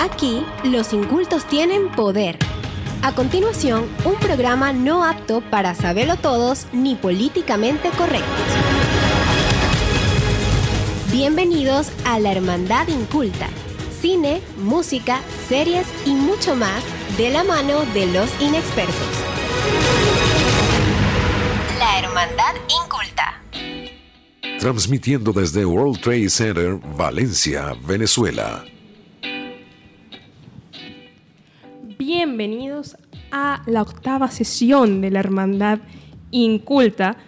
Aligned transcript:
Aquí, 0.00 0.46
los 0.64 0.94
incultos 0.94 1.44
tienen 1.44 1.90
poder. 1.90 2.38
A 3.02 3.14
continuación, 3.14 3.84
un 4.06 4.14
programa 4.14 4.72
no 4.72 5.04
apto 5.04 5.42
para 5.42 5.74
saberlo 5.74 6.16
todos 6.16 6.66
ni 6.72 6.94
políticamente 6.94 7.90
correctos. 7.90 8.30
Bienvenidos 11.12 11.90
a 12.06 12.18
la 12.18 12.32
Hermandad 12.32 12.88
Inculta. 12.88 13.48
Cine, 14.00 14.40
música, 14.56 15.20
series 15.50 15.86
y 16.06 16.14
mucho 16.14 16.56
más 16.56 16.82
de 17.18 17.28
la 17.28 17.44
mano 17.44 17.84
de 17.92 18.06
los 18.06 18.30
inexpertos. 18.40 18.94
La 21.78 21.98
Hermandad 21.98 22.54
Inculta. 22.82 23.42
Transmitiendo 24.60 25.34
desde 25.34 25.66
World 25.66 26.00
Trade 26.00 26.30
Center, 26.30 26.78
Valencia, 26.96 27.74
Venezuela. 27.86 28.64
Bienvenidos 32.00 32.96
a 33.30 33.62
la 33.66 33.82
octava 33.82 34.30
sesión 34.30 35.02
de 35.02 35.10
la 35.10 35.20
Hermandad 35.20 35.80
Inculta 36.30 37.18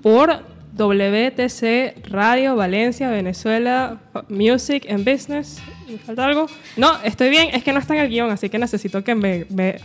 por 0.00 0.30
WTC 0.72 2.08
Radio 2.08 2.56
Valencia, 2.56 3.10
Venezuela, 3.10 4.00
Music 4.30 4.90
and 4.90 5.04
Business. 5.04 5.62
¿Me 5.86 5.98
falta 5.98 6.24
algo? 6.24 6.46
No, 6.78 6.90
estoy 7.02 7.28
bien, 7.28 7.50
es 7.52 7.62
que 7.62 7.74
no 7.74 7.78
está 7.78 7.96
en 7.96 8.00
el 8.00 8.08
guion, 8.08 8.30
así 8.30 8.48
que 8.48 8.58
necesito 8.58 9.04
que 9.04 9.14
me, 9.14 9.44
me 9.50 9.76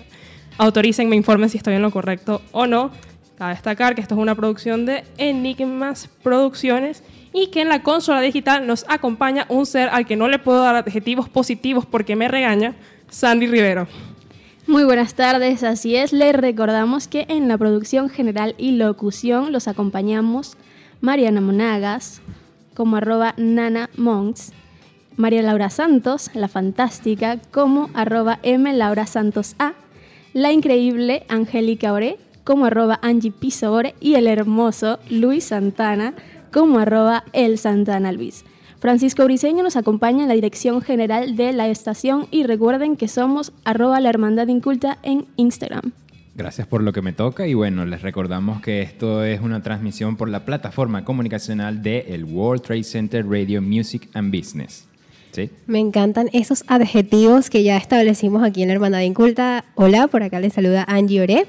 autoricen, 0.57 1.09
me 1.09 1.17
informen 1.17 1.49
si 1.49 1.57
estoy 1.57 1.73
en 1.73 1.81
lo 1.81 1.91
correcto 1.91 2.41
o 2.53 2.65
no. 2.65 2.91
Cabe 3.37 3.55
destacar 3.55 3.93
que 3.93 3.99
esto 3.99 4.15
es 4.15 4.21
una 4.21 4.35
producción 4.35 4.85
de 4.85 5.03
Enigmas 5.17 6.07
Producciones 6.23 7.03
y 7.33 7.47
que 7.47 7.59
en 7.59 7.67
la 7.67 7.83
consola 7.83 8.21
digital 8.21 8.65
nos 8.65 8.85
acompaña 8.87 9.45
un 9.49 9.65
ser 9.65 9.89
al 9.89 10.05
que 10.05 10.15
no 10.15 10.29
le 10.29 10.39
puedo 10.39 10.61
dar 10.61 10.77
adjetivos 10.77 11.27
positivos 11.27 11.85
porque 11.85 12.15
me 12.15 12.29
regaña, 12.29 12.75
Sandy 13.09 13.47
Rivero. 13.47 13.85
Muy 14.69 14.83
buenas 14.83 15.15
tardes, 15.15 15.63
así 15.63 15.95
es, 15.95 16.13
les 16.13 16.35
recordamos 16.35 17.07
que 17.07 17.25
en 17.27 17.47
la 17.47 17.57
producción 17.57 18.07
general 18.07 18.53
y 18.59 18.73
locución 18.73 19.51
los 19.51 19.67
acompañamos 19.67 20.57
Mariana 21.01 21.41
Monagas, 21.41 22.21
como 22.75 22.97
arroba 22.97 23.33
Nana 23.35 23.89
Monks, 23.97 24.51
María 25.17 25.41
Laura 25.41 25.71
Santos, 25.71 26.29
la 26.35 26.47
fantástica, 26.47 27.39
como 27.49 27.89
arroba 27.95 28.37
M 28.43 28.71
Laura 28.73 29.07
Santos 29.07 29.55
A, 29.57 29.73
la 30.33 30.51
increíble 30.51 31.25
Angélica 31.29 31.91
Ore, 31.91 32.19
como 32.43 32.65
arroba 32.65 32.99
Angie 33.01 33.31
Pisore 33.31 33.95
y 33.99 34.13
el 34.13 34.27
hermoso 34.27 34.99
Luis 35.09 35.45
Santana 35.45 36.13
como 36.53 36.77
arroba 36.77 37.23
el 37.33 37.57
Santana 37.57 38.11
Luis. 38.11 38.45
Francisco 38.79 39.25
Briceño 39.25 39.61
nos 39.61 39.75
acompaña 39.75 40.23
en 40.23 40.29
la 40.29 40.35
dirección 40.35 40.81
general 40.81 41.35
de 41.35 41.51
la 41.51 41.67
estación 41.67 42.27
y 42.31 42.43
recuerden 42.43 42.95
que 42.95 43.09
somos 43.09 43.51
arroba 43.65 43.99
la 43.99 44.09
hermandad 44.09 44.47
inculta 44.47 44.97
en 45.03 45.25
Instagram. 45.35 45.91
Gracias 46.35 46.65
por 46.67 46.81
lo 46.81 46.93
que 46.93 47.01
me 47.01 47.11
toca 47.11 47.45
y 47.45 47.53
bueno, 47.53 47.85
les 47.85 48.01
recordamos 48.01 48.61
que 48.61 48.81
esto 48.81 49.25
es 49.25 49.41
una 49.41 49.61
transmisión 49.61 50.15
por 50.15 50.29
la 50.29 50.45
plataforma 50.45 51.03
comunicacional 51.03 51.83
de 51.83 52.05
el 52.07 52.23
World 52.23 52.61
Trade 52.61 52.83
Center 52.85 53.25
Radio 53.27 53.61
Music 53.61 54.09
and 54.13 54.33
Business. 54.33 54.85
¿Sí? 55.31 55.49
Me 55.67 55.79
encantan 55.79 56.29
esos 56.31 56.63
adjetivos 56.67 57.49
que 57.49 57.63
ya 57.63 57.75
establecimos 57.75 58.43
aquí 58.43 58.61
en 58.61 58.69
la 58.69 58.75
Hermandad 58.75 59.01
Inculta. 59.01 59.65
Hola, 59.75 60.07
por 60.07 60.23
acá 60.23 60.39
les 60.39 60.53
saluda 60.53 60.85
Angie 60.87 61.21
Ore. 61.21 61.47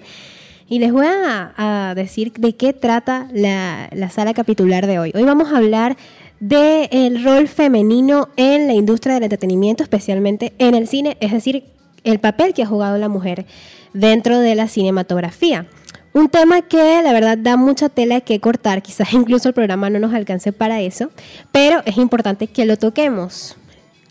Y 0.68 0.78
les 0.78 0.92
voy 0.92 1.06
a, 1.06 1.92
decir 1.96 2.32
de 2.32 2.54
qué 2.54 2.72
trata 2.72 3.28
la, 3.32 3.90
sala 4.10 4.34
capitular 4.34 4.86
de 4.86 5.00
hoy. 5.00 5.10
Hoy 5.14 5.24
vamos 5.24 5.52
a 5.52 5.56
hablar 5.56 5.96
del 6.40 7.22
rol 7.22 7.48
femenino 7.48 8.28
en 8.36 8.66
la 8.66 8.72
industria 8.72 9.14
del 9.14 9.24
entretenimiento, 9.24 9.82
especialmente 9.82 10.54
en 10.58 10.74
el 10.74 10.88
cine, 10.88 11.16
es 11.20 11.32
decir, 11.32 11.64
el 12.02 12.18
papel 12.18 12.54
que 12.54 12.62
ha 12.62 12.66
jugado 12.66 12.96
la 12.98 13.08
mujer 13.08 13.46
dentro 13.92 14.40
de 14.40 14.54
la 14.54 14.66
cinematografía. 14.66 15.66
Un 16.12 16.28
tema 16.28 16.62
que 16.62 17.02
la 17.02 17.12
verdad 17.12 17.38
da 17.38 17.56
mucha 17.56 17.88
tela 17.88 18.20
que 18.20 18.40
cortar, 18.40 18.82
quizás 18.82 19.12
incluso 19.14 19.48
el 19.48 19.54
programa 19.54 19.90
no 19.90 19.98
nos 19.98 20.14
alcance 20.14 20.52
para 20.52 20.80
eso, 20.80 21.10
pero 21.52 21.82
es 21.84 21.98
importante 21.98 22.46
que 22.46 22.64
lo 22.64 22.76
toquemos. 22.76 23.56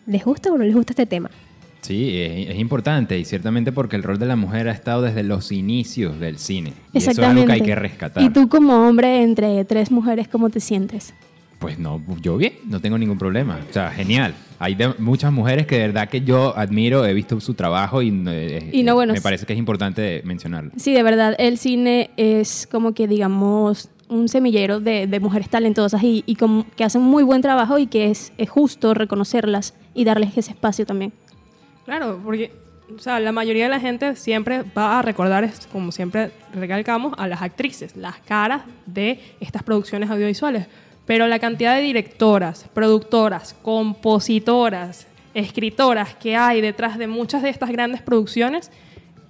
¿Les 0.06 0.24
gusta 0.24 0.52
o 0.52 0.58
no 0.58 0.64
les 0.64 0.74
gusta 0.74 0.94
este 0.94 1.06
tema? 1.06 1.30
Sí, 1.82 2.20
es, 2.20 2.60
importante 2.60 3.18
y 3.18 3.26
ciertamente 3.26 3.72
porque 3.72 3.96
el 3.96 4.04
rol 4.04 4.20
de 4.20 4.26
la 4.26 4.36
mujer 4.36 4.68
ha 4.68 4.72
estado 4.72 5.02
desde 5.02 5.24
los 5.24 5.52
inicios 5.52 6.20
del 6.20 6.38
cine. 6.38 6.74
Y 6.94 6.98
eso 6.98 7.12
es 7.12 7.20
algo 7.20 7.46
que 7.46 7.52
hay 7.54 7.62
que 7.62 7.76
rescatar. 7.76 8.22
¿Y 8.22 8.30
tú 8.30 8.50
como 8.50 8.88
hombre 8.88 9.24
entre 9.24 9.64
tres 9.66 9.90
mujeres 9.90 10.28
cómo 10.28 10.50
te 10.50 10.60
sientes? 10.60 11.14
Pues 11.60 11.78
no, 11.78 12.02
yo 12.22 12.38
bien, 12.38 12.54
no 12.66 12.80
tengo 12.80 12.98
ningún 12.98 13.18
problema. 13.18 13.60
O 13.70 13.74
sea, 13.74 13.92
genial. 13.92 14.34
Hay 14.60 14.78
muchas 14.98 15.32
mujeres 15.32 15.68
que 15.68 15.76
de 15.76 15.88
verdad 15.88 16.10
que 16.10 16.22
yo 16.22 16.58
admiro, 16.58 17.06
he 17.06 17.14
visto 17.14 17.40
su 17.42 17.54
trabajo 17.54 18.02
y, 18.02 18.10
eh, 18.28 18.70
y 18.72 18.84
no, 18.84 18.96
bueno, 18.96 19.14
me 19.14 19.22
parece 19.22 19.46
que 19.46 19.54
es 19.54 19.60
importante 19.60 20.22
mencionarlo. 20.24 20.72
Sí, 20.78 20.94
de 20.94 21.04
verdad, 21.04 21.36
el 21.38 21.58
cine 21.58 22.12
es 22.16 22.68
como 22.72 22.94
que 22.94 23.08
digamos 23.08 23.90
un 24.08 24.28
semillero 24.28 24.80
de, 24.80 25.06
de 25.06 25.20
mujeres 25.20 25.50
talentosas 25.50 26.02
y, 26.02 26.24
y 26.26 26.36
como 26.36 26.66
que 26.76 26.84
hacen 26.84 27.02
muy 27.02 27.24
buen 27.24 27.42
trabajo 27.42 27.78
y 27.78 27.88
que 27.88 28.10
es, 28.10 28.34
es 28.38 28.50
justo 28.50 28.94
reconocerlas 28.94 29.76
y 29.94 30.04
darles 30.06 30.38
ese 30.38 30.52
espacio 30.52 30.86
también. 30.86 31.14
Claro, 31.86 32.20
porque 32.24 32.52
o 32.96 33.00
sea, 33.00 33.20
la 33.20 33.32
mayoría 33.32 33.66
de 33.66 33.70
la 33.70 33.80
gente 33.80 34.16
siempre 34.16 34.64
va 34.78 35.00
a 35.00 35.02
recordar, 35.02 35.50
como 35.72 35.92
siempre 35.92 36.32
recalcamos, 36.54 37.14
a 37.18 37.28
las 37.28 37.42
actrices, 37.42 37.96
las 37.96 38.18
caras 38.20 38.64
de 38.86 39.20
estas 39.40 39.64
producciones 39.64 40.10
audiovisuales. 40.10 40.68
Pero 41.10 41.26
la 41.26 41.40
cantidad 41.40 41.76
de 41.76 41.82
directoras, 41.82 42.70
productoras, 42.72 43.56
compositoras, 43.64 45.08
escritoras 45.34 46.14
que 46.14 46.36
hay 46.36 46.62
detrás 46.62 47.00
de 47.00 47.08
muchas 47.08 47.42
de 47.42 47.50
estas 47.50 47.72
grandes 47.72 48.04
producciones 48.04 48.70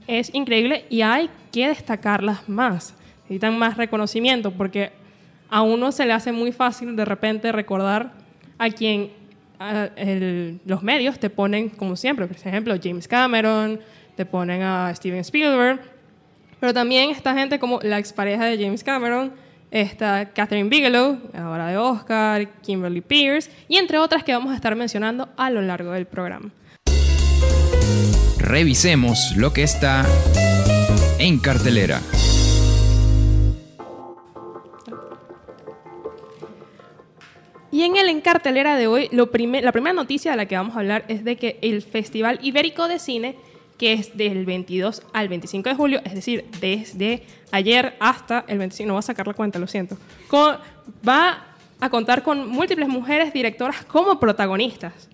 es 0.05 0.29
increíble 0.35 0.83
y 0.89 1.03
hay 1.03 1.29
que 1.53 1.69
destacarlas 1.69 2.49
más. 2.49 2.95
Necesitan 3.21 3.57
más 3.57 3.77
reconocimiento 3.77 4.51
porque 4.51 4.91
a 5.49 5.61
uno 5.61 5.93
se 5.93 6.05
le 6.05 6.11
hace 6.11 6.33
muy 6.33 6.51
fácil 6.51 6.97
de 6.97 7.05
repente 7.05 7.49
recordar 7.53 8.11
a 8.57 8.69
quien 8.71 9.11
los 10.65 10.83
medios 10.83 11.17
te 11.17 11.29
ponen, 11.29 11.69
como 11.69 11.95
siempre, 11.95 12.27
por 12.27 12.35
ejemplo, 12.35 12.75
James 12.83 13.07
Cameron, 13.07 13.79
te 14.17 14.25
ponen 14.25 14.63
a 14.63 14.93
Steven 14.93 15.21
Spielberg, 15.21 15.79
pero 16.59 16.73
también 16.73 17.11
esta 17.11 17.33
gente 17.33 17.57
como 17.57 17.79
la 17.81 17.99
expareja 17.99 18.43
de 18.43 18.61
James 18.61 18.83
Cameron, 18.83 19.31
está 19.71 20.29
Catherine 20.33 20.69
Bigelow, 20.69 21.19
ahora 21.33 21.67
de 21.67 21.77
Oscar, 21.77 22.47
Kimberly 22.61 23.01
Pierce, 23.01 23.51
y 23.67 23.77
entre 23.77 23.97
otras 23.99 24.23
que 24.23 24.33
vamos 24.33 24.51
a 24.51 24.55
estar 24.55 24.75
mencionando 24.75 25.29
a 25.37 25.49
lo 25.49 25.61
largo 25.61 25.91
del 25.91 26.05
programa. 26.05 26.49
Revisemos 28.37 29.35
lo 29.35 29.53
que 29.53 29.63
está 29.63 30.05
en 31.19 31.39
cartelera. 31.39 32.01
Y 37.71 37.83
en 37.83 37.95
el 37.97 38.09
encartelera 38.09 38.75
de 38.75 38.87
hoy, 38.87 39.09
lo 39.11 39.29
la 39.31 39.71
primera 39.71 39.93
noticia 39.93 40.31
de 40.31 40.37
la 40.37 40.47
que 40.47 40.55
vamos 40.55 40.75
a 40.75 40.79
hablar 40.79 41.05
es 41.07 41.23
de 41.23 41.35
que 41.35 41.59
el 41.61 41.81
Festival 41.83 42.39
Ibérico 42.41 42.87
de 42.87 42.97
Cine, 42.97 43.35
que 43.77 43.93
es 43.93 44.17
del 44.17 44.45
22 44.45 45.03
al 45.13 45.29
25 45.29 45.69
de 45.69 45.75
julio, 45.75 46.01
es 46.03 46.15
decir, 46.15 46.45
desde 46.59 47.23
ayer 47.51 47.95
hasta 47.99 48.45
el 48.47 48.57
25, 48.57 48.87
no 48.87 48.93
voy 48.93 48.99
a 48.99 49.03
sacar 49.03 49.27
la 49.27 49.33
cuenta, 49.33 49.59
lo 49.59 49.67
siento, 49.67 49.97
va 51.07 51.45
a 51.79 51.89
contar 51.89 52.23
con 52.23 52.49
múltiples 52.49 52.87
mujeres 52.87 53.33
directoras 53.33 53.83
como 53.85 54.19
protagonistas. 54.19 55.09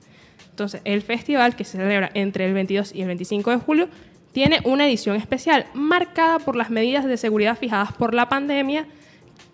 Entonces, 0.49 0.81
el 0.85 1.01
festival 1.01 1.55
que 1.55 1.63
se 1.63 1.77
celebra 1.77 2.09
entre 2.13 2.45
el 2.45 2.53
22 2.53 2.95
y 2.95 3.01
el 3.01 3.07
25 3.07 3.51
de 3.51 3.57
julio 3.57 3.89
tiene 4.31 4.59
una 4.63 4.87
edición 4.87 5.15
especial 5.15 5.65
marcada 5.73 6.39
por 6.39 6.55
las 6.55 6.69
medidas 6.69 7.05
de 7.05 7.17
seguridad 7.17 7.57
fijadas 7.57 7.93
por 7.93 8.13
la 8.13 8.29
pandemia 8.29 8.87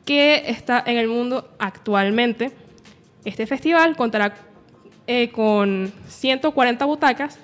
que 0.05 0.43
está 0.47 0.83
en 0.85 0.97
el 0.97 1.07
mundo 1.07 1.49
actualmente 1.59 2.51
este 3.25 3.45
festival 3.45 3.95
contará 3.95 4.35
eh, 5.07 5.29
con 5.29 5.91
140 6.07 6.85
butacas 6.85 7.37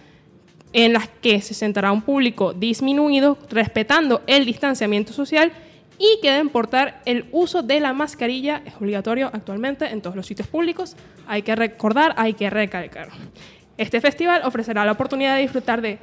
en 0.73 0.93
las 0.93 1.07
que 1.07 1.41
se 1.41 1.53
sentará 1.53 1.91
un 1.91 2.01
público 2.01 2.53
disminuido, 2.53 3.37
respetando 3.49 4.21
el 4.27 4.45
distanciamiento 4.45 5.13
social 5.13 5.51
y 5.97 6.19
que 6.21 6.29
deben 6.29 6.49
portar 6.49 7.01
el 7.05 7.25
uso 7.31 7.63
de 7.63 7.79
la 7.79 7.93
mascarilla, 7.93 8.61
es 8.65 8.75
obligatorio 8.75 9.29
actualmente 9.33 9.85
en 9.85 10.01
todos 10.01 10.15
los 10.15 10.27
sitios 10.27 10.47
públicos, 10.47 10.95
hay 11.27 11.41
que 11.41 11.55
recordar, 11.55 12.13
hay 12.17 12.33
que 12.33 12.49
recalcar. 12.49 13.09
Este 13.77 14.01
festival 14.01 14.41
ofrecerá 14.43 14.85
la 14.85 14.91
oportunidad 14.91 15.35
de 15.35 15.41
disfrutar 15.41 15.81
de 15.81 15.99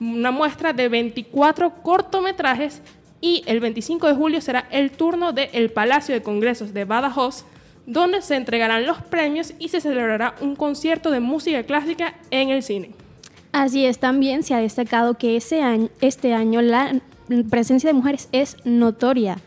una 0.00 0.30
muestra 0.30 0.72
de 0.72 0.88
24 0.88 1.82
cortometrajes 1.82 2.82
y 3.20 3.44
el 3.46 3.60
25 3.60 4.08
de 4.08 4.14
julio 4.14 4.40
será 4.40 4.66
el 4.70 4.90
turno 4.90 5.32
del 5.32 5.70
Palacio 5.70 6.14
de 6.14 6.22
Congresos 6.22 6.74
de 6.74 6.84
Badajoz, 6.84 7.44
donde 7.86 8.22
se 8.22 8.36
entregarán 8.36 8.86
los 8.86 9.00
premios 9.02 9.54
y 9.58 9.68
se 9.68 9.80
celebrará 9.80 10.34
un 10.40 10.56
concierto 10.56 11.10
de 11.10 11.20
música 11.20 11.62
clásica 11.62 12.14
en 12.30 12.50
el 12.50 12.62
cine. 12.62 12.90
Así 13.52 13.84
es, 13.84 13.98
también 13.98 14.42
se 14.42 14.54
ha 14.54 14.58
destacado 14.58 15.14
que 15.14 15.36
ese 15.36 15.62
año, 15.62 15.88
este 16.00 16.34
año 16.34 16.62
la 16.62 17.00
presencia 17.50 17.88
de 17.88 17.94
mujeres 17.94 18.28
es 18.32 18.56
notoria. 18.64 19.38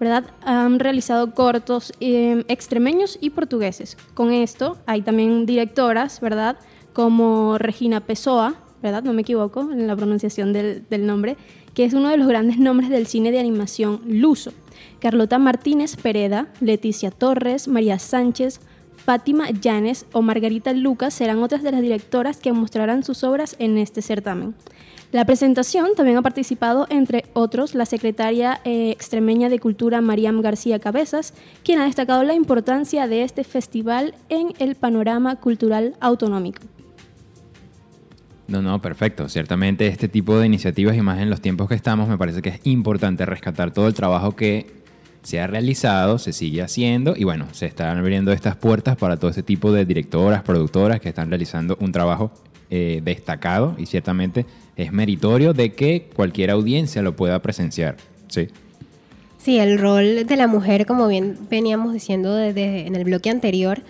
¿verdad? 0.00 0.24
Han 0.44 0.80
realizado 0.80 1.34
cortos 1.34 1.92
em, 2.00 2.44
extremeños 2.48 3.16
y 3.20 3.30
portugueses. 3.30 3.96
Con 4.14 4.32
esto 4.32 4.76
hay 4.86 5.02
también 5.02 5.46
directoras, 5.46 6.20
¿verdad? 6.20 6.58
Como 6.92 7.58
Regina 7.58 8.00
Pessoa, 8.00 8.56
¿verdad? 8.82 9.02
No 9.02 9.12
me 9.12 9.22
equivoco 9.22 9.70
en 9.72 9.86
la 9.86 9.96
pronunciación 9.96 10.52
del, 10.52 10.84
del 10.90 11.06
nombre, 11.06 11.36
que 11.74 11.84
es 11.84 11.94
uno 11.94 12.08
de 12.08 12.16
los 12.16 12.28
grandes 12.28 12.58
nombres 12.58 12.90
del 12.90 13.06
cine 13.06 13.32
de 13.32 13.38
animación 13.38 14.00
luso. 14.06 14.52
Carlota 15.00 15.38
Martínez 15.38 15.96
Pereda, 15.96 16.48
Leticia 16.60 17.10
Torres, 17.10 17.68
María 17.68 17.98
Sánchez, 17.98 18.60
Fátima 19.04 19.50
Llanes 19.50 20.06
o 20.12 20.22
Margarita 20.22 20.72
Lucas 20.72 21.12
serán 21.12 21.42
otras 21.42 21.62
de 21.62 21.72
las 21.72 21.82
directoras 21.82 22.38
que 22.38 22.54
mostrarán 22.54 23.04
sus 23.04 23.22
obras 23.22 23.54
en 23.58 23.76
este 23.76 24.00
certamen. 24.00 24.54
La 25.12 25.26
presentación 25.26 25.90
también 25.94 26.16
ha 26.16 26.22
participado, 26.22 26.86
entre 26.88 27.24
otros, 27.34 27.74
la 27.74 27.84
secretaria 27.84 28.60
eh, 28.64 28.90
extremeña 28.90 29.48
de 29.50 29.60
Cultura 29.60 30.00
Mariam 30.00 30.40
García 30.40 30.78
Cabezas, 30.78 31.34
quien 31.62 31.78
ha 31.78 31.84
destacado 31.84 32.24
la 32.24 32.34
importancia 32.34 33.06
de 33.06 33.22
este 33.22 33.44
festival 33.44 34.14
en 34.30 34.54
el 34.58 34.74
panorama 34.74 35.36
cultural 35.36 35.94
autonómico. 36.00 36.62
No, 38.48 38.62
no, 38.62 38.80
perfecto. 38.80 39.28
Ciertamente 39.28 39.86
este 39.86 40.08
tipo 40.08 40.38
de 40.38 40.46
iniciativas 40.46 40.96
y 40.96 41.02
más 41.02 41.20
en 41.20 41.30
los 41.30 41.40
tiempos 41.40 41.68
que 41.68 41.74
estamos 41.74 42.08
me 42.08 42.18
parece 42.18 42.42
que 42.42 42.48
es 42.48 42.60
importante 42.64 43.24
rescatar 43.24 43.70
todo 43.72 43.86
el 43.86 43.94
trabajo 43.94 44.34
que 44.34 44.83
se 45.24 45.40
ha 45.40 45.46
realizado, 45.46 46.18
se 46.18 46.32
sigue 46.32 46.62
haciendo 46.62 47.14
y 47.16 47.24
bueno, 47.24 47.48
se 47.52 47.66
están 47.66 47.98
abriendo 47.98 48.30
estas 48.30 48.56
puertas 48.56 48.96
para 48.96 49.16
todo 49.16 49.30
ese 49.30 49.42
tipo 49.42 49.72
de 49.72 49.86
directoras, 49.86 50.42
productoras 50.42 51.00
que 51.00 51.08
están 51.08 51.30
realizando 51.30 51.76
un 51.80 51.92
trabajo 51.92 52.30
eh, 52.70 53.00
destacado 53.02 53.74
y 53.78 53.86
ciertamente 53.86 54.44
es 54.76 54.92
meritorio 54.92 55.54
de 55.54 55.72
que 55.72 56.10
cualquier 56.14 56.50
audiencia 56.50 57.00
lo 57.00 57.16
pueda 57.16 57.40
presenciar. 57.40 57.96
Sí. 58.28 58.48
Sí, 59.38 59.58
el 59.58 59.78
rol 59.78 60.26
de 60.26 60.36
la 60.36 60.46
mujer, 60.46 60.84
como 60.86 61.08
bien 61.08 61.38
veníamos 61.50 61.94
diciendo 61.94 62.34
desde 62.34 62.86
en 62.86 62.94
el 62.94 63.04
bloque 63.04 63.30
anterior, 63.30 63.82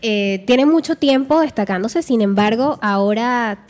eh, 0.00 0.44
tiene 0.46 0.64
mucho 0.64 0.94
tiempo 0.94 1.40
destacándose, 1.40 2.02
sin 2.02 2.20
embargo, 2.20 2.78
ahora 2.82 3.66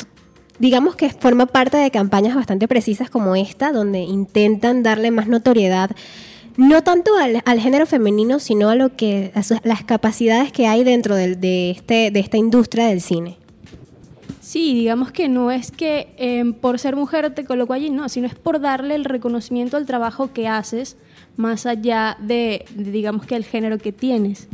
digamos 0.59 0.95
que 0.95 1.09
forma 1.11 1.47
parte 1.47 1.79
de 1.79 1.91
campañas 1.91 2.35
bastante 2.35 2.69
precisas 2.69 3.09
como 3.09 3.35
esta, 3.35 3.73
donde 3.73 4.01
intentan 4.01 4.83
darle 4.83 5.11
más 5.11 5.27
notoriedad 5.27 5.91
no 6.57 6.83
tanto 6.83 7.17
al, 7.17 7.43
al, 7.45 7.61
género 7.61 7.87
femenino, 7.87 8.39
sino 8.39 8.69
a 8.69 8.75
lo 8.75 8.97
que 8.97 9.33
a 9.35 9.43
las 9.67 9.85
capacidades 9.85 10.53
que 10.53 10.67
hay 10.67 10.85
dentro 10.85 11.15
de, 11.15 11.37
de, 11.37 11.71
este, 11.71 12.11
de 12.11 12.21
esta 12.21 12.37
industria 12.37 12.87
del 12.87 13.01
cine. 13.01 13.39
Sí, 14.41 14.75
digamos 14.75 15.13
que 15.13 15.29
no 15.29 15.51
es 15.51 15.71
que 15.71 16.15
eh, 16.19 16.45
por 16.61 16.79
ser 16.79 16.97
mujer 16.97 17.35
te 17.35 17.45
coloco 17.45 17.73
allí, 17.73 17.91
no, 17.91 18.09
sino 18.09 18.27
es 18.27 18.35
por 18.35 18.61
darle 18.61 18.95
el 18.95 19.05
reconocimiento 19.05 19.77
al 19.77 19.87
trabajo 19.87 20.33
que 20.33 20.49
haces, 20.49 20.97
más 21.37 21.65
allá 21.65 22.19
de, 22.21 22.65
de 22.75 22.91
digamos 22.91 23.25
que 23.25 23.37
el 23.37 23.45
género 23.45 23.79
que 23.79 23.93
tienes. 23.93 24.49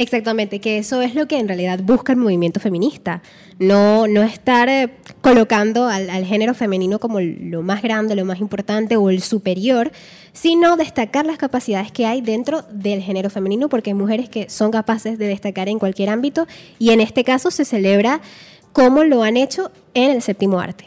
Exactamente, 0.00 0.60
que 0.60 0.78
eso 0.78 1.02
es 1.02 1.14
lo 1.14 1.28
que 1.28 1.38
en 1.38 1.46
realidad 1.46 1.78
busca 1.82 2.14
el 2.14 2.18
movimiento 2.18 2.58
feminista. 2.58 3.20
No, 3.58 4.06
no 4.06 4.22
estar 4.22 4.66
eh, 4.70 4.88
colocando 5.20 5.88
al, 5.88 6.08
al, 6.08 6.24
género 6.24 6.54
femenino 6.54 6.98
como 6.98 7.20
lo 7.20 7.60
más 7.60 7.82
grande, 7.82 8.14
lo 8.14 8.24
más 8.24 8.40
importante 8.40 8.96
o 8.96 9.10
el 9.10 9.20
superior, 9.20 9.92
sino 10.32 10.78
destacar 10.78 11.26
las 11.26 11.36
capacidades 11.36 11.92
que 11.92 12.06
hay 12.06 12.22
dentro 12.22 12.62
del 12.72 13.02
género 13.02 13.28
femenino, 13.28 13.68
porque 13.68 13.90
hay 13.90 13.94
mujeres 13.94 14.30
que 14.30 14.48
son 14.48 14.70
capaces 14.70 15.18
de 15.18 15.26
destacar 15.26 15.68
en 15.68 15.78
cualquier 15.78 16.08
ámbito 16.08 16.46
y 16.78 16.92
en 16.92 17.02
este 17.02 17.22
caso 17.22 17.50
se 17.50 17.66
celebra 17.66 18.22
como 18.72 19.04
lo 19.04 19.22
han 19.22 19.36
hecho 19.36 19.70
en 19.92 20.12
el 20.12 20.22
séptimo 20.22 20.60
arte. 20.60 20.86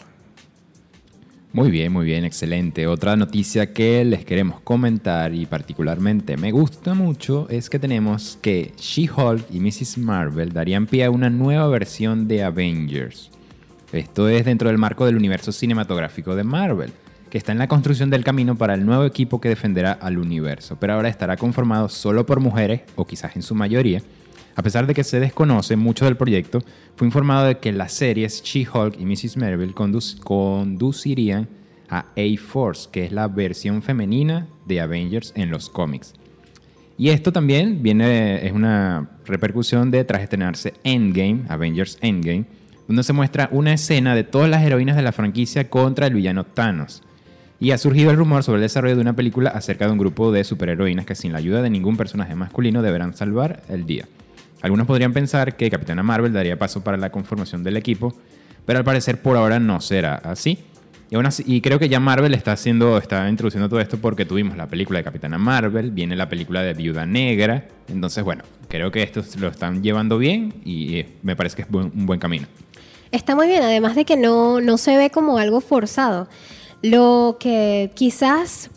Muy 1.54 1.70
bien, 1.70 1.94
muy 1.94 2.06
bien, 2.06 2.26
excelente. 2.26 2.88
Otra 2.88 3.16
noticia 3.16 3.74
que 3.74 4.04
les 4.04 4.26
queremos 4.26 4.60
comentar 4.62 5.36
y 5.36 5.46
particularmente 5.46 6.36
me 6.36 6.50
gusta 6.50 6.96
mucho 6.96 7.48
es 7.48 7.70
que 7.70 7.78
tenemos 7.78 8.40
que 8.42 8.74
She-Hulk 8.76 9.46
y 9.52 9.60
Mrs. 9.60 10.00
Marvel 10.00 10.52
darían 10.52 10.88
pie 10.88 11.06
a 11.06 11.12
una 11.12 11.30
nueva 11.30 11.68
versión 11.68 12.28
de 12.28 12.44
Avengers. 12.44 13.30
Esto 13.92 14.30
es 14.30 14.46
dentro 14.46 14.70
del 14.70 14.80
marco 14.80 15.06
del 15.06 15.16
universo 15.16 15.52
cinematográfico 15.52 16.36
de 16.36 16.44
Marvel, 16.44 16.92
que 17.30 17.38
está 17.38 17.52
en 17.52 17.60
la 17.60 17.68
construcción 17.68 18.10
del 18.10 18.24
camino 18.24 18.56
para 18.56 18.74
el 18.74 18.84
nuevo 18.84 19.06
equipo 19.06 19.40
que 19.40 19.50
defenderá 19.50 19.92
al 19.92 20.18
universo, 20.18 20.78
pero 20.80 20.94
ahora 20.94 21.10
estará 21.10 21.38
conformado 21.38 21.88
solo 21.88 22.26
por 22.26 22.40
mujeres, 22.40 22.82
o 22.96 23.06
quizás 23.06 23.36
en 23.36 23.44
su 23.44 23.54
mayoría, 23.54 24.02
a 24.56 24.62
pesar 24.62 24.88
de 24.88 24.94
que 24.94 25.04
se 25.04 25.20
desconoce 25.20 25.76
mucho 25.76 26.06
del 26.06 26.18
proyecto, 26.18 26.60
fue 26.96 27.08
informado 27.08 27.48
de 27.48 27.58
que 27.58 27.72
las 27.72 27.94
series 27.94 28.44
She-Hulk 28.44 29.00
y 29.00 29.06
Mrs. 29.06 29.38
Marvel 29.38 29.74
conduc 29.74 30.20
conducirían 30.24 31.48
a 31.90 32.06
A-Force, 32.16 32.90
que 32.92 33.06
es 33.06 33.12
la 33.12 33.28
versión 33.28 33.82
femenina 33.82 34.48
de 34.66 34.82
Avengers 34.82 35.34
en 35.36 35.50
los 35.50 35.70
cómics. 35.70 36.14
Y 36.98 37.10
esto 37.10 37.32
también 37.32 37.82
viene, 37.82 38.46
es 38.46 38.52
una 38.52 39.10
repercusión 39.26 39.90
de 39.90 40.04
tras 40.04 40.22
estrenarse 40.22 40.74
Endgame, 40.84 41.42
Avengers 41.50 41.98
Endgame, 42.02 42.46
donde 42.88 43.04
se 43.04 43.14
muestra 43.14 43.50
una 43.52 43.74
escena 43.74 44.16
de 44.16 44.24
todas 44.24 44.50
las 44.50 44.64
heroínas 44.64 44.96
de 44.96 45.02
la 45.02 45.12
franquicia 45.12 45.70
contra 45.70 46.08
el 46.08 46.14
villano 46.14 46.44
Thanos. 46.44 47.02
Y 47.60 47.72
ha 47.72 47.78
surgido 47.78 48.12
el 48.12 48.18
rumor 48.18 48.44
sobre 48.44 48.58
el 48.58 48.64
desarrollo 48.64 48.96
de 48.96 49.02
una 49.02 49.16
película 49.16 49.50
acerca 49.50 49.86
de 49.86 49.94
un 49.94 49.98
grupo 49.98 50.32
de 50.32 50.44
superheroínas 50.44 51.06
que 51.06 51.16
sin 51.16 51.32
la 51.32 51.40
ayuda 51.40 51.62
de 51.62 51.70
ningún 51.70 51.98
personaje 51.98 52.36
masculino 52.36 52.82
deberán 52.82 53.14
salvar 53.14 53.64
el 53.70 53.86
día. 53.86 54.06
Algunos 54.64 54.88
podrían 54.88 55.12
pensar 55.12 55.58
que 55.58 55.70
Capitana 55.70 56.04
Marvel 56.04 56.32
daría 56.32 56.58
paso 56.58 56.82
para 56.84 56.96
la 56.96 57.12
conformación 57.12 57.64
del 57.64 57.76
equipo, 57.76 58.14
pero 58.66 58.80
al 58.80 58.86
parecer 58.86 59.22
por 59.22 59.36
ahora 59.36 59.60
no 59.60 59.82
será 59.82 60.16
así. 60.16 60.58
Y, 61.10 61.16
así, 61.18 61.44
y 61.46 61.60
creo 61.60 61.78
que 61.80 61.90
ya 61.90 62.00
Marvel 62.00 62.34
está 62.34 62.54
haciendo, 62.54 62.98
está 62.98 63.30
introduciendo 63.30 63.68
todo 63.68 63.82
esto 63.82 63.98
porque 63.98 64.26
tuvimos 64.26 64.56
la 64.56 64.68
película 64.68 65.00
de 65.00 65.04
Capitana 65.04 65.38
Marvel, 65.38 65.92
viene 65.92 66.16
la 66.16 66.30
película 66.30 66.64
de 66.64 66.74
Viuda 66.74 67.06
Negra, 67.06 67.68
entonces 67.90 68.24
bueno, 68.24 68.46
creo 68.70 68.90
que 68.90 69.04
esto 69.04 69.22
lo 69.38 69.50
están 69.50 69.84
llevando 69.84 70.18
bien 70.18 70.54
y 70.64 70.96
eh, 70.96 71.10
me 71.24 71.36
parece 71.36 71.58
que 71.58 71.62
es 71.64 71.68
un 71.70 72.06
buen 72.06 72.22
camino. 72.22 72.48
Está 73.12 73.36
muy 73.36 73.48
bien, 73.48 73.62
además 73.64 73.96
de 73.96 74.06
que 74.06 74.16
no, 74.16 74.62
no 74.62 74.78
se 74.78 74.96
ve 74.96 75.10
como 75.10 75.38
algo 75.38 75.60
forzado. 75.60 76.30
Lo 76.82 77.36
que 77.38 77.92
quizás 77.96 78.72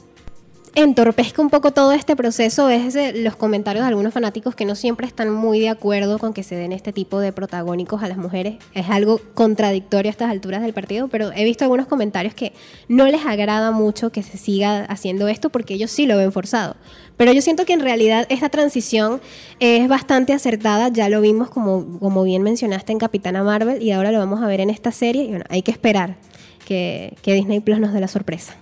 entorpezca 0.76 1.40
un 1.40 1.48
poco 1.48 1.72
todo 1.72 1.92
este 1.92 2.14
proceso 2.16 2.68
es 2.68 2.94
los 3.14 3.34
comentarios 3.34 3.82
de 3.82 3.88
algunos 3.88 4.12
fanáticos 4.12 4.54
que 4.54 4.66
no 4.66 4.74
siempre 4.74 5.06
están 5.06 5.32
muy 5.32 5.58
de 5.58 5.70
acuerdo 5.70 6.18
con 6.18 6.34
que 6.34 6.42
se 6.42 6.54
den 6.54 6.70
este 6.70 6.92
tipo 6.92 7.18
de 7.18 7.32
protagónicos 7.32 8.02
a 8.02 8.08
las 8.08 8.18
mujeres. 8.18 8.56
Es 8.74 8.90
algo 8.90 9.18
contradictorio 9.32 10.10
a 10.10 10.12
estas 10.12 10.30
alturas 10.30 10.60
del 10.60 10.74
partido, 10.74 11.08
pero 11.08 11.32
he 11.34 11.44
visto 11.44 11.64
algunos 11.64 11.86
comentarios 11.86 12.34
que 12.34 12.52
no 12.88 13.06
les 13.06 13.24
agrada 13.24 13.70
mucho 13.70 14.10
que 14.10 14.22
se 14.22 14.36
siga 14.36 14.84
haciendo 14.84 15.28
esto 15.28 15.48
porque 15.48 15.72
ellos 15.72 15.90
sí 15.90 16.04
lo 16.04 16.18
ven 16.18 16.30
forzado. 16.30 16.76
Pero 17.16 17.32
yo 17.32 17.40
siento 17.40 17.64
que 17.64 17.72
en 17.72 17.80
realidad 17.80 18.26
esta 18.28 18.50
transición 18.50 19.22
es 19.60 19.88
bastante 19.88 20.34
acertada, 20.34 20.90
ya 20.90 21.08
lo 21.08 21.22
vimos 21.22 21.48
como, 21.48 21.98
como 21.98 22.22
bien 22.22 22.42
mencionaste 22.42 22.92
en 22.92 22.98
Capitana 22.98 23.42
Marvel 23.42 23.82
y 23.82 23.92
ahora 23.92 24.12
lo 24.12 24.18
vamos 24.18 24.42
a 24.42 24.46
ver 24.46 24.60
en 24.60 24.68
esta 24.68 24.92
serie 24.92 25.22
y 25.22 25.28
bueno, 25.28 25.46
hay 25.48 25.62
que 25.62 25.70
esperar 25.70 26.16
que, 26.66 27.16
que 27.22 27.32
Disney 27.32 27.60
Plus 27.60 27.80
nos 27.80 27.94
dé 27.94 28.00
la 28.00 28.08
sorpresa. 28.08 28.56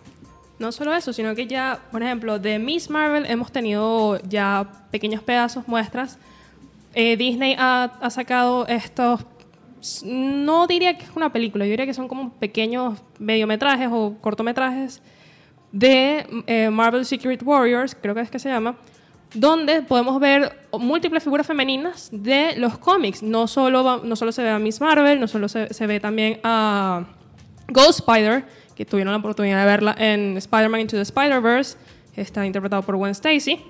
No 0.59 0.71
solo 0.71 0.95
eso, 0.95 1.13
sino 1.13 1.35
que 1.35 1.47
ya, 1.47 1.81
por 1.91 2.03
ejemplo, 2.03 2.39
de 2.39 2.59
Miss 2.59 2.89
Marvel 2.89 3.27
hemos 3.27 3.51
tenido 3.51 4.21
ya 4.29 4.71
pequeños 4.91 5.23
pedazos, 5.23 5.67
muestras. 5.67 6.19
Eh, 6.95 7.17
Disney 7.17 7.57
ha, 7.59 7.91
sacado 8.11 8.67
estos, 8.69 9.27
no 10.05 10.69
diría 10.69 10.97
que 10.97 11.05
es 11.05 11.11
una 11.17 11.33
película, 11.33 11.65
yo 11.65 11.71
diría 11.71 11.87
que 11.87 11.95
son 11.95 12.07
como 12.07 12.33
pequeños 12.35 13.03
mediometrajes 13.19 13.89
o 13.91 14.15
cortometrajes 14.21 15.03
de 15.73 16.25
eh, 16.47 16.71
Marvel 16.71 17.05
Secret 17.05 17.43
Warriors, 17.43 17.97
creo 18.01 18.15
que 18.15 18.21
es 18.21 18.31
que 18.31 18.39
se 18.39 18.49
llama, 18.49 18.77
donde 19.35 19.83
podemos 19.83 20.21
ver 20.21 20.67
múltiples 20.79 21.25
figuras 21.25 21.49
femeninas 21.49 22.11
de 22.13 22.55
los 22.57 22.79
cómics. 22.79 23.25
No 23.25 23.49
solo, 23.49 24.03
no 24.05 24.15
solo 24.15 24.31
se 24.31 24.45
ve 24.45 24.51
a 24.51 24.61
Miss 24.61 24.81
Marvel, 24.81 25.19
no 25.19 25.27
solo 25.27 25.49
se 25.49 25.87
ve 25.89 25.99
también 25.99 26.39
a 26.45 27.05
Ghost 27.69 28.01
Spider, 28.01 28.45
que 28.77 28.85
tuvieron 28.85 29.13
la 29.13 29.19
oportunidad 29.19 29.61
de 29.61 29.67
verla 29.67 29.95
en 29.99 30.37
Spider-Man 30.37 30.81
Into 30.83 30.97
the 30.97 31.03
Spider-Verse, 31.03 31.77
está 32.17 32.45
interpretado 32.47 32.83
por 32.83 32.97
Gwen 32.97 33.13
Stacy. 33.13 33.61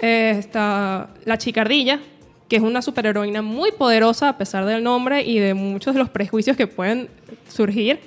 Eh, 0.00 0.36
está 0.38 1.10
la 1.24 1.38
chicardilla, 1.38 2.00
que 2.48 2.56
es 2.56 2.62
una 2.62 2.82
superheroína 2.82 3.42
muy 3.42 3.72
poderosa 3.72 4.28
a 4.28 4.38
pesar 4.38 4.64
del 4.64 4.82
nombre 4.82 5.22
y 5.22 5.38
de 5.38 5.54
muchos 5.54 5.94
de 5.94 6.00
los 6.00 6.08
prejuicios 6.08 6.56
que 6.56 6.66
pueden 6.66 7.08
surgir. 7.48 7.98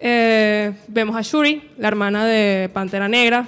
Eh, 0.00 0.72
vemos 0.88 1.14
a 1.14 1.22
Shuri, 1.22 1.62
la 1.78 1.88
hermana 1.88 2.26
de 2.26 2.70
Pantera 2.72 3.08
Negra, 3.08 3.46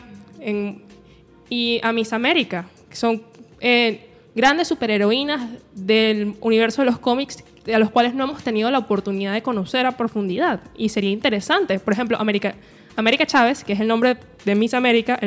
y 1.49 1.81
a 1.83 1.93
Miss 1.93 2.13
América, 2.13 2.67
que 2.89 2.97
son 2.97 3.23
eh, 3.61 4.09
grandes 4.35 4.69
superheroínas 4.69 5.51
del 5.75 6.35
universo 6.41 6.83
de 6.83 6.87
los 6.87 6.99
cómics 6.99 7.45
a 7.73 7.79
los 7.79 7.91
cuales 7.91 8.15
no 8.15 8.25
hemos 8.25 8.43
tenido 8.43 8.71
la 8.71 8.79
oportunidad 8.79 9.33
de 9.33 9.43
conocer 9.43 9.87
a 9.87 9.93
profundidad. 9.93 10.61
Y 10.77 10.89
sería 10.89 11.11
interesante. 11.11 11.79
Por 11.79 11.93
ejemplo, 11.93 12.19
América, 12.19 12.55
América 12.97 13.27
Chávez, 13.27 13.65
que 13.65 13.73
es 13.73 13.81
el 13.81 13.89
nombre 13.89 14.17
de 14.45 14.55
Miss 14.55 14.75
América, 14.75 15.19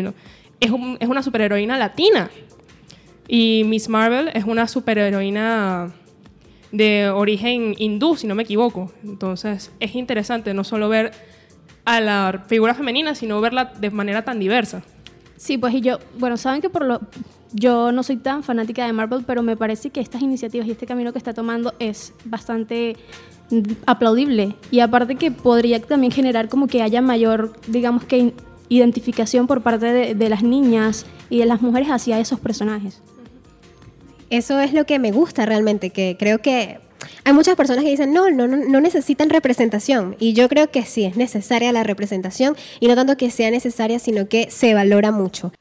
es, 0.60 0.72
un, 0.72 0.98
es 1.00 1.08
una 1.08 1.24
superheroína 1.24 1.78
latina. 1.78 2.30
Y 3.28 3.64
Miss 3.66 3.90
Marvel 3.90 4.30
es 4.34 4.44
una 4.46 4.68
superheroína 4.68 5.94
de 6.72 7.10
origen 7.10 7.74
hindú, 7.78 8.16
si 8.16 8.28
no 8.28 8.36
me 8.36 8.44
equivoco. 8.44 8.92
Entonces 9.04 9.72
es 9.80 9.96
interesante 9.96 10.54
no 10.54 10.64
solo 10.64 10.90
ver 10.90 11.12
a 11.86 12.02
la 12.02 12.44
figura 12.48 12.74
femenina, 12.74 13.16
sino 13.16 13.40
verla 13.42 13.66
de 13.66 13.90
manera 13.92 14.24
tan 14.24 14.40
diversa. 14.40 14.84
Sí, 15.38 15.58
pues 15.58 15.74
y 15.74 15.82
yo, 15.82 16.00
bueno, 16.18 16.38
saben 16.38 16.62
que 16.62 16.70
por 16.70 16.86
lo, 16.86 17.02
yo 17.56 17.94
no 17.94 18.04
soy 18.04 18.18
tan 18.18 18.44
fanática 18.44 18.86
de 18.86 18.92
Marvel, 18.92 19.24
pero 19.26 19.42
me 19.42 19.56
parece 19.56 19.90
que 19.90 20.02
estas 20.02 20.22
iniciativas 20.22 20.68
y 20.68 20.72
este 20.72 20.86
camino 20.86 21.14
que 21.14 21.18
está 21.18 21.34
tomando 21.34 21.74
es 21.80 22.14
bastante 22.26 22.98
mm, 23.50 23.62
aplaudible. 23.86 24.56
Y 24.72 24.82
aparte 24.82 25.16
que 25.16 25.32
podría 25.32 25.82
también 25.82 26.12
generar 26.12 26.50
como 26.50 26.68
que 26.68 26.82
haya 26.82 27.02
mayor, 27.02 27.54
digamos 27.68 28.04
que 28.04 28.34
identificación 28.68 29.48
por 29.48 29.62
parte 29.62 29.86
de, 29.86 30.16
de 30.16 30.30
las 30.30 30.44
niñas 30.44 31.06
y 31.30 31.40
de 31.40 31.46
las 31.46 31.62
mujeres 31.62 31.90
hacia 31.90 32.20
esos 32.20 32.42
personajes. 32.42 33.02
Eso 34.30 34.60
es 34.60 34.74
lo 34.74 34.86
que 34.86 35.00
me 35.00 35.14
gusta 35.14 35.46
realmente, 35.46 35.92
que 35.92 36.18
creo 36.20 36.40
que 36.40 36.80
hay 37.24 37.34
muchas 37.34 37.56
personas 37.56 37.84
que 37.84 37.90
dicen, 37.90 38.12
no, 38.12 38.30
no, 38.32 38.48
no 38.48 38.82
necesitan 38.82 39.30
representación. 39.30 40.18
Y 40.20 40.34
yo 40.34 40.50
creo 40.50 40.72
que 40.72 40.84
sí, 40.84 41.06
es 41.06 41.16
necesaria 41.16 41.72
la 41.72 41.84
representación 41.84 42.58
y 42.82 42.88
no 42.88 42.96
tanto 42.96 43.16
que 43.16 43.32
sea 43.32 43.50
necesaria, 43.50 44.00
sino 44.00 44.28
que 44.28 44.52
se 44.52 44.74
valora 44.74 45.12
mucho. 45.12 45.54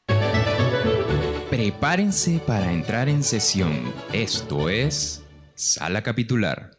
Prepárense 1.55 2.41
para 2.45 2.73
entrar 2.73 3.07
en 3.07 3.23
sesión. 3.23 3.71
Esto 4.11 4.67
es 4.67 5.23
Sala 5.55 6.01
Capitular. 6.01 6.71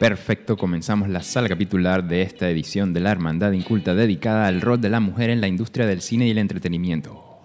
Perfecto, 0.00 0.56
comenzamos 0.56 1.10
la 1.10 1.22
sala 1.22 1.50
capitular 1.50 2.02
de 2.02 2.22
esta 2.22 2.48
edición 2.48 2.94
de 2.94 3.00
la 3.00 3.10
Hermandad 3.10 3.52
Inculta 3.52 3.94
dedicada 3.94 4.46
al 4.46 4.62
rol 4.62 4.80
de 4.80 4.88
la 4.88 5.00
mujer 5.00 5.28
en 5.28 5.42
la 5.42 5.48
industria 5.48 5.84
del 5.84 6.00
cine 6.00 6.28
y 6.28 6.30
el 6.30 6.38
entretenimiento. 6.38 7.42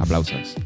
Aplausos. 0.00 0.56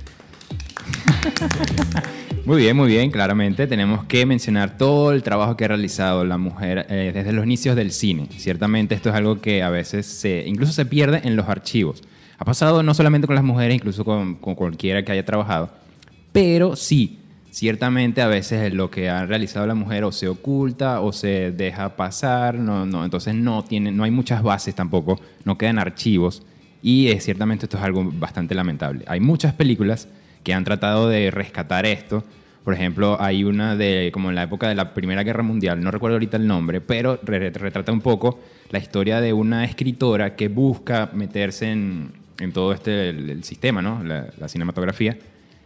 Muy 2.46 2.62
bien, 2.62 2.76
muy 2.76 2.88
bien, 2.88 3.10
claramente 3.10 3.66
tenemos 3.66 4.04
que 4.04 4.26
mencionar 4.26 4.76
todo 4.76 5.12
el 5.12 5.22
trabajo 5.22 5.56
que 5.56 5.64
ha 5.64 5.68
realizado 5.68 6.26
la 6.26 6.36
mujer 6.36 6.84
eh, 6.90 7.10
desde 7.14 7.32
los 7.32 7.44
inicios 7.44 7.74
del 7.74 7.90
cine. 7.90 8.28
Ciertamente 8.36 8.94
esto 8.94 9.08
es 9.08 9.14
algo 9.14 9.40
que 9.40 9.62
a 9.62 9.70
veces 9.70 10.04
se, 10.04 10.44
incluso 10.46 10.72
se 10.72 10.84
pierde 10.84 11.22
en 11.24 11.36
los 11.36 11.48
archivos. 11.48 12.02
Ha 12.38 12.44
pasado 12.44 12.82
no 12.82 12.94
solamente 12.94 13.26
con 13.26 13.36
las 13.36 13.44
mujeres, 13.44 13.76
incluso 13.76 14.04
con, 14.04 14.34
con 14.36 14.54
cualquiera 14.54 15.04
que 15.04 15.12
haya 15.12 15.24
trabajado, 15.24 15.70
pero 16.32 16.74
sí, 16.76 17.18
ciertamente 17.50 18.20
a 18.22 18.26
veces 18.26 18.72
lo 18.74 18.90
que 18.90 19.08
ha 19.08 19.24
realizado 19.26 19.66
la 19.66 19.74
mujer 19.74 20.02
o 20.04 20.10
se 20.12 20.26
oculta 20.28 21.00
o 21.00 21.12
se 21.12 21.52
deja 21.52 21.94
pasar, 21.96 22.56
no, 22.56 22.84
no, 22.86 23.04
entonces 23.04 23.34
no, 23.34 23.62
tiene, 23.62 23.92
no 23.92 24.02
hay 24.04 24.10
muchas 24.10 24.42
bases 24.42 24.74
tampoco, 24.74 25.20
no 25.44 25.56
quedan 25.56 25.78
archivos 25.78 26.42
y 26.82 27.08
ciertamente 27.20 27.66
esto 27.66 27.78
es 27.78 27.84
algo 27.84 28.10
bastante 28.12 28.54
lamentable. 28.54 29.04
Hay 29.06 29.20
muchas 29.20 29.54
películas 29.54 30.08
que 30.42 30.52
han 30.52 30.64
tratado 30.64 31.08
de 31.08 31.30
rescatar 31.30 31.86
esto. 31.86 32.24
Por 32.64 32.74
ejemplo, 32.74 33.16
hay 33.20 33.44
una 33.44 33.76
de 33.76 34.10
como 34.12 34.30
en 34.30 34.34
la 34.34 34.42
época 34.42 34.68
de 34.68 34.74
la 34.74 34.92
Primera 34.92 35.22
Guerra 35.22 35.42
Mundial, 35.42 35.80
no 35.82 35.90
recuerdo 35.90 36.16
ahorita 36.16 36.36
el 36.36 36.46
nombre, 36.46 36.80
pero 36.80 37.20
re- 37.22 37.50
retrata 37.50 37.92
un 37.92 38.00
poco 38.00 38.40
la 38.70 38.78
historia 38.78 39.20
de 39.20 39.32
una 39.32 39.64
escritora 39.64 40.34
que 40.34 40.48
busca 40.48 41.10
meterse 41.14 41.70
en, 41.70 42.12
en 42.38 42.52
todo 42.52 42.72
este 42.72 43.10
el, 43.10 43.44
sistema, 43.44 43.82
¿no? 43.82 44.02
La, 44.02 44.48
cinematografía. 44.48 45.16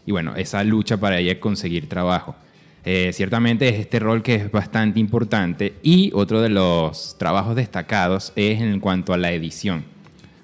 Y 0.07 0.13
bueno, 0.13 0.35
esa 0.37 0.63
lucha 0.65 0.97
para 0.97 1.19
ella 1.19 1.39
conseguir 1.41 1.89
trabajo. 1.89 2.37
Eh, 2.85 3.11
ciertamente 3.13 3.69
es 3.69 3.79
este 3.79 3.99
rol 3.99 4.23
que 4.23 4.37
es 4.37 4.51
bastante 4.51 4.99
importante 5.01 5.75
y 5.83 6.11
otro 6.15 6.41
de 6.41 6.49
los 6.49 7.17
trabajos 7.19 7.57
destacados 7.57 8.33
es 8.37 8.61
en 8.61 8.81
cuanto 8.81 9.13
a 9.13 9.19
la 9.19 9.33
edición. 9.33 9.85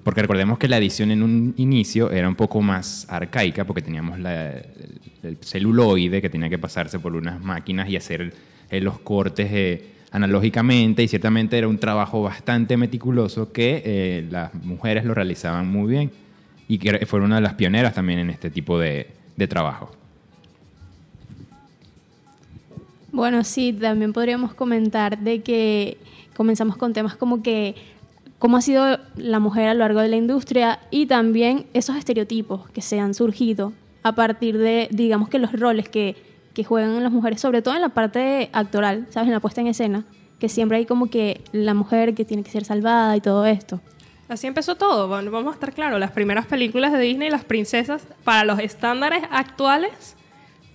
Porque 0.03 0.21
recordemos 0.21 0.59
que 0.59 0.67
la 0.67 0.77
edición 0.77 1.09
en 1.09 1.23
un 1.23 1.55
inicio 1.57 2.11
era 2.11 2.27
un 2.27 2.35
poco 2.35 2.61
más 2.61 3.07
arcaica 3.09 3.65
porque 3.65 3.81
teníamos 3.81 4.19
la- 4.19 4.51
el, 4.51 4.99
el 5.23 5.37
celuloide 5.41 6.21
que 6.21 6.29
tenía 6.29 6.49
que 6.49 6.59
pasarse 6.59 6.99
por 6.99 7.15
unas 7.15 7.41
máquinas 7.41 7.89
y 7.89 7.95
hacer 7.95 8.31
eh, 8.69 8.81
los 8.81 8.99
cortes 8.99 9.47
eh, 9.51 9.94
analógicamente 10.15 11.03
y 11.03 11.09
ciertamente 11.09 11.57
era 11.57 11.67
un 11.67 11.77
trabajo 11.77 12.23
bastante 12.23 12.77
meticuloso 12.77 13.51
que 13.51 13.83
eh, 13.85 14.27
las 14.31 14.53
mujeres 14.53 15.03
lo 15.03 15.13
realizaban 15.13 15.67
muy 15.67 15.91
bien 15.91 16.11
y 16.69 16.77
que 16.77 17.05
fueron 17.05 17.27
una 17.27 17.35
de 17.35 17.41
las 17.41 17.55
pioneras 17.55 17.93
también 17.93 18.19
en 18.19 18.29
este 18.29 18.49
tipo 18.49 18.79
de, 18.79 19.07
de 19.35 19.47
trabajo. 19.47 19.91
Bueno, 23.11 23.43
sí, 23.43 23.73
también 23.73 24.13
podríamos 24.13 24.53
comentar 24.53 25.19
de 25.19 25.41
que 25.41 25.97
comenzamos 26.35 26.77
con 26.77 26.93
temas 26.93 27.17
como 27.17 27.43
que 27.43 27.75
cómo 28.39 28.55
ha 28.55 28.61
sido 28.61 28.99
la 29.17 29.39
mujer 29.39 29.67
a 29.67 29.73
lo 29.73 29.79
largo 29.79 29.99
de 29.99 30.07
la 30.07 30.15
industria 30.15 30.79
y 30.91 31.07
también 31.07 31.65
esos 31.73 31.97
estereotipos 31.97 32.69
que 32.69 32.81
se 32.81 33.01
han 33.01 33.13
surgido 33.13 33.73
a 34.03 34.15
partir 34.15 34.57
de, 34.57 34.87
digamos 34.91 35.27
que 35.27 35.39
los 35.39 35.51
roles 35.51 35.89
que, 35.89 36.15
que 36.55 36.63
juegan 36.63 37.03
las 37.03 37.11
mujeres, 37.11 37.39
sobre 37.39 37.61
todo 37.61 37.75
en 37.75 37.81
la 37.81 37.89
parte 37.89 38.49
actoral, 38.53 39.05
¿sabes? 39.11 39.27
En 39.27 39.33
la 39.33 39.39
puesta 39.39 39.61
en 39.61 39.67
escena, 39.67 40.05
que 40.39 40.49
siempre 40.49 40.77
hay 40.77 40.87
como 40.87 41.11
que 41.11 41.41
la 41.51 41.75
mujer 41.75 42.15
que 42.15 42.25
tiene 42.25 42.41
que 42.41 42.49
ser 42.49 42.65
salvada 42.65 43.15
y 43.15 43.21
todo 43.21 43.45
esto. 43.45 43.79
Así 44.27 44.47
empezó 44.47 44.75
todo. 44.75 45.07
Vamos 45.07 45.51
a 45.51 45.53
estar 45.53 45.71
claros. 45.71 45.99
Las 45.99 46.09
primeras 46.09 46.47
películas 46.47 46.91
de 46.91 46.99
Disney, 46.99 47.29
las 47.29 47.45
princesas, 47.45 48.07
para 48.23 48.43
los 48.43 48.57
estándares 48.57 49.21
actuales, 49.29 50.15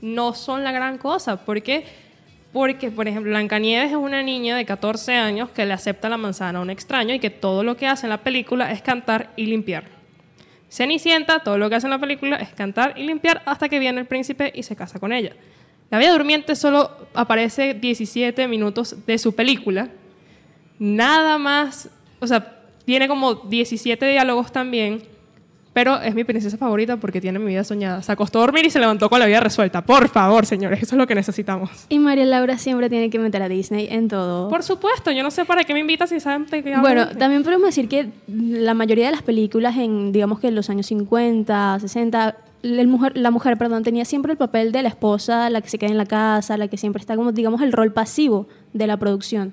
no 0.00 0.34
son 0.34 0.62
la 0.62 0.70
gran 0.70 0.98
cosa. 0.98 1.44
¿Por 1.44 1.60
qué? 1.62 1.84
Porque, 2.52 2.90
por 2.90 3.08
ejemplo, 3.08 3.30
Blancanieves 3.30 3.90
es 3.90 3.96
una 3.96 4.22
niña 4.22 4.56
de 4.56 4.64
14 4.64 5.14
años 5.14 5.50
que 5.50 5.66
le 5.66 5.72
acepta 5.72 6.08
la 6.08 6.16
manzana 6.16 6.60
a 6.60 6.62
un 6.62 6.70
extraño 6.70 7.14
y 7.14 7.18
que 7.18 7.30
todo 7.30 7.64
lo 7.64 7.76
que 7.76 7.86
hace 7.86 8.06
en 8.06 8.10
la 8.10 8.22
película 8.22 8.70
es 8.70 8.82
cantar 8.82 9.30
y 9.36 9.46
limpiar. 9.46 9.84
Cenicienta, 10.68 11.40
todo 11.40 11.58
lo 11.58 11.68
que 11.68 11.76
hace 11.76 11.86
en 11.86 11.90
la 11.90 11.98
película 11.98 12.36
es 12.36 12.50
cantar 12.50 12.94
y 12.96 13.02
limpiar 13.04 13.42
hasta 13.46 13.68
que 13.68 13.80
viene 13.80 14.00
el 14.00 14.06
príncipe 14.06 14.52
y 14.54 14.62
se 14.62 14.76
casa 14.76 15.00
con 15.00 15.12
ella. 15.12 15.32
La 15.90 15.98
Bella 15.98 16.12
Durmiente 16.12 16.54
solo 16.54 16.90
aparece 17.14 17.74
17 17.74 18.46
minutos 18.46 18.96
de 19.06 19.18
su 19.18 19.34
película. 19.34 19.88
Nada 20.78 21.36
más, 21.38 21.88
o 22.20 22.26
sea, 22.26 22.58
tiene 22.84 23.08
como 23.08 23.34
17 23.34 24.06
diálogos 24.06 24.52
también, 24.52 25.02
pero 25.72 26.00
es 26.00 26.14
mi 26.14 26.24
princesa 26.24 26.56
favorita 26.56 26.96
porque 26.96 27.20
tiene 27.20 27.38
mi 27.38 27.46
vida 27.46 27.64
soñada. 27.64 28.02
Se 28.02 28.12
acostó 28.12 28.38
a 28.38 28.42
dormir 28.42 28.66
y 28.66 28.70
se 28.70 28.78
levantó 28.78 29.08
con 29.08 29.18
la 29.18 29.26
vida 29.26 29.40
resuelta. 29.40 29.84
Por 29.84 30.08
favor, 30.08 30.46
señores, 30.46 30.82
eso 30.82 30.94
es 30.94 30.98
lo 30.98 31.06
que 31.06 31.14
necesitamos. 31.14 31.70
Y 31.88 31.98
María 31.98 32.24
Laura 32.24 32.56
siempre 32.58 32.88
tiene 32.88 33.10
que 33.10 33.18
meter 33.18 33.42
a 33.42 33.48
Disney 33.48 33.88
en 33.90 34.08
todo. 34.08 34.48
Por 34.48 34.62
supuesto, 34.62 35.10
yo 35.10 35.22
no 35.22 35.30
sé 35.30 35.44
para 35.44 35.64
qué 35.64 35.74
me 35.74 35.80
invitas 35.80 36.10
si 36.10 36.20
saben 36.20 36.46
hablo. 36.52 36.80
Bueno, 36.80 37.08
también 37.16 37.42
podemos 37.42 37.66
decir 37.66 37.88
que 37.88 38.10
la 38.28 38.74
mayoría 38.74 39.06
de 39.06 39.12
las 39.12 39.22
películas 39.22 39.76
en, 39.76 40.12
digamos 40.12 40.40
que 40.40 40.48
en 40.48 40.54
los 40.54 40.70
años 40.70 40.86
50, 40.86 41.78
60, 41.80 42.36
el 42.62 42.88
mujer, 42.88 43.16
la 43.16 43.30
mujer, 43.30 43.56
perdón, 43.56 43.82
tenía 43.82 44.04
siempre 44.04 44.32
el 44.32 44.38
papel 44.38 44.72
de 44.72 44.82
la 44.82 44.88
esposa, 44.88 45.48
la 45.50 45.60
que 45.60 45.68
se 45.68 45.78
queda 45.78 45.90
en 45.90 45.98
la 45.98 46.06
casa, 46.06 46.56
la 46.56 46.68
que 46.68 46.76
siempre 46.76 47.00
está 47.00 47.16
como, 47.16 47.32
digamos, 47.32 47.62
el 47.62 47.72
rol 47.72 47.92
pasivo 47.92 48.46
de 48.72 48.86
la 48.86 48.96
producción. 48.98 49.52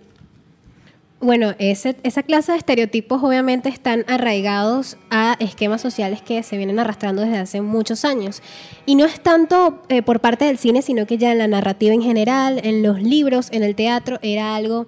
Bueno, 1.20 1.56
ese- 1.58 1.96
esa 2.04 2.22
clase 2.22 2.52
de 2.52 2.60
estereotipos 2.60 3.24
obviamente 3.24 3.70
están 3.70 4.06
arraigados 4.08 4.98
a 5.10 5.36
esquemas 5.40 5.82
sociales 5.82 6.22
que 6.22 6.44
se 6.44 6.58
vienen 6.58 6.78
arrastrando 6.78 7.24
desde 7.24 7.40
hace 7.40 7.62
muchos 7.62 8.06
años. 8.06 8.44
Y 8.86 8.94
no 8.94 9.06
es 9.06 9.20
tanto 9.20 9.82
eh, 9.90 10.04
por 10.04 10.20
parte 10.20 10.46
del 10.46 10.60
cine, 10.60 10.84
sino 10.84 11.08
que 11.08 11.18
ya 11.18 11.32
en 11.32 11.40
la 11.40 11.48
narrativa 11.48 11.92
en 11.96 12.04
general, 12.04 12.60
en 12.64 12.84
los 12.84 13.02
libros, 13.02 13.48
en 13.52 13.64
el 13.64 13.74
teatro, 13.74 14.20
era 14.22 14.56
algo 14.56 14.86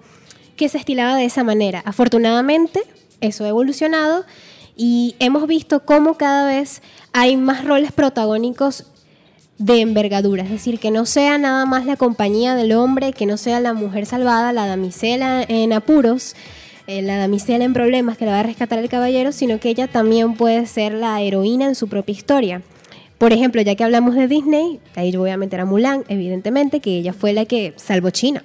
que 0.56 0.70
se 0.70 0.78
estilaba 0.78 1.16
de 1.16 1.26
esa 1.26 1.44
manera. 1.44 1.82
Afortunadamente, 1.84 2.82
eso 3.22 3.44
ha 3.46 3.48
evolucionado 3.50 4.24
y 4.82 5.18
hemos 5.20 5.46
visto 5.46 5.82
cómo 5.82 6.14
cada 6.14 6.48
vez 6.48 6.82
hay 7.12 7.36
más 7.36 7.66
roles 7.66 7.92
protagónicos 7.92 8.86
de 9.58 9.82
envergadura, 9.82 10.44
es 10.44 10.52
decir, 10.52 10.80
que 10.80 10.90
no 10.90 11.06
sea 11.06 11.38
nada 11.38 11.66
más 11.66 11.86
la 11.86 11.98
compañía 11.98 12.56
del 12.56 12.72
hombre, 12.72 13.12
que 13.12 13.26
no 13.26 13.36
sea 13.36 13.60
la 13.60 13.74
mujer 13.74 14.06
salvada, 14.06 14.54
la 14.54 14.68
damisela 14.68 15.44
en 15.46 15.74
apuros, 15.74 16.34
eh, 16.88 17.02
la 17.02 17.18
damisela 17.18 17.66
en 17.66 17.74
problemas 17.74 18.18
que 18.18 18.26
la 18.26 18.32
va 18.32 18.40
a 18.40 18.44
rescatar 18.44 18.80
el 18.80 18.88
caballero, 18.88 19.34
sino 19.34 19.60
que 19.60 19.68
ella 19.68 19.88
también 19.88 20.36
puede 20.36 20.66
ser 20.66 20.94
la 20.94 21.22
heroína 21.22 21.66
en 21.66 21.76
su 21.76 21.90
propia 21.90 22.14
historia. 22.14 22.62
Por 23.18 23.34
ejemplo, 23.34 23.62
ya 23.62 23.76
que 23.76 23.84
hablamos 23.84 24.16
de 24.16 24.30
Disney, 24.30 24.80
ahí 24.96 25.12
yo 25.12 25.20
voy 25.20 25.32
a 25.32 25.38
meter 25.38 25.60
a 25.60 25.66
Mulan, 25.66 26.06
evidentemente, 26.08 26.80
que 26.80 26.98
ella 26.98 27.12
fue 27.12 27.34
la 27.34 27.44
que 27.44 27.74
salvó 27.76 28.12
China. 28.12 28.44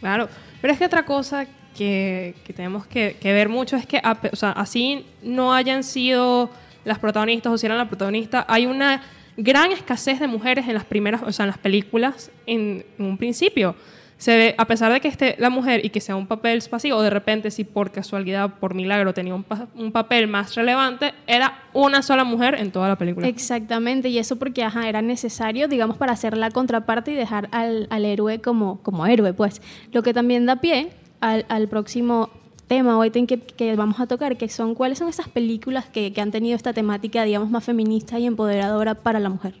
Claro, 0.00 0.30
pero 0.62 0.72
es 0.72 0.78
que 0.78 0.86
otra 0.86 1.04
cosa 1.04 1.46
que, 1.78 2.34
que 2.44 2.52
tenemos 2.52 2.86
que, 2.86 3.16
que 3.20 3.32
ver 3.32 3.48
mucho 3.48 3.76
es 3.76 3.86
que, 3.86 4.00
o 4.32 4.36
sea, 4.36 4.50
así 4.50 5.06
no 5.22 5.54
hayan 5.54 5.82
sido 5.84 6.50
las 6.84 6.98
protagonistas 6.98 7.52
o 7.52 7.56
si 7.58 7.66
eran 7.66 7.78
la 7.78 7.88
protagonista, 7.88 8.44
hay 8.48 8.66
una 8.66 9.02
gran 9.36 9.70
escasez 9.72 10.18
de 10.20 10.26
mujeres 10.26 10.66
en 10.68 10.74
las 10.74 10.84
primeras, 10.84 11.22
o 11.22 11.30
sea, 11.32 11.44
en 11.44 11.50
las 11.50 11.58
películas 11.58 12.30
en, 12.46 12.84
en 12.98 13.04
un 13.06 13.16
principio. 13.16 13.74
Se 14.16 14.36
ve, 14.36 14.54
a 14.58 14.64
pesar 14.64 14.92
de 14.92 15.00
que 15.00 15.06
esté 15.06 15.36
la 15.38 15.48
mujer 15.48 15.84
y 15.86 15.90
que 15.90 16.00
sea 16.00 16.16
un 16.16 16.26
papel 16.26 16.60
pasivo, 16.68 17.00
de 17.02 17.08
repente, 17.10 17.52
si 17.52 17.62
por 17.62 17.92
casualidad, 17.92 18.54
por 18.58 18.74
milagro, 18.74 19.14
tenía 19.14 19.32
un, 19.32 19.44
pa- 19.44 19.68
un 19.76 19.92
papel 19.92 20.26
más 20.26 20.56
relevante, 20.56 21.14
era 21.28 21.62
una 21.72 22.02
sola 22.02 22.24
mujer 22.24 22.56
en 22.58 22.72
toda 22.72 22.88
la 22.88 22.96
película. 22.96 23.28
Exactamente, 23.28 24.08
y 24.08 24.18
eso 24.18 24.34
porque 24.34 24.64
ajá, 24.64 24.88
era 24.88 25.02
necesario, 25.02 25.68
digamos, 25.68 25.98
para 25.98 26.12
hacer 26.14 26.36
la 26.36 26.50
contraparte 26.50 27.12
y 27.12 27.14
dejar 27.14 27.48
al, 27.52 27.86
al 27.90 28.04
héroe 28.04 28.40
como, 28.40 28.82
como 28.82 29.06
héroe, 29.06 29.32
pues. 29.34 29.62
Lo 29.92 30.02
que 30.02 30.12
también 30.12 30.46
da 30.46 30.56
pie 30.56 30.88
al, 31.20 31.68
próximo 31.68 32.30
tema 32.66 32.98
o 32.98 33.04
ítem 33.04 33.26
que, 33.26 33.40
que 33.40 33.74
vamos 33.76 34.00
a 34.00 34.06
tocar, 34.06 34.36
que 34.36 34.48
son 34.48 34.74
cuáles 34.74 34.98
son 34.98 35.08
esas 35.08 35.28
películas 35.28 35.86
que, 35.86 36.12
que 36.12 36.20
han 36.20 36.30
tenido 36.30 36.56
esta 36.56 36.72
temática, 36.72 37.24
digamos, 37.24 37.50
más 37.50 37.64
feminista 37.64 38.18
y 38.18 38.26
empoderadora 38.26 38.94
para 38.94 39.18
la 39.20 39.28
mujer. 39.28 39.54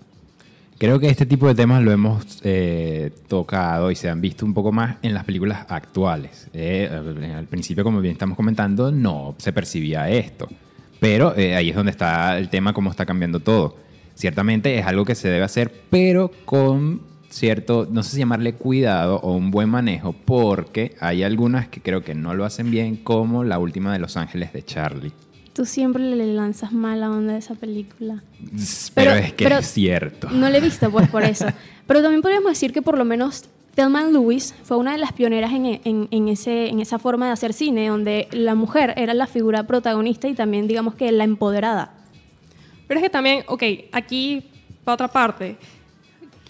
Creo 0.78 1.00
que 1.00 1.08
este 1.08 1.26
tipo 1.26 1.48
de 1.48 1.56
temas 1.56 1.82
lo 1.82 1.90
hemos 1.90 2.40
eh, 2.44 3.10
tocado 3.26 3.90
y 3.90 3.96
se 3.96 4.08
han 4.08 4.20
visto 4.20 4.46
un 4.46 4.54
poco 4.54 4.70
más 4.70 4.98
en 5.02 5.12
las 5.12 5.24
películas 5.24 5.66
actuales. 5.68 6.48
Eh, 6.52 6.88
al 7.36 7.46
principio, 7.46 7.82
como 7.82 8.00
bien 8.00 8.12
estamos 8.12 8.36
comentando, 8.36 8.92
no 8.92 9.34
se 9.38 9.52
percibía 9.52 10.08
esto. 10.08 10.46
Pero 11.00 11.36
eh, 11.36 11.56
ahí 11.56 11.70
es 11.70 11.76
donde 11.76 11.90
está 11.90 12.38
el 12.38 12.48
tema, 12.48 12.72
cómo 12.72 12.90
está 12.90 13.04
cambiando 13.04 13.40
todo. 13.40 13.76
Ciertamente 14.14 14.78
es 14.78 14.86
algo 14.86 15.04
que 15.04 15.16
se 15.16 15.28
debe 15.28 15.44
hacer, 15.44 15.72
pero 15.90 16.30
con 16.44 17.00
cierto, 17.36 17.86
no 17.90 18.02
sé 18.02 18.12
si 18.12 18.18
llamarle 18.18 18.54
cuidado 18.54 19.16
o 19.20 19.32
un 19.32 19.50
buen 19.50 19.68
manejo, 19.68 20.12
porque 20.12 20.96
hay 21.00 21.22
algunas 21.22 21.68
que 21.68 21.80
creo 21.80 22.02
que 22.02 22.14
no 22.14 22.34
lo 22.34 22.44
hacen 22.44 22.70
bien, 22.70 22.96
como 22.96 23.44
la 23.44 23.58
última 23.58 23.92
de 23.92 23.98
Los 23.98 24.16
Ángeles 24.16 24.52
de 24.52 24.62
Charlie. 24.64 25.12
Tú 25.52 25.64
siempre 25.66 26.02
le 26.14 26.32
lanzas 26.34 26.72
mala 26.72 27.10
onda 27.10 27.34
a 27.34 27.36
esa 27.38 27.54
película. 27.56 28.22
Pero, 28.40 29.10
Pero- 29.10 29.14
es 29.14 29.32
que 29.32 29.44
pero- 29.44 29.58
es 29.58 29.66
cierto. 29.66 30.30
No 30.30 30.48
la 30.48 30.58
he 30.58 30.60
visto, 30.60 30.90
pues, 30.90 31.08
por 31.08 31.24
eso. 31.24 31.46
Pero 31.86 32.00
también 32.02 32.22
podríamos 32.22 32.50
decir 32.52 32.72
que 32.72 32.80
por 32.82 32.96
lo 32.96 33.04
menos 33.04 33.44
Thelma 33.74 34.04
Lewis 34.04 34.54
fue 34.62 34.76
una 34.76 34.92
de 34.92 34.98
las 34.98 35.12
pioneras 35.12 35.52
en, 35.52 35.66
en- 35.66 36.08
en 36.10 36.28
ese, 36.28 36.68
en 36.68 36.80
esa 36.80 36.98
forma 36.98 37.26
de 37.26 37.32
hacer 37.32 37.52
cine, 37.52 37.88
donde 37.88 38.28
la 38.30 38.54
mujer 38.54 38.94
era 38.96 39.14
la 39.14 39.26
figura 39.26 39.66
protagonista 39.66 40.28
y 40.28 40.34
también, 40.34 40.68
digamos 40.68 40.94
que, 40.94 41.10
la 41.12 41.24
empoderada. 41.24 41.92
Pero 42.86 43.00
es 43.00 43.04
que 43.04 43.10
también, 43.10 43.42
ok, 43.48 43.62
aquí, 43.92 44.44
para 44.84 44.94
otra 44.94 45.08
parte, 45.08 45.56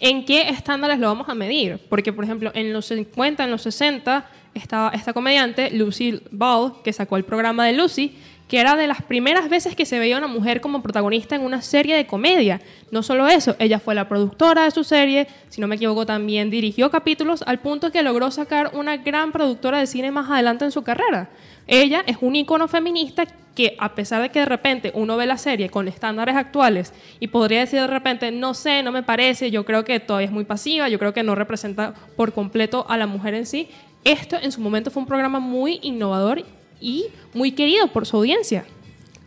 ¿en 0.00 0.24
qué 0.24 0.48
estándares 0.48 0.98
lo 0.98 1.06
vamos 1.08 1.28
a 1.28 1.34
medir? 1.34 1.78
Porque, 1.88 2.12
por 2.12 2.24
ejemplo, 2.24 2.50
en 2.54 2.72
los 2.72 2.86
50, 2.86 3.44
en 3.44 3.50
los 3.50 3.62
60, 3.62 4.28
estaba 4.54 4.90
esta 4.90 5.12
comediante, 5.12 5.70
Lucy 5.70 6.20
Ball, 6.30 6.74
que 6.82 6.92
sacó 6.92 7.16
el 7.16 7.24
programa 7.24 7.66
de 7.66 7.72
Lucy, 7.74 8.16
que 8.48 8.58
era 8.58 8.76
de 8.76 8.86
las 8.86 9.02
primeras 9.02 9.50
veces 9.50 9.76
que 9.76 9.84
se 9.84 9.98
veía 9.98 10.16
una 10.16 10.26
mujer 10.26 10.60
como 10.60 10.82
protagonista 10.82 11.36
en 11.36 11.42
una 11.42 11.60
serie 11.60 11.94
de 11.94 12.06
comedia. 12.06 12.60
No 12.90 13.02
solo 13.02 13.28
eso, 13.28 13.54
ella 13.58 13.78
fue 13.78 13.94
la 13.94 14.08
productora 14.08 14.64
de 14.64 14.70
su 14.70 14.84
serie, 14.84 15.28
si 15.50 15.60
no 15.60 15.68
me 15.68 15.76
equivoco, 15.76 16.06
también 16.06 16.48
dirigió 16.48 16.90
capítulos 16.90 17.42
al 17.46 17.60
punto 17.60 17.92
que 17.92 18.02
logró 18.02 18.30
sacar 18.30 18.70
una 18.72 18.96
gran 18.96 19.32
productora 19.32 19.78
de 19.78 19.86
cine 19.86 20.10
más 20.10 20.30
adelante 20.30 20.64
en 20.64 20.72
su 20.72 20.82
carrera. 20.82 21.28
Ella 21.66 22.02
es 22.06 22.16
un 22.22 22.34
icono 22.34 22.66
feminista 22.66 23.26
que 23.54 23.76
a 23.78 23.94
pesar 23.94 24.22
de 24.22 24.30
que 24.30 24.38
de 24.38 24.46
repente 24.46 24.92
uno 24.94 25.16
ve 25.16 25.26
la 25.26 25.36
serie 25.36 25.68
con 25.68 25.86
estándares 25.86 26.36
actuales 26.36 26.94
y 27.20 27.26
podría 27.26 27.60
decir 27.60 27.80
de 27.80 27.86
repente, 27.88 28.30
no 28.30 28.54
sé, 28.54 28.82
no 28.82 28.92
me 28.92 29.02
parece, 29.02 29.50
yo 29.50 29.66
creo 29.66 29.84
que 29.84 30.00
todavía 30.00 30.28
es 30.28 30.32
muy 30.32 30.44
pasiva, 30.44 30.88
yo 30.88 30.98
creo 30.98 31.12
que 31.12 31.22
no 31.22 31.34
representa 31.34 31.92
por 32.16 32.32
completo 32.32 32.86
a 32.88 32.96
la 32.96 33.06
mujer 33.06 33.34
en 33.34 33.44
sí, 33.44 33.68
esto 34.04 34.36
en 34.40 34.52
su 34.52 34.60
momento 34.60 34.90
fue 34.90 35.02
un 35.02 35.08
programa 35.08 35.40
muy 35.40 35.80
innovador 35.82 36.44
y 36.80 37.06
muy 37.34 37.52
querido 37.52 37.88
por 37.88 38.06
su 38.06 38.16
audiencia. 38.16 38.64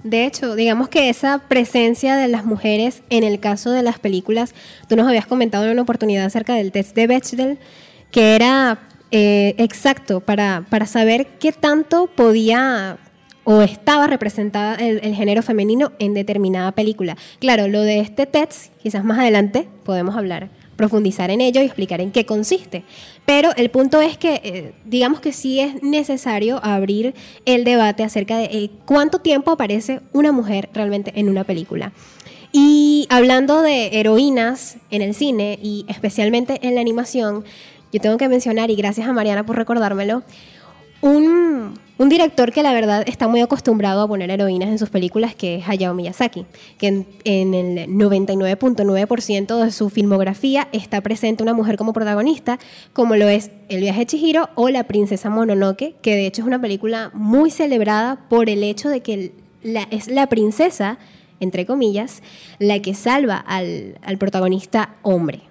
De 0.03 0.25
hecho, 0.25 0.55
digamos 0.55 0.89
que 0.89 1.09
esa 1.09 1.39
presencia 1.47 2.15
de 2.15 2.27
las 2.27 2.43
mujeres 2.43 3.03
en 3.09 3.23
el 3.23 3.39
caso 3.39 3.69
de 3.71 3.83
las 3.83 3.99
películas, 3.99 4.55
tú 4.89 4.95
nos 4.95 5.07
habías 5.07 5.27
comentado 5.27 5.65
en 5.65 5.71
una 5.71 5.83
oportunidad 5.83 6.25
acerca 6.25 6.55
del 6.55 6.71
test 6.71 6.95
de 6.95 7.07
Bechdel, 7.07 7.59
que 8.09 8.35
era 8.35 8.79
eh, 9.11 9.53
exacto 9.57 10.19
para, 10.19 10.65
para 10.69 10.87
saber 10.87 11.27
qué 11.39 11.51
tanto 11.51 12.07
podía 12.07 12.97
o 13.43 13.61
estaba 13.61 14.07
representada 14.07 14.75
el, 14.75 14.99
el 15.03 15.15
género 15.15 15.41
femenino 15.43 15.91
en 15.99 16.13
determinada 16.13 16.71
película. 16.71 17.17
Claro, 17.39 17.67
lo 17.67 17.81
de 17.81 17.99
este 17.99 18.25
test, 18.25 18.73
quizás 18.81 19.03
más 19.03 19.19
adelante 19.19 19.67
podemos 19.83 20.15
hablar, 20.15 20.49
profundizar 20.81 21.29
en 21.29 21.41
ello 21.41 21.61
y 21.61 21.65
explicar 21.65 22.01
en 22.01 22.11
qué 22.11 22.25
consiste. 22.25 22.83
Pero 23.27 23.55
el 23.55 23.69
punto 23.69 24.01
es 24.01 24.17
que, 24.17 24.41
eh, 24.43 24.73
digamos 24.83 25.19
que 25.19 25.31
sí 25.31 25.59
es 25.59 25.83
necesario 25.83 26.59
abrir 26.63 27.13
el 27.45 27.63
debate 27.65 28.03
acerca 28.03 28.35
de 28.39 28.45
eh, 28.45 28.71
cuánto 28.85 29.19
tiempo 29.19 29.51
aparece 29.51 29.99
una 30.11 30.31
mujer 30.31 30.69
realmente 30.73 31.13
en 31.13 31.29
una 31.29 31.43
película. 31.43 31.91
Y 32.51 33.05
hablando 33.11 33.61
de 33.61 33.99
heroínas 33.99 34.77
en 34.89 35.03
el 35.03 35.13
cine 35.13 35.59
y 35.61 35.85
especialmente 35.87 36.57
en 36.63 36.73
la 36.73 36.81
animación, 36.81 37.45
yo 37.93 38.01
tengo 38.01 38.17
que 38.17 38.27
mencionar, 38.27 38.71
y 38.71 38.75
gracias 38.75 39.07
a 39.07 39.13
Mariana 39.13 39.45
por 39.45 39.57
recordármelo, 39.57 40.23
un, 41.01 41.75
un 42.01 42.09
director 42.09 42.51
que 42.51 42.63
la 42.63 42.73
verdad 42.73 43.03
está 43.05 43.27
muy 43.27 43.41
acostumbrado 43.41 44.01
a 44.01 44.07
poner 44.07 44.31
heroínas 44.31 44.69
en 44.69 44.79
sus 44.79 44.89
películas, 44.89 45.35
que 45.35 45.55
es 45.57 45.69
Hayao 45.69 45.93
Miyazaki, 45.93 46.45
que 46.79 46.87
en, 46.87 47.53
el 47.53 47.87
99.9% 47.89 49.63
de 49.63 49.71
su 49.71 49.89
filmografía 49.89 50.67
está 50.71 51.01
presente 51.01 51.43
una 51.43 51.53
mujer 51.53 51.77
como 51.77 51.93
protagonista, 51.93 52.57
como 52.93 53.15
lo 53.15 53.27
es 53.29 53.51
El 53.69 53.81
viaje 53.81 53.99
de 53.99 54.05
Chihiro 54.07 54.49
o 54.55 54.69
La 54.69 54.85
princesa 54.85 55.29
Mononoke, 55.29 55.95
que 56.01 56.15
de 56.15 56.25
hecho 56.25 56.41
es 56.41 56.47
una 56.47 56.59
película 56.59 57.11
muy 57.13 57.51
celebrada 57.51 58.19
por 58.29 58.49
el 58.49 58.63
hecho 58.63 58.89
de 58.89 59.01
que 59.01 59.33
la- 59.61 59.87
es 59.91 60.07
la 60.07 60.27
princesa, 60.27 60.97
entre 61.39 61.65
comillas, 61.67 62.23
la 62.57 62.79
que 62.81 62.95
salva 62.95 63.37
al, 63.37 63.99
al 64.01 64.17
protagonista 64.17 64.95
hombre. 65.03 65.41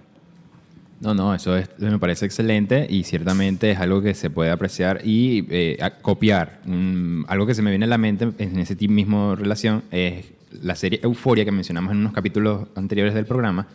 No, 1.00 1.14
no, 1.14 1.34
eso 1.34 1.56
es- 1.56 1.68
me 1.78 1.98
parece 1.98 2.26
excelente 2.26 2.86
y 2.88 3.04
ciertamente 3.04 3.70
es 3.70 3.78
algo 3.78 4.02
que 4.02 4.14
se 4.14 4.28
puede 4.28 4.50
apreciar 4.50 5.00
y 5.04 5.46
eh, 5.50 5.78
copiar. 6.02 6.60
Mm, 6.66 7.24
algo 7.26 7.46
que 7.46 7.54
se 7.54 7.62
me 7.62 7.70
viene 7.70 7.86
a 7.86 7.88
la 7.88 7.98
mente 7.98 8.28
en 8.38 8.58
ese 8.58 8.76
mismo 8.88 9.34
relación 9.34 9.82
es 9.90 10.26
la 10.62 10.74
serie 10.76 11.00
Euforia 11.02 11.44
que 11.44 11.52
mencionamos 11.52 11.92
en 11.92 11.98
unos 11.98 12.12
capítulos 12.12 12.68
anteriores 12.74 13.14
del 13.14 13.24
programa. 13.24 13.66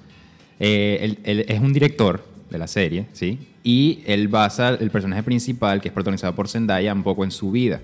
Eh, 0.59 0.99
él, 1.01 1.19
él 1.23 1.45
es 1.47 1.59
un 1.59 1.73
director 1.73 2.23
de 2.49 2.57
la 2.59 2.67
serie, 2.67 3.07
¿sí? 3.13 3.39
Y 3.63 4.03
él 4.05 4.27
basa 4.27 4.69
el 4.69 4.91
personaje 4.91 5.23
principal, 5.23 5.81
que 5.81 5.87
es 5.87 5.93
protagonizado 5.93 6.35
por 6.35 6.47
Zendaya, 6.47 6.93
un 6.93 7.01
poco 7.01 7.23
en 7.23 7.31
su 7.31 7.49
vida. 7.49 7.81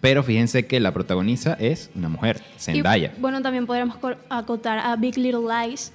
Pero 0.00 0.22
fíjense 0.22 0.66
que 0.66 0.80
la 0.80 0.92
protagonista 0.94 1.54
es 1.60 1.90
una 1.94 2.08
mujer, 2.08 2.40
Zendaya. 2.58 3.12
Y, 3.16 3.20
bueno, 3.20 3.42
también 3.42 3.66
podríamos 3.66 3.96
co- 3.98 4.14
acotar 4.30 4.78
a 4.78 4.96
Big 4.96 5.18
Little 5.18 5.40
Lies, 5.42 5.92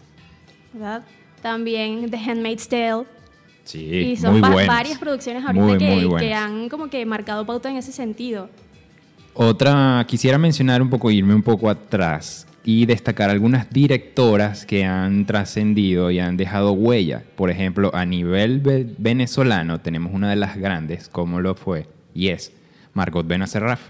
¿verdad? 0.73 1.03
También 1.43 2.09
The 2.09 2.17
Handmaid's 2.17 2.67
Tale. 2.67 3.03
Sí, 3.63 3.85
y 3.85 4.17
son 4.17 4.39
muy 4.39 4.41
buenas. 4.49 4.67
varias 4.67 4.97
producciones 4.97 5.43
ahorita 5.45 5.63
Muy, 5.63 5.77
que, 5.77 6.05
muy 6.07 6.19
que 6.19 6.33
han 6.33 6.67
como 6.69 6.89
que 6.89 7.05
marcado 7.05 7.45
pauta 7.45 7.69
en 7.69 7.77
ese 7.77 7.91
sentido. 7.91 8.49
Otra, 9.35 10.05
quisiera 10.07 10.37
mencionar 10.37 10.81
un 10.81 10.89
poco, 10.89 11.09
irme 11.11 11.33
un 11.33 11.41
poco 11.43 11.69
atrás 11.69 12.45
y 12.65 12.85
destacar 12.85 13.29
algunas 13.29 13.69
directoras 13.69 14.65
que 14.65 14.85
han 14.85 15.25
trascendido 15.25 16.11
y 16.11 16.19
han 16.19 16.37
dejado 16.37 16.71
huella. 16.73 17.23
Por 17.35 17.49
ejemplo, 17.49 17.89
a 17.93 18.05
nivel 18.05 18.59
ve- 18.59 18.87
venezolano 18.97 19.79
tenemos 19.81 20.13
una 20.13 20.29
de 20.29 20.35
las 20.35 20.57
grandes, 20.57 21.09
como 21.09 21.39
lo 21.41 21.55
fue, 21.55 21.87
y 22.13 22.29
es 22.29 22.53
Margot 22.93 23.25
Benacerraf. 23.27 23.81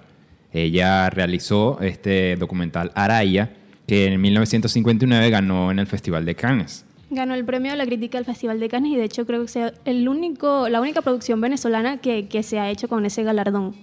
Ella 0.54 1.10
realizó 1.10 1.80
este 1.82 2.36
documental 2.36 2.92
Araya, 2.96 3.52
que 3.88 4.06
en 4.06 4.22
1959 4.22 5.30
ganó 5.30 5.72
en 5.72 5.80
el 5.80 5.88
Festival 5.88 6.26
de 6.26 6.36
Cannes. 6.36 6.86
Ganó 7.14 7.34
el 7.34 7.46
premio 7.46 7.72
de 7.72 7.78
la 7.78 7.86
crítica 7.86 8.18
del 8.18 8.26
Festival 8.26 8.60
de 8.60 8.70
Cannes 8.70 8.92
y 8.92 8.96
de 8.96 9.04
hecho 9.04 9.26
creo 9.26 9.42
que 9.42 9.48
sea 9.48 9.74
el 9.86 10.08
único, 10.08 10.68
la 10.70 10.82
única 10.82 11.02
producción 11.02 11.40
venezolana 11.42 11.98
que, 11.98 12.28
que 12.28 12.44
se 12.44 12.60
ha 12.60 12.70
hecho 12.70 12.88
con 12.88 13.06
ese 13.06 13.24
galardón. 13.24 13.76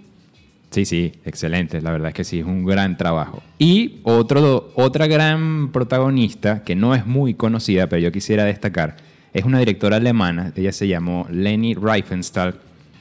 Sí, 0.71 0.85
sí, 0.85 1.13
excelente. 1.25 1.81
La 1.81 1.91
verdad 1.91 2.09
es 2.09 2.15
que 2.15 2.25
sí, 2.25 2.41
es 2.41 2.47
un 2.47 2.65
gran 2.65 2.97
trabajo. 2.97 3.43
Y 3.59 4.01
otro, 4.05 4.71
otra 4.77 5.07
gran 5.09 5.73
protagonista 5.73 6.63
que 6.63 6.77
no 6.77 6.95
es 6.95 7.07
muy 7.07 7.35
conocida, 7.35 7.89
pero 7.89 8.01
yo 8.01 8.13
quisiera 8.13 8.45
destacar, 8.45 8.97
es 9.33 9.45
una 9.45 9.59
directora 9.59 9.97
alemana. 9.97 10.53
Ella 10.55 10.73
se 10.73 10.87
llamó 10.87 11.27
Leni 11.31 11.75
Riefenstahl. 11.75 12.61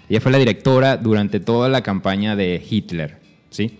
Ella 0.09 0.19
fue 0.19 0.31
la 0.31 0.39
directora 0.39 0.97
durante 0.97 1.39
toda 1.39 1.69
la 1.69 1.83
campaña 1.83 2.35
de 2.35 2.63
Hitler, 2.67 3.17
¿sí? 3.51 3.77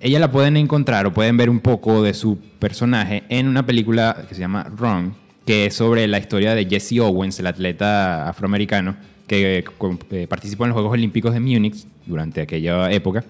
Ella 0.00 0.18
la 0.18 0.30
pueden 0.30 0.56
encontrar 0.56 1.06
o 1.06 1.14
pueden 1.14 1.36
ver 1.36 1.50
un 1.50 1.60
poco 1.60 2.02
de 2.02 2.14
su 2.14 2.38
personaje 2.58 3.24
en 3.28 3.48
una 3.48 3.64
película 3.64 4.24
que 4.28 4.34
se 4.34 4.40
llama 4.40 4.66
Wrong, 4.76 5.12
que 5.48 5.64
es 5.64 5.74
sobre 5.76 6.06
la 6.08 6.18
historia 6.18 6.54
de 6.54 6.66
Jesse 6.66 6.98
Owens, 7.00 7.40
el 7.40 7.46
atleta 7.46 8.28
afroamericano 8.28 8.96
que 9.26 9.64
eh, 10.10 10.26
participó 10.28 10.64
en 10.64 10.68
los 10.68 10.74
Juegos 10.74 10.92
Olímpicos 10.92 11.32
de 11.32 11.40
Múnich 11.40 11.86
durante 12.04 12.42
aquella 12.42 12.92
época. 12.92 13.24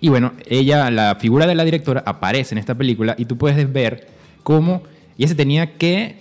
Y 0.00 0.08
bueno, 0.08 0.32
ella, 0.48 0.90
la 0.90 1.14
figura 1.14 1.46
de 1.46 1.54
la 1.54 1.64
directora, 1.64 2.02
aparece 2.04 2.56
en 2.56 2.58
esta 2.58 2.74
película 2.74 3.14
y 3.16 3.26
tú 3.26 3.38
puedes 3.38 3.72
ver 3.72 4.08
cómo 4.42 4.82
ella 5.16 5.28
se 5.28 5.36
tenía 5.36 5.78
que 5.78 6.16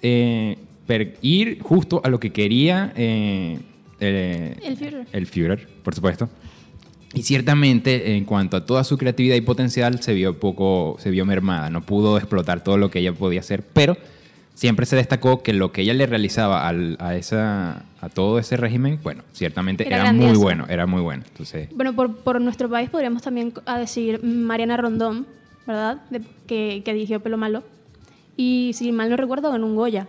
eh, 0.00 0.56
ir 1.20 1.60
justo 1.60 2.00
a 2.02 2.08
lo 2.08 2.18
que 2.18 2.32
quería 2.32 2.94
eh, 2.96 3.58
eh, 4.00 4.56
El 4.62 4.78
Führer. 4.78 5.06
el 5.12 5.26
Führer, 5.26 5.68
por 5.84 5.94
supuesto. 5.94 6.30
Y 7.12 7.24
ciertamente, 7.24 8.16
en 8.16 8.24
cuanto 8.24 8.56
a 8.56 8.64
toda 8.64 8.84
su 8.84 8.96
creatividad 8.96 9.36
y 9.36 9.42
potencial, 9.42 10.02
se 10.02 10.14
vio 10.14 10.40
poco, 10.40 10.96
se 10.98 11.10
vio 11.10 11.26
mermada. 11.26 11.68
No 11.68 11.82
pudo 11.82 12.16
explotar 12.16 12.64
todo 12.64 12.78
lo 12.78 12.90
que 12.90 13.00
ella 13.00 13.12
podía 13.12 13.40
hacer, 13.40 13.62
pero 13.74 13.98
siempre 14.54 14.86
se 14.86 14.96
destacó 14.96 15.42
que 15.42 15.52
lo 15.52 15.72
que 15.72 15.82
ella 15.82 15.94
le 15.94 16.06
realizaba 16.06 16.66
al- 16.68 16.96
a, 17.00 17.14
esa, 17.16 17.84
a 18.00 18.08
todo 18.08 18.38
ese 18.38 18.56
régimen, 18.56 18.98
bueno, 19.02 19.22
ciertamente 19.32 19.86
Era 19.86 20.00
era, 20.02 20.12
muy 20.12 20.36
bueno, 20.36 20.66
era 20.68 20.86
muy 20.86 21.00
bueno. 21.00 21.24
Entonces, 21.26 21.68
Bueno, 21.74 21.92
por, 21.94 22.16
por 22.18 22.40
nuestro 22.40 22.68
país 22.68 22.90
podríamos 22.90 23.22
también 23.22 23.52
a 23.66 23.78
decir 23.78 24.22
Mariana 24.22 24.76
Rondón, 24.76 25.26
¿verdad? 25.66 26.00
De- 26.10 26.22
que, 26.46 26.82
que 26.84 26.92
dirigió 26.92 27.20
Pelo 27.20 27.36
Malo. 27.36 27.62
Y 28.36 28.72
si 28.74 28.92
mal 28.92 29.10
no 29.10 29.16
recuerdo, 29.16 29.50
ganó 29.50 29.66
un 29.66 29.76
Goya. 29.76 30.06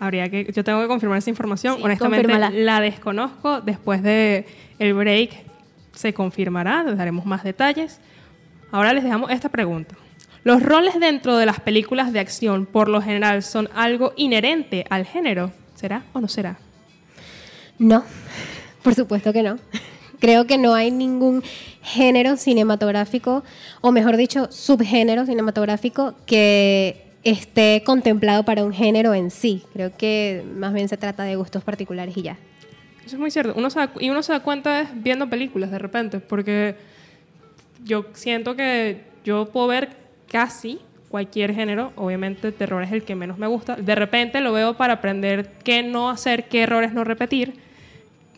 Habría 0.00 0.28
que, 0.28 0.50
yo 0.52 0.64
tengo 0.64 0.80
que 0.80 0.88
confirmar 0.88 1.18
esa 1.18 1.30
información. 1.30 1.76
Sí, 1.76 1.82
Honestamente, 1.82 2.26
confírmala. 2.28 2.50
la 2.56 2.80
desconozco. 2.80 3.60
Después 3.60 4.02
de 4.02 4.46
el 4.78 4.92
break 4.94 5.30
se 5.92 6.12
confirmará, 6.12 6.82
les 6.82 6.98
daremos 6.98 7.24
más 7.26 7.44
detalles. 7.44 8.00
Ahora 8.72 8.92
les 8.92 9.04
dejamos 9.04 9.30
esta 9.30 9.48
pregunta. 9.48 9.94
¿Los 10.44 10.62
roles 10.62 11.00
dentro 11.00 11.36
de 11.38 11.46
las 11.46 11.60
películas 11.60 12.12
de 12.12 12.20
acción 12.20 12.66
por 12.66 12.88
lo 12.88 13.00
general 13.00 13.42
son 13.42 13.68
algo 13.74 14.12
inherente 14.16 14.84
al 14.90 15.06
género? 15.06 15.52
¿Será 15.74 16.04
o 16.12 16.20
no 16.20 16.28
será? 16.28 16.58
No, 17.78 18.04
por 18.82 18.94
supuesto 18.94 19.32
que 19.32 19.42
no. 19.42 19.58
creo 20.20 20.46
que 20.46 20.58
no 20.58 20.74
hay 20.74 20.90
ningún 20.90 21.42
género 21.82 22.36
cinematográfico, 22.36 23.42
o 23.80 23.90
mejor 23.92 24.16
dicho, 24.16 24.48
subgénero 24.50 25.26
cinematográfico 25.26 26.14
que 26.26 27.02
esté 27.24 27.82
contemplado 27.84 28.42
para 28.44 28.64
un 28.64 28.72
género 28.72 29.14
en 29.14 29.30
sí. 29.30 29.62
Creo 29.72 29.96
que 29.96 30.44
más 30.56 30.72
bien 30.74 30.88
se 30.88 30.96
trata 30.98 31.24
de 31.24 31.36
gustos 31.36 31.64
particulares 31.64 32.16
y 32.16 32.22
ya. 32.22 32.36
Eso 33.04 33.16
es 33.16 33.20
muy 33.20 33.30
cierto. 33.30 33.54
Uno 33.56 33.68
se 33.70 33.78
da- 33.80 33.92
y 34.00 34.08
uno 34.10 34.22
se 34.22 34.32
da 34.32 34.40
cuenta 34.40 34.80
es 34.82 34.88
viendo 35.02 35.28
películas 35.28 35.70
de 35.70 35.78
repente, 35.78 36.20
porque 36.20 36.76
yo 37.84 38.06
siento 38.14 38.56
que 38.56 39.02
yo 39.24 39.46
puedo 39.46 39.66
ver 39.68 40.03
casi 40.38 40.80
cualquier 41.08 41.54
género, 41.54 41.92
obviamente 41.94 42.50
terror 42.50 42.82
es 42.82 42.90
el 42.90 43.04
que 43.04 43.14
menos 43.14 43.38
me 43.38 43.46
gusta. 43.46 43.76
De 43.76 43.94
repente 43.94 44.40
lo 44.40 44.52
veo 44.52 44.74
para 44.74 44.94
aprender 44.94 45.52
qué 45.62 45.84
no 45.84 46.10
hacer, 46.10 46.48
qué 46.48 46.62
errores 46.62 46.92
no 46.92 47.04
repetir, 47.04 47.54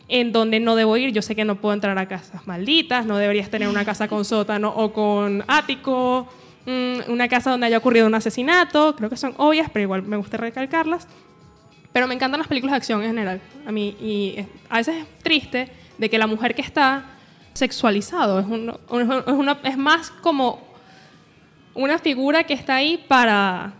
en 0.07 0.31
donde 0.31 0.59
no 0.59 0.75
debo 0.75 0.95
ir. 0.95 1.11
Yo 1.11 1.23
sé 1.23 1.35
que 1.35 1.43
no 1.43 1.55
puedo 1.55 1.73
entrar 1.73 1.97
a 1.97 2.07
casas 2.07 2.45
malditas, 2.45 3.07
no 3.07 3.17
deberías 3.17 3.49
tener 3.49 3.67
una 3.67 3.83
casa 3.83 4.07
con 4.07 4.23
sótano 4.25 4.69
o 4.75 4.93
con 4.93 5.43
ático, 5.47 6.27
mm, 6.67 7.09
una 7.11 7.27
casa 7.27 7.49
donde 7.49 7.65
haya 7.65 7.79
ocurrido 7.79 8.05
un 8.05 8.13
asesinato. 8.13 8.95
Creo 8.95 9.09
que 9.09 9.17
son 9.17 9.33
obvias, 9.37 9.71
pero 9.73 9.81
igual 9.81 10.03
me 10.03 10.17
gusta 10.17 10.37
recalcarlas. 10.37 11.07
Pero 11.91 12.05
me 12.07 12.13
encantan 12.13 12.37
las 12.39 12.47
películas 12.47 12.73
de 12.73 12.77
acción 12.77 13.01
en 13.01 13.07
general. 13.09 13.41
A 13.65 13.71
mí, 13.71 13.95
y 13.99 14.45
a 14.69 14.77
veces 14.77 14.97
es 14.97 15.23
triste 15.23 15.69
de 15.97 16.09
que 16.11 16.19
la 16.19 16.27
mujer 16.27 16.53
que 16.53 16.61
está 16.61 17.05
sexualizado 17.53 18.39
es, 18.39 18.45
un- 18.45 18.69
es, 18.69 19.33
una- 19.33 19.57
es 19.63 19.77
más 19.79 20.11
como 20.11 20.66
una 21.77 21.99
figura 21.99 22.43
que 22.43 22.53
está 22.53 22.75
ahí 22.75 23.03
para, 23.07 23.73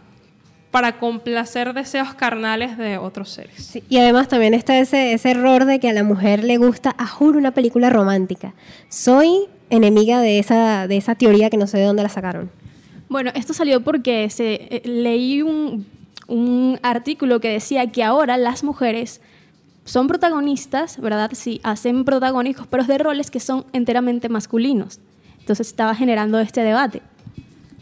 para 0.71 0.99
complacer 0.99 1.73
deseos 1.73 2.13
carnales 2.13 2.77
de 2.77 2.97
otros 2.97 3.29
seres. 3.29 3.55
Sí, 3.55 3.83
y 3.89 3.97
además 3.97 4.27
también 4.27 4.53
está 4.53 4.77
ese, 4.79 5.13
ese 5.13 5.31
error 5.31 5.65
de 5.65 5.79
que 5.79 5.89
a 5.89 5.93
la 5.93 6.03
mujer 6.03 6.43
le 6.43 6.57
gusta, 6.57 6.95
a 6.97 7.07
juro, 7.07 7.37
una 7.37 7.51
película 7.51 7.89
romántica. 7.89 8.53
Soy 8.87 9.47
enemiga 9.69 10.21
de 10.21 10.39
esa, 10.39 10.87
de 10.87 10.97
esa 10.97 11.15
teoría 11.15 11.49
que 11.49 11.57
no 11.57 11.67
sé 11.67 11.79
de 11.79 11.85
dónde 11.85 12.03
la 12.03 12.09
sacaron. 12.09 12.49
Bueno, 13.09 13.31
esto 13.35 13.53
salió 13.53 13.81
porque 13.81 14.29
se, 14.29 14.67
eh, 14.69 14.81
leí 14.85 15.41
un, 15.41 15.85
un 16.27 16.79
artículo 16.83 17.39
que 17.39 17.49
decía 17.49 17.87
que 17.87 18.03
ahora 18.03 18.37
las 18.37 18.63
mujeres 18.63 19.21
son 19.85 20.07
protagonistas, 20.07 20.99
¿verdad? 20.99 21.31
Sí, 21.33 21.61
hacen 21.63 22.05
protagónicos, 22.05 22.67
pero 22.67 22.83
de 22.83 22.97
roles 22.97 23.31
que 23.31 23.39
son 23.39 23.65
enteramente 23.73 24.29
masculinos. 24.29 24.99
Entonces 25.39 25.67
estaba 25.67 25.95
generando 25.95 26.39
este 26.39 26.61
debate. 26.61 27.01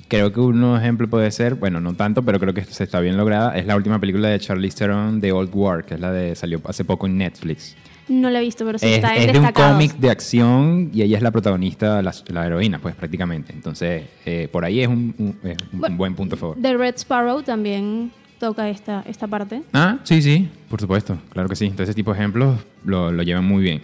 Creo 0.07 0.31
que 0.31 0.39
un 0.39 0.63
ejemplo 0.77 1.09
puede 1.09 1.31
ser, 1.31 1.55
bueno, 1.55 1.81
no 1.81 1.93
tanto, 1.95 2.23
pero 2.23 2.39
creo 2.39 2.53
que 2.53 2.63
se 2.63 2.83
está 2.83 2.99
bien 2.99 3.17
lograda. 3.17 3.57
Es 3.57 3.65
la 3.65 3.75
última 3.75 3.99
película 3.99 4.29
de 4.29 4.39
Charlize 4.39 4.77
Theron, 4.77 5.19
The 5.19 5.31
Old 5.31 5.49
War, 5.53 5.83
que 5.83 5.95
es 5.95 5.99
la 5.99 6.11
de 6.11 6.35
salió 6.35 6.61
hace 6.65 6.85
poco 6.85 7.07
en 7.07 7.17
Netflix. 7.17 7.75
No 8.07 8.29
lo 8.29 8.37
he 8.37 8.41
visto, 8.41 8.63
pero 8.65 8.77
sí 8.77 8.85
es 8.85 8.95
está 8.97 9.15
en 9.15 9.29
es 9.29 9.33
de 9.33 9.39
un 9.39 9.47
cómic 9.51 9.97
de 9.97 10.11
acción 10.11 10.91
y 10.93 11.01
ella 11.01 11.17
es 11.17 11.23
la 11.23 11.31
protagonista, 11.31 12.03
la, 12.03 12.13
la 12.27 12.45
heroína, 12.45 12.77
pues 12.77 12.93
prácticamente. 12.93 13.51
Entonces, 13.51 14.03
eh, 14.27 14.47
por 14.51 14.63
ahí 14.63 14.81
es 14.81 14.87
un, 14.87 15.15
un- 15.17 15.39
es 15.49 15.57
un 15.73 15.79
Bueno, 15.79 15.97
buen 15.97 16.13
punto 16.13 16.35
a 16.35 16.37
favor. 16.37 16.57
The 16.61 16.77
Red 16.77 16.95
Sparrow 16.97 17.41
también 17.41 18.11
toca 18.39 18.69
esta, 18.69 19.03
esta 19.07 19.25
parte. 19.25 19.63
Ah, 19.73 19.97
sí, 20.03 20.21
sí, 20.21 20.47
por 20.69 20.79
supuesto, 20.79 21.17
claro 21.31 21.49
que 21.49 21.55
sí. 21.55 21.65
Entonces, 21.65 21.89
ese 21.89 21.95
tipo 21.95 22.11
de 22.13 22.19
ejemplos 22.19 22.59
lo, 22.83 23.11
lo 23.11 23.23
llevan 23.23 23.45
muy 23.45 23.63
bien. 23.63 23.81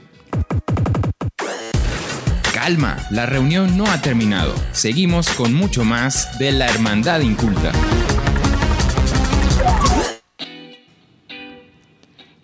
Calma, 2.63 2.95
la 3.09 3.25
reunión 3.25 3.75
no 3.75 3.85
ha 3.87 4.03
terminado. 4.03 4.53
Seguimos 4.71 5.31
con 5.31 5.51
mucho 5.51 5.83
más 5.83 6.37
de 6.37 6.51
la 6.51 6.67
Hermandad 6.69 7.21
Inculta. 7.21 7.71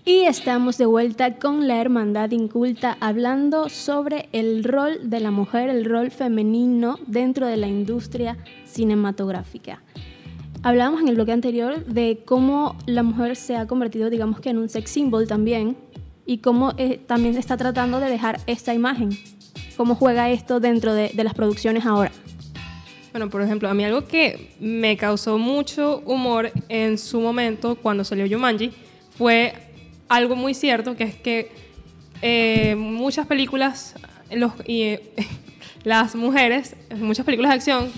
Y 0.03 0.23
estamos 0.23 0.80
de 0.80 0.88
vuelta 0.88 1.36
con 1.36 1.67
la 1.67 1.80
Hermandad 1.80 2.32
Inculta 2.32 2.97
hablando 2.99 3.69
sobre 3.69 4.27
el 4.32 4.63
rol 4.63 5.08
de 5.08 5.19
la 5.19 5.30
mujer, 5.30 5.69
el 5.69 5.86
rol 5.86 6.10
femenino 6.10 6.97
dentro 7.06 7.45
de 7.45 7.58
la 7.58 7.67
industria 7.67 8.39
cinematográfica. 8.65 9.84
Hablábamos 10.63 11.01
en 11.01 11.10
el 11.10 11.15
bloque 11.15 11.34
anterior 11.34 11.86
de 11.86 12.23
cómo 12.25 12.75
la 12.88 13.03
mujer 13.03 13.36
se 13.36 13.56
ha 13.56 13.67
convertido, 13.67 14.10
digamos 14.10 14.39
que 14.39 14.49
en 14.49 14.58
un 14.58 14.67
sex 14.67 14.89
symbol 14.89 15.27
también, 15.27 15.77
y 16.25 16.39
cómo 16.39 16.73
eh, 16.77 16.99
también 17.06 17.36
se 17.36 17.39
está 17.39 17.56
tratando 17.56 17.99
de 17.99 18.10
dejar 18.10 18.39
esta 18.47 18.73
imagen. 18.73 19.12
¿Cómo 19.77 19.93
juega 19.93 20.31
esto 20.31 20.59
dentro 20.59 20.95
de, 20.95 21.11
las 21.13 21.35
producciones 21.35 21.85
ahora? 21.85 22.11
Bueno, 23.11 23.29
por 23.29 23.43
ejemplo, 23.43 23.69
a 23.69 23.75
mí 23.75 23.85
algo 23.85 24.07
que 24.07 24.55
me 24.59 24.97
causó 24.97 25.37
mucho 25.37 26.01
humor 26.03 26.51
en 26.67 26.97
su 26.97 27.21
momento 27.21 27.75
cuando 27.75 28.03
salió 28.03 28.27
Jumanji 28.27 28.73
fue 29.15 29.53
algo 30.09 30.35
muy 30.35 30.55
cierto, 30.55 30.95
que 30.95 31.03
es 31.03 31.15
que 31.15 31.51
eh, 32.23 32.75
muchas 32.75 33.27
películas, 33.27 33.93
eh, 34.31 35.13
las 35.83 36.15
mujeres, 36.15 36.75
muchas 36.95 37.23
películas 37.23 37.51
de 37.51 37.55
acción, 37.55 37.91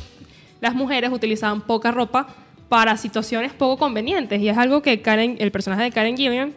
las 0.59 0.75
mujeres 0.75 1.11
utilizaban 1.13 1.61
poca 1.61 1.91
ropa 1.91 2.27
para 2.67 2.97
situaciones 2.97 3.53
poco 3.53 3.77
convenientes. 3.77 4.41
Y 4.41 4.49
es 4.49 4.57
algo 4.57 4.81
que 4.81 5.01
Karen, 5.01 5.37
el 5.39 5.51
personaje 5.51 5.83
de 5.83 5.91
Karen 5.91 6.17
Gillian 6.17 6.53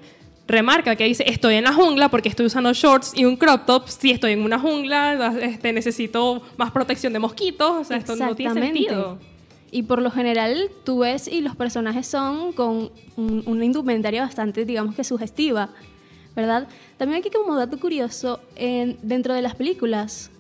remarca, 0.53 0.95
que 0.95 1.05
dice, 1.05 1.25
estoy 1.27 1.55
en 1.57 1.65
la 1.65 1.73
jungla 1.73 2.09
porque 2.09 2.29
estoy 2.29 2.47
usando 2.47 2.73
shorts 2.73 3.13
y 3.17 3.25
un 3.25 3.37
crop 3.37 3.67
top. 3.67 3.89
Si 3.89 4.11
estoy 4.13 4.33
en 4.33 4.43
una 4.43 4.59
jungla, 4.61 5.35
este, 5.43 5.73
necesito 5.73 6.43
más 6.57 6.71
protección 6.71 7.13
de 7.13 7.19
mosquitos. 7.19 7.71
O 7.81 7.85
sea, 7.85 7.97
esto 7.97 8.15
no 8.15 8.37
tiene 8.37 8.55
sentido. 8.85 9.19
Y 9.73 9.83
por 9.85 10.03
lo 10.03 10.11
general 10.11 10.71
tú 10.85 10.99
ves 11.01 11.27
y 11.29 11.41
los 11.41 11.57
personajes 11.57 12.07
son 12.07 12.53
con 12.53 12.91
un- 13.17 13.43
una 13.47 13.65
indumentaria 13.65 14.21
bastante, 14.23 14.65
digamos 14.67 14.95
que 14.95 15.03
sugestiva, 15.03 15.71
¿verdad? 16.37 16.69
También 16.99 17.21
aquí 17.21 17.31
como 17.31 17.57
dato 17.57 17.81
curioso, 17.81 18.39
en- 18.55 18.99
dentro 19.03 19.33
de 19.35 19.41
las 19.43 19.55
películas, 19.55 20.31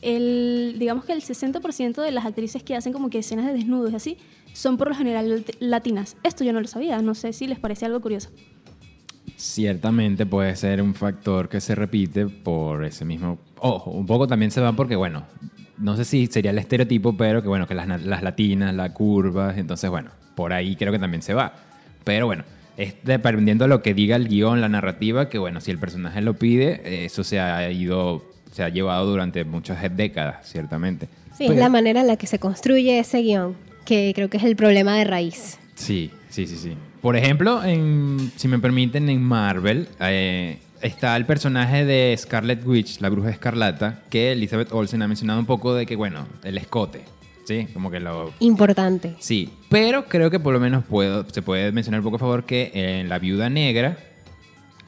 el, 0.00 0.76
digamos 0.78 1.04
que 1.04 1.12
el 1.12 1.22
60% 1.22 2.02
de 2.02 2.12
las 2.12 2.24
actrices 2.24 2.62
que 2.62 2.76
hacen 2.76 2.92
como 2.92 3.10
que 3.10 3.18
escenas 3.18 3.46
de 3.46 3.52
desnudos 3.52 3.92
y 3.92 3.96
así, 3.96 4.16
son 4.52 4.76
por 4.78 4.88
lo 4.88 4.94
general 4.94 5.28
lat- 5.44 5.56
latinas. 5.60 6.16
Esto 6.22 6.44
yo 6.44 6.52
no 6.52 6.60
lo 6.60 6.68
sabía, 6.68 7.02
no 7.02 7.14
sé 7.14 7.32
si 7.32 7.46
les 7.46 7.58
parece 7.58 7.84
algo 7.86 8.00
curioso. 8.00 8.30
Ciertamente 9.38 10.26
puede 10.26 10.56
ser 10.56 10.82
un 10.82 10.94
factor 10.94 11.48
que 11.48 11.60
se 11.60 11.76
repite 11.76 12.26
por 12.26 12.84
ese 12.84 13.04
mismo... 13.04 13.38
Ojo, 13.60 13.92
un 13.92 14.04
poco 14.04 14.26
también 14.26 14.50
se 14.50 14.60
va 14.60 14.72
porque, 14.72 14.96
bueno, 14.96 15.22
no 15.78 15.96
sé 15.96 16.04
si 16.04 16.26
sería 16.26 16.50
el 16.50 16.58
estereotipo, 16.58 17.16
pero 17.16 17.40
que 17.40 17.46
bueno, 17.46 17.68
que 17.68 17.76
las, 17.76 17.86
las 18.02 18.22
latinas, 18.24 18.74
las 18.74 18.90
curvas, 18.90 19.56
entonces 19.56 19.88
bueno, 19.90 20.10
por 20.34 20.52
ahí 20.52 20.74
creo 20.74 20.90
que 20.92 20.98
también 20.98 21.22
se 21.22 21.34
va. 21.34 21.52
Pero 22.02 22.26
bueno, 22.26 22.42
es 22.76 22.96
dependiendo 23.04 23.62
de 23.64 23.68
lo 23.68 23.80
que 23.80 23.94
diga 23.94 24.16
el 24.16 24.26
guion, 24.26 24.60
la 24.60 24.68
narrativa, 24.68 25.28
que 25.28 25.38
bueno, 25.38 25.60
si 25.60 25.70
el 25.70 25.78
personaje 25.78 26.20
lo 26.20 26.34
pide, 26.34 27.04
eso 27.04 27.22
se 27.22 27.38
ha 27.38 27.70
ido, 27.70 28.24
se 28.50 28.64
ha 28.64 28.70
llevado 28.70 29.06
durante 29.06 29.44
muchas 29.44 29.78
décadas, 29.96 30.48
ciertamente. 30.50 31.06
Sí, 31.36 31.44
es 31.44 31.50
Pero- 31.50 31.60
la 31.60 31.68
manera 31.68 32.00
en 32.00 32.08
la 32.08 32.16
que 32.16 32.26
se 32.26 32.40
construye 32.40 32.98
ese 32.98 33.22
guion, 33.22 33.54
que 33.84 34.10
creo 34.16 34.28
que 34.28 34.38
es 34.38 34.42
el 34.42 34.56
problema 34.56 34.96
de 34.96 35.04
raíz. 35.04 35.58
Sí, 35.76 36.10
sí, 36.28 36.44
sí, 36.48 36.56
sí. 36.56 36.72
Por 37.00 37.16
ejemplo, 37.16 37.62
en, 37.64 38.32
si 38.36 38.48
me 38.48 38.58
permiten, 38.58 39.08
en 39.08 39.22
Marvel 39.22 39.88
eh, 40.00 40.58
está 40.82 41.16
el 41.16 41.26
personaje 41.26 41.84
de 41.84 42.14
Scarlet 42.16 42.64
Witch, 42.66 43.00
la 43.00 43.08
bruja 43.08 43.30
escarlata, 43.30 44.02
que 44.10 44.32
Elizabeth 44.32 44.72
Olsen 44.72 45.02
ha 45.02 45.08
mencionado 45.08 45.38
un 45.38 45.46
poco 45.46 45.74
de 45.74 45.86
que, 45.86 45.96
bueno, 45.96 46.26
el 46.42 46.58
escote, 46.58 47.02
¿sí? 47.44 47.68
Como 47.72 47.90
que 47.90 48.00
lo... 48.00 48.32
Importante. 48.40 49.14
Sí, 49.20 49.50
pero 49.68 50.06
creo 50.06 50.30
que 50.30 50.40
por 50.40 50.52
lo 50.52 50.60
menos 50.60 50.84
puedo, 50.84 51.24
se 51.30 51.42
puede 51.42 51.70
mencionar 51.72 52.00
un 52.00 52.04
poco 52.04 52.16
a 52.16 52.20
favor 52.20 52.44
que 52.44 52.72
en 52.74 53.08
La 53.08 53.18
Viuda 53.18 53.48
Negra 53.48 53.98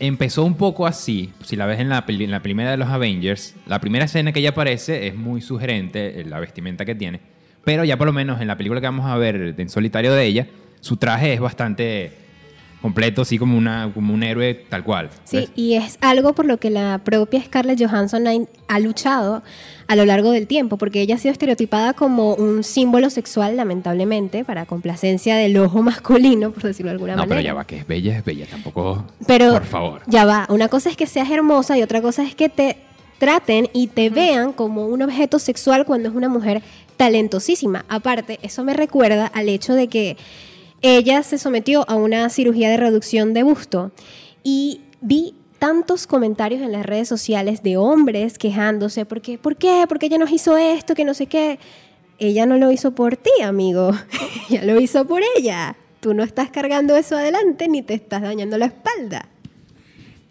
empezó 0.00 0.44
un 0.44 0.54
poco 0.54 0.86
así. 0.86 1.30
Si 1.44 1.54
la 1.54 1.66
ves 1.66 1.78
en 1.78 1.88
la, 1.88 2.04
en 2.08 2.30
la 2.30 2.42
primera 2.42 2.72
de 2.72 2.76
los 2.76 2.88
Avengers, 2.88 3.54
la 3.66 3.80
primera 3.80 4.06
escena 4.06 4.32
que 4.32 4.40
ella 4.40 4.50
aparece 4.50 5.06
es 5.06 5.14
muy 5.14 5.40
sugerente, 5.40 6.20
eh, 6.20 6.24
la 6.24 6.40
vestimenta 6.40 6.84
que 6.84 6.94
tiene. 6.96 7.20
Pero 7.64 7.84
ya 7.84 7.96
por 7.96 8.06
lo 8.06 8.12
menos 8.12 8.40
en 8.40 8.48
la 8.48 8.56
película 8.56 8.80
que 8.80 8.86
vamos 8.86 9.06
a 9.06 9.16
ver 9.16 9.54
en 9.56 9.68
solitario 9.68 10.12
de 10.12 10.24
ella, 10.24 10.46
su 10.80 10.96
traje 10.96 11.32
es 11.34 11.40
bastante 11.40 12.12
completo, 12.82 13.20
así 13.20 13.36
como, 13.36 13.58
una, 13.58 13.90
como 13.92 14.14
un 14.14 14.22
héroe 14.22 14.54
tal 14.54 14.82
cual. 14.84 15.10
Sí, 15.24 15.36
¿ves? 15.36 15.50
y 15.54 15.74
es 15.74 15.98
algo 16.00 16.32
por 16.32 16.46
lo 16.46 16.56
que 16.56 16.70
la 16.70 16.98
propia 17.04 17.42
Scarlett 17.44 17.78
Johansson 17.78 18.26
ha, 18.26 18.32
ha 18.68 18.78
luchado 18.80 19.42
a 19.86 19.96
lo 19.96 20.06
largo 20.06 20.30
del 20.30 20.46
tiempo, 20.46 20.78
porque 20.78 21.02
ella 21.02 21.16
ha 21.16 21.18
sido 21.18 21.32
estereotipada 21.32 21.92
como 21.92 22.32
un 22.34 22.64
símbolo 22.64 23.10
sexual, 23.10 23.58
lamentablemente, 23.58 24.44
para 24.46 24.64
complacencia 24.64 25.36
del 25.36 25.58
ojo 25.58 25.82
masculino, 25.82 26.52
por 26.52 26.62
decirlo 26.62 26.88
de 26.90 26.94
alguna 26.94 27.12
No, 27.16 27.18
manera. 27.18 27.36
pero 27.36 27.44
ya 27.44 27.52
va, 27.54 27.66
que 27.66 27.76
es 27.76 27.86
bella, 27.86 28.16
es 28.16 28.24
bella, 28.24 28.46
tampoco. 28.46 29.04
Pero 29.26 29.52
por 29.52 29.66
favor. 29.66 30.00
ya 30.06 30.24
va, 30.24 30.46
una 30.48 30.68
cosa 30.68 30.88
es 30.88 30.96
que 30.96 31.06
seas 31.06 31.30
hermosa 31.30 31.76
y 31.76 31.82
otra 31.82 32.00
cosa 32.00 32.22
es 32.24 32.34
que 32.34 32.48
te 32.48 32.78
traten 33.18 33.68
y 33.74 33.88
te 33.88 34.08
vean 34.08 34.54
como 34.54 34.86
un 34.86 35.02
objeto 35.02 35.38
sexual 35.38 35.84
cuando 35.84 36.08
es 36.08 36.14
una 36.14 36.30
mujer 36.30 36.62
talentosísima. 36.96 37.84
Aparte, 37.90 38.38
eso 38.42 38.64
me 38.64 38.72
recuerda 38.72 39.26
al 39.26 39.50
hecho 39.50 39.74
de 39.74 39.88
que 39.88 40.16
ella 40.82 41.22
se 41.22 41.38
sometió 41.38 41.88
a 41.88 41.94
una 41.96 42.28
cirugía 42.30 42.70
de 42.70 42.76
reducción 42.76 43.34
de 43.34 43.42
busto 43.42 43.92
y 44.42 44.80
vi 45.00 45.34
tantos 45.58 46.06
comentarios 46.06 46.62
en 46.62 46.72
las 46.72 46.86
redes 46.86 47.06
sociales 47.08 47.62
de 47.62 47.76
hombres 47.76 48.38
quejándose 48.38 49.04
porque 49.04 49.38
¿por 49.38 49.56
qué? 49.56 49.84
Porque 49.88 50.06
ella 50.06 50.18
nos 50.18 50.32
hizo 50.32 50.56
esto, 50.56 50.94
que 50.94 51.04
no 51.04 51.14
sé 51.14 51.26
qué. 51.26 51.58
Ella 52.18 52.46
no 52.46 52.58
lo 52.58 52.70
hizo 52.70 52.94
por 52.94 53.16
ti, 53.16 53.30
amigo. 53.42 53.92
ella 54.50 54.64
lo 54.64 54.80
hizo 54.80 55.06
por 55.06 55.22
ella. 55.36 55.76
Tú 56.00 56.14
no 56.14 56.22
estás 56.22 56.50
cargando 56.50 56.96
eso 56.96 57.16
adelante 57.16 57.68
ni 57.68 57.82
te 57.82 57.94
estás 57.94 58.22
dañando 58.22 58.56
la 58.56 58.66
espalda. 58.66 59.28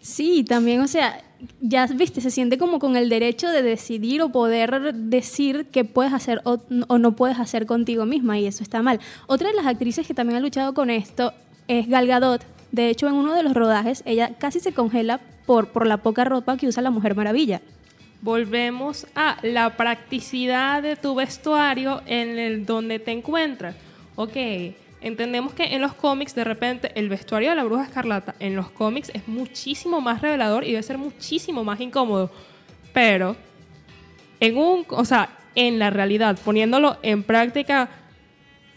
Sí, 0.00 0.44
también, 0.44 0.80
o 0.80 0.88
sea, 0.88 1.22
ya 1.60 1.86
viste, 1.86 2.20
se 2.20 2.30
siente 2.30 2.58
como 2.58 2.78
con 2.78 2.96
el 2.96 3.08
derecho 3.08 3.48
de 3.48 3.62
decidir 3.62 4.22
o 4.22 4.30
poder 4.30 4.94
decir 4.94 5.66
qué 5.70 5.84
puedes 5.84 6.12
hacer 6.12 6.40
o, 6.44 6.58
no 6.98 7.16
puedes 7.16 7.38
hacer 7.38 7.66
contigo 7.66 8.06
misma 8.06 8.38
y 8.38 8.46
eso 8.46 8.62
está 8.62 8.82
mal. 8.82 9.00
Otra 9.26 9.48
de 9.48 9.54
las 9.54 9.66
actrices 9.66 10.06
que 10.06 10.14
también 10.14 10.38
ha 10.38 10.40
luchado 10.40 10.74
con 10.74 10.90
esto 10.90 11.32
es 11.68 11.88
Gal 11.88 12.06
Gadot. 12.06 12.44
De 12.72 12.88
hecho, 12.88 13.08
en 13.08 13.14
uno 13.14 13.34
de 13.34 13.42
los 13.42 13.54
rodajes, 13.54 14.02
ella 14.06 14.34
casi 14.38 14.60
se 14.60 14.72
congela 14.72 15.20
por, 15.46 15.68
por 15.68 15.86
la 15.86 15.98
poca 15.98 16.24
ropa 16.24 16.56
que 16.56 16.68
usa 16.68 16.82
la 16.82 16.90
Mujer 16.90 17.14
Maravilla. 17.14 17.60
Volvemos 18.22 19.06
a 19.14 19.38
la 19.42 19.76
practicidad 19.76 20.82
de 20.82 20.96
tu 20.96 21.14
vestuario 21.14 22.02
en 22.06 22.38
el 22.38 22.66
donde 22.66 22.98
te 22.98 23.12
encuentras. 23.12 23.74
Ok, 24.14 24.36
entendemos 25.00 25.52
que 25.52 25.74
en 25.74 25.80
los 25.80 25.94
cómics 25.94 26.34
de 26.34 26.44
repente 26.44 26.92
el 26.94 27.08
vestuario 27.08 27.50
de 27.50 27.56
la 27.56 27.64
bruja 27.64 27.84
escarlata 27.84 28.34
en 28.38 28.56
los 28.56 28.70
cómics 28.70 29.10
es 29.14 29.26
muchísimo 29.28 30.00
más 30.00 30.22
revelador 30.22 30.64
y 30.64 30.70
debe 30.70 30.82
ser 30.82 30.98
muchísimo 30.98 31.64
más 31.64 31.80
incómodo. 31.80 32.30
Pero 32.92 33.36
en 34.40 34.56
un, 34.56 34.86
o 34.88 35.04
sea, 35.04 35.30
en 35.54 35.78
la 35.78 35.90
realidad, 35.90 36.38
poniéndolo 36.44 36.98
en 37.02 37.22
práctica, 37.22 37.88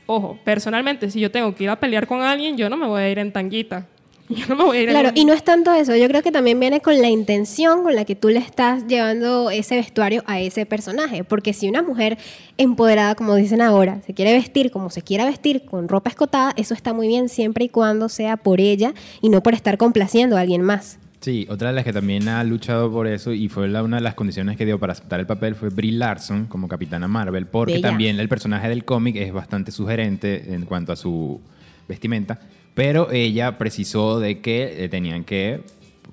ojo, 0.05 0.39
personalmente, 0.43 1.09
si 1.09 1.19
yo 1.19 1.31
tengo 1.31 1.53
que 1.55 1.63
ir 1.65 1.69
a 1.69 1.79
pelear 1.79 2.07
con 2.07 2.21
alguien, 2.21 2.57
yo 2.57 2.69
no 2.69 2.77
me 2.77 2.87
voy 2.87 3.01
a 3.01 3.09
ir 3.09 3.19
en 3.19 3.31
tanguita. 3.31 3.87
Yo 4.29 4.47
no 4.47 4.55
me 4.55 4.63
voy 4.63 4.77
a 4.77 4.81
ir 4.83 4.89
Claro, 4.89 5.09
y 5.15 5.25
no 5.25 5.33
es 5.33 5.43
tanto 5.43 5.73
eso, 5.73 5.95
yo 5.95 6.07
creo 6.07 6.21
que 6.23 6.31
también 6.31 6.59
viene 6.59 6.79
con 6.81 6.99
la 7.01 7.09
intención 7.09 7.83
con 7.83 7.93
la 7.93 8.05
que 8.05 8.15
tú 8.15 8.29
le 8.29 8.39
estás 8.39 8.87
llevando 8.87 9.49
ese 9.51 9.75
vestuario 9.75 10.23
a 10.25 10.39
ese 10.39 10.65
personaje, 10.65 11.23
porque 11.23 11.51
si 11.53 11.67
una 11.67 11.81
mujer 11.83 12.17
empoderada, 12.57 13.15
como 13.15 13.35
dicen 13.35 13.61
ahora, 13.61 13.99
se 14.05 14.13
quiere 14.13 14.31
vestir 14.33 14.71
como 14.71 14.89
se 14.89 15.01
quiera 15.01 15.25
vestir, 15.25 15.65
con 15.65 15.87
ropa 15.89 16.09
escotada, 16.09 16.53
eso 16.55 16.73
está 16.73 16.93
muy 16.93 17.07
bien 17.07 17.27
siempre 17.29 17.65
y 17.65 17.69
cuando 17.69 18.07
sea 18.09 18.37
por 18.37 18.61
ella 18.61 18.93
y 19.21 19.29
no 19.29 19.43
por 19.43 19.53
estar 19.53 19.77
complaciendo 19.77 20.37
a 20.37 20.39
alguien 20.41 20.61
más. 20.61 20.99
Sí, 21.19 21.45
otra 21.49 21.69
de 21.69 21.75
las 21.75 21.83
que 21.85 21.93
también 21.93 22.27
ha 22.27 22.43
luchado 22.43 22.91
por 22.91 23.07
eso 23.07 23.31
y 23.33 23.47
fue 23.49 23.67
la- 23.69 23.81
una 23.83 23.97
de 23.97 24.03
las 24.03 24.13
condiciones 24.13 24.57
que 24.57 24.65
dio 24.65 24.77
para 24.79 24.91
aceptar 24.93 25.19
el 25.19 25.25
papel 25.25 25.55
fue 25.55 25.69
Brie 25.69 25.91
Larson 25.93 26.45
como 26.47 26.67
Capitana 26.67 27.07
Marvel, 27.07 27.45
porque 27.47 27.73
Bella. 27.75 27.89
también 27.89 28.19
el 28.19 28.27
personaje 28.29 28.67
del 28.69 28.83
cómic 28.85 29.15
es 29.17 29.31
bastante 29.31 29.71
sugerente 29.71 30.53
en 30.53 30.65
cuanto 30.65 30.91
a 30.91 30.95
su 30.97 31.39
vestimenta, 31.87 32.39
pero 32.73 33.11
ella 33.11 33.57
precisó 33.57 34.19
de 34.19 34.39
que 34.41 34.83
eh, 34.83 34.89
tenían 34.89 35.23
que 35.23 35.61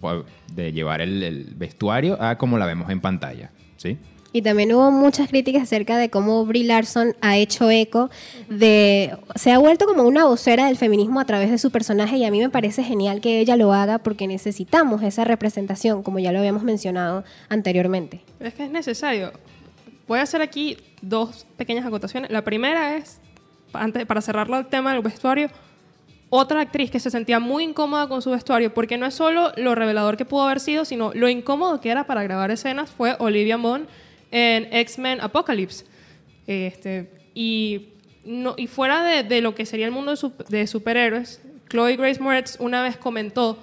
pues, 0.00 0.24
de 0.52 0.72
llevar 0.72 1.00
el, 1.00 1.22
el 1.22 1.54
vestuario 1.56 2.20
a 2.20 2.38
como 2.38 2.58
la 2.58 2.66
vemos 2.66 2.90
en 2.90 3.00
pantalla, 3.00 3.50
¿sí? 3.76 3.98
Y 4.32 4.42
también 4.42 4.72
hubo 4.72 4.90
muchas 4.92 5.28
críticas 5.28 5.62
acerca 5.62 5.96
de 5.96 6.08
cómo 6.08 6.46
Brie 6.46 6.64
Larson 6.64 7.16
ha 7.20 7.36
hecho 7.36 7.68
eco 7.70 8.10
de... 8.48 9.16
Se 9.34 9.50
ha 9.50 9.58
vuelto 9.58 9.86
como 9.86 10.04
una 10.04 10.24
vocera 10.24 10.66
del 10.66 10.76
feminismo 10.76 11.18
a 11.18 11.24
través 11.24 11.50
de 11.50 11.58
su 11.58 11.72
personaje 11.72 12.16
y 12.16 12.24
a 12.24 12.30
mí 12.30 12.38
me 12.38 12.48
parece 12.48 12.84
genial 12.84 13.20
que 13.20 13.40
ella 13.40 13.56
lo 13.56 13.72
haga 13.72 13.98
porque 13.98 14.28
necesitamos 14.28 15.02
esa 15.02 15.24
representación, 15.24 16.04
como 16.04 16.20
ya 16.20 16.30
lo 16.30 16.38
habíamos 16.38 16.62
mencionado 16.62 17.24
anteriormente. 17.48 18.20
Es 18.38 18.54
que 18.54 18.64
es 18.64 18.70
necesario. 18.70 19.32
Voy 20.06 20.20
a 20.20 20.22
hacer 20.22 20.42
aquí 20.42 20.76
dos 21.02 21.46
pequeñas 21.56 21.84
acotaciones. 21.84 22.30
La 22.30 22.44
primera 22.44 22.96
es, 22.96 23.20
antes, 23.72 24.06
para 24.06 24.20
cerrarlo 24.20 24.58
el 24.58 24.66
tema 24.66 24.92
del 24.92 25.02
vestuario, 25.02 25.48
otra 26.30 26.60
actriz 26.60 26.90
que 26.90 27.00
se 27.00 27.10
sentía 27.10 27.40
muy 27.40 27.64
incómoda 27.64 28.08
con 28.08 28.22
su 28.22 28.30
vestuario, 28.30 28.72
porque 28.72 28.96
no 28.96 29.06
es 29.06 29.14
solo 29.14 29.52
lo 29.56 29.74
revelador 29.74 30.16
que 30.16 30.24
pudo 30.24 30.44
haber 30.44 30.60
sido, 30.60 30.84
sino 30.84 31.12
lo 31.12 31.28
incómodo 31.28 31.80
que 31.80 31.90
era 31.90 32.04
para 32.04 32.22
grabar 32.22 32.50
escenas, 32.50 32.90
fue 32.90 33.16
Olivia 33.18 33.58
Munn 33.58 33.86
en 34.30 34.68
X-Men 34.72 35.20
Apocalypse. 35.20 35.84
Este, 36.46 37.10
y, 37.34 37.88
no, 38.24 38.54
y 38.56 38.68
fuera 38.68 39.02
de, 39.02 39.24
de 39.24 39.40
lo 39.40 39.54
que 39.54 39.66
sería 39.66 39.86
el 39.86 39.92
mundo 39.92 40.14
de, 40.14 40.30
de 40.48 40.66
superhéroes, 40.66 41.42
Chloe 41.68 41.96
Grace 41.96 42.20
Moretz 42.20 42.56
una 42.60 42.82
vez 42.82 42.96
comentó 42.96 43.58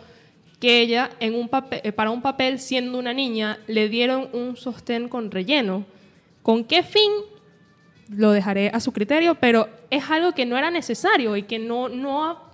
que 0.60 0.82
ella 0.82 1.12
en 1.20 1.36
un 1.36 1.50
papel, 1.50 1.82
eh, 1.84 1.92
para 1.92 2.10
un 2.10 2.22
papel 2.22 2.60
siendo 2.60 2.98
una 2.98 3.14
niña 3.14 3.60
le 3.68 3.90
dieron 3.90 4.30
un 4.34 4.58
sostén 4.58 5.08
con 5.08 5.32
relleno. 5.32 5.86
¿Con 6.42 6.64
qué 6.64 6.84
fin? 6.84 7.12
Lo 8.10 8.32
dejaré 8.32 8.72
a 8.74 8.80
su 8.80 8.94
criterio, 8.94 9.36
pero 9.36 9.68
es 9.90 10.10
algo 10.10 10.32
que 10.32 10.46
no 10.46 10.58
era 10.58 10.72
necesario 10.72 11.36
y 11.36 11.44
que 11.44 11.60
no, 11.60 11.90
no 11.90 12.47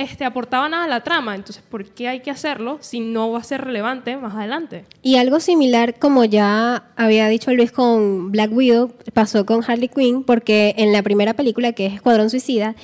este, 0.00 0.24
aportaba 0.24 0.68
nada 0.68 0.84
a 0.84 0.88
la 0.88 1.02
trama. 1.02 1.34
Entonces, 1.34 1.62
¿por 1.68 1.84
qué 1.84 2.08
hay 2.08 2.20
que 2.20 2.30
hacerlo 2.30 2.78
si 2.80 3.00
no 3.00 3.30
va 3.30 3.38
a 3.38 3.44
ser 3.44 3.60
relevante 3.60 4.16
más 4.16 4.34
adelante? 4.34 4.84
Y 5.02 5.16
algo 5.16 5.40
similar, 5.40 5.98
como 5.98 6.24
ya 6.24 6.84
había 6.96 7.28
dicho 7.28 7.52
Luis 7.52 7.72
con 7.72 8.32
Black 8.32 8.50
Widow, 8.52 8.92
pasó 9.12 9.46
con 9.46 9.62
Harley 9.66 9.88
Quinn, 9.88 10.24
porque 10.24 10.74
en 10.78 10.92
la 10.92 11.02
primera 11.02 11.34
película, 11.34 11.72
que 11.72 11.86
es 11.86 11.94
Escuadrón 11.94 12.30
Suicida, 12.30 12.74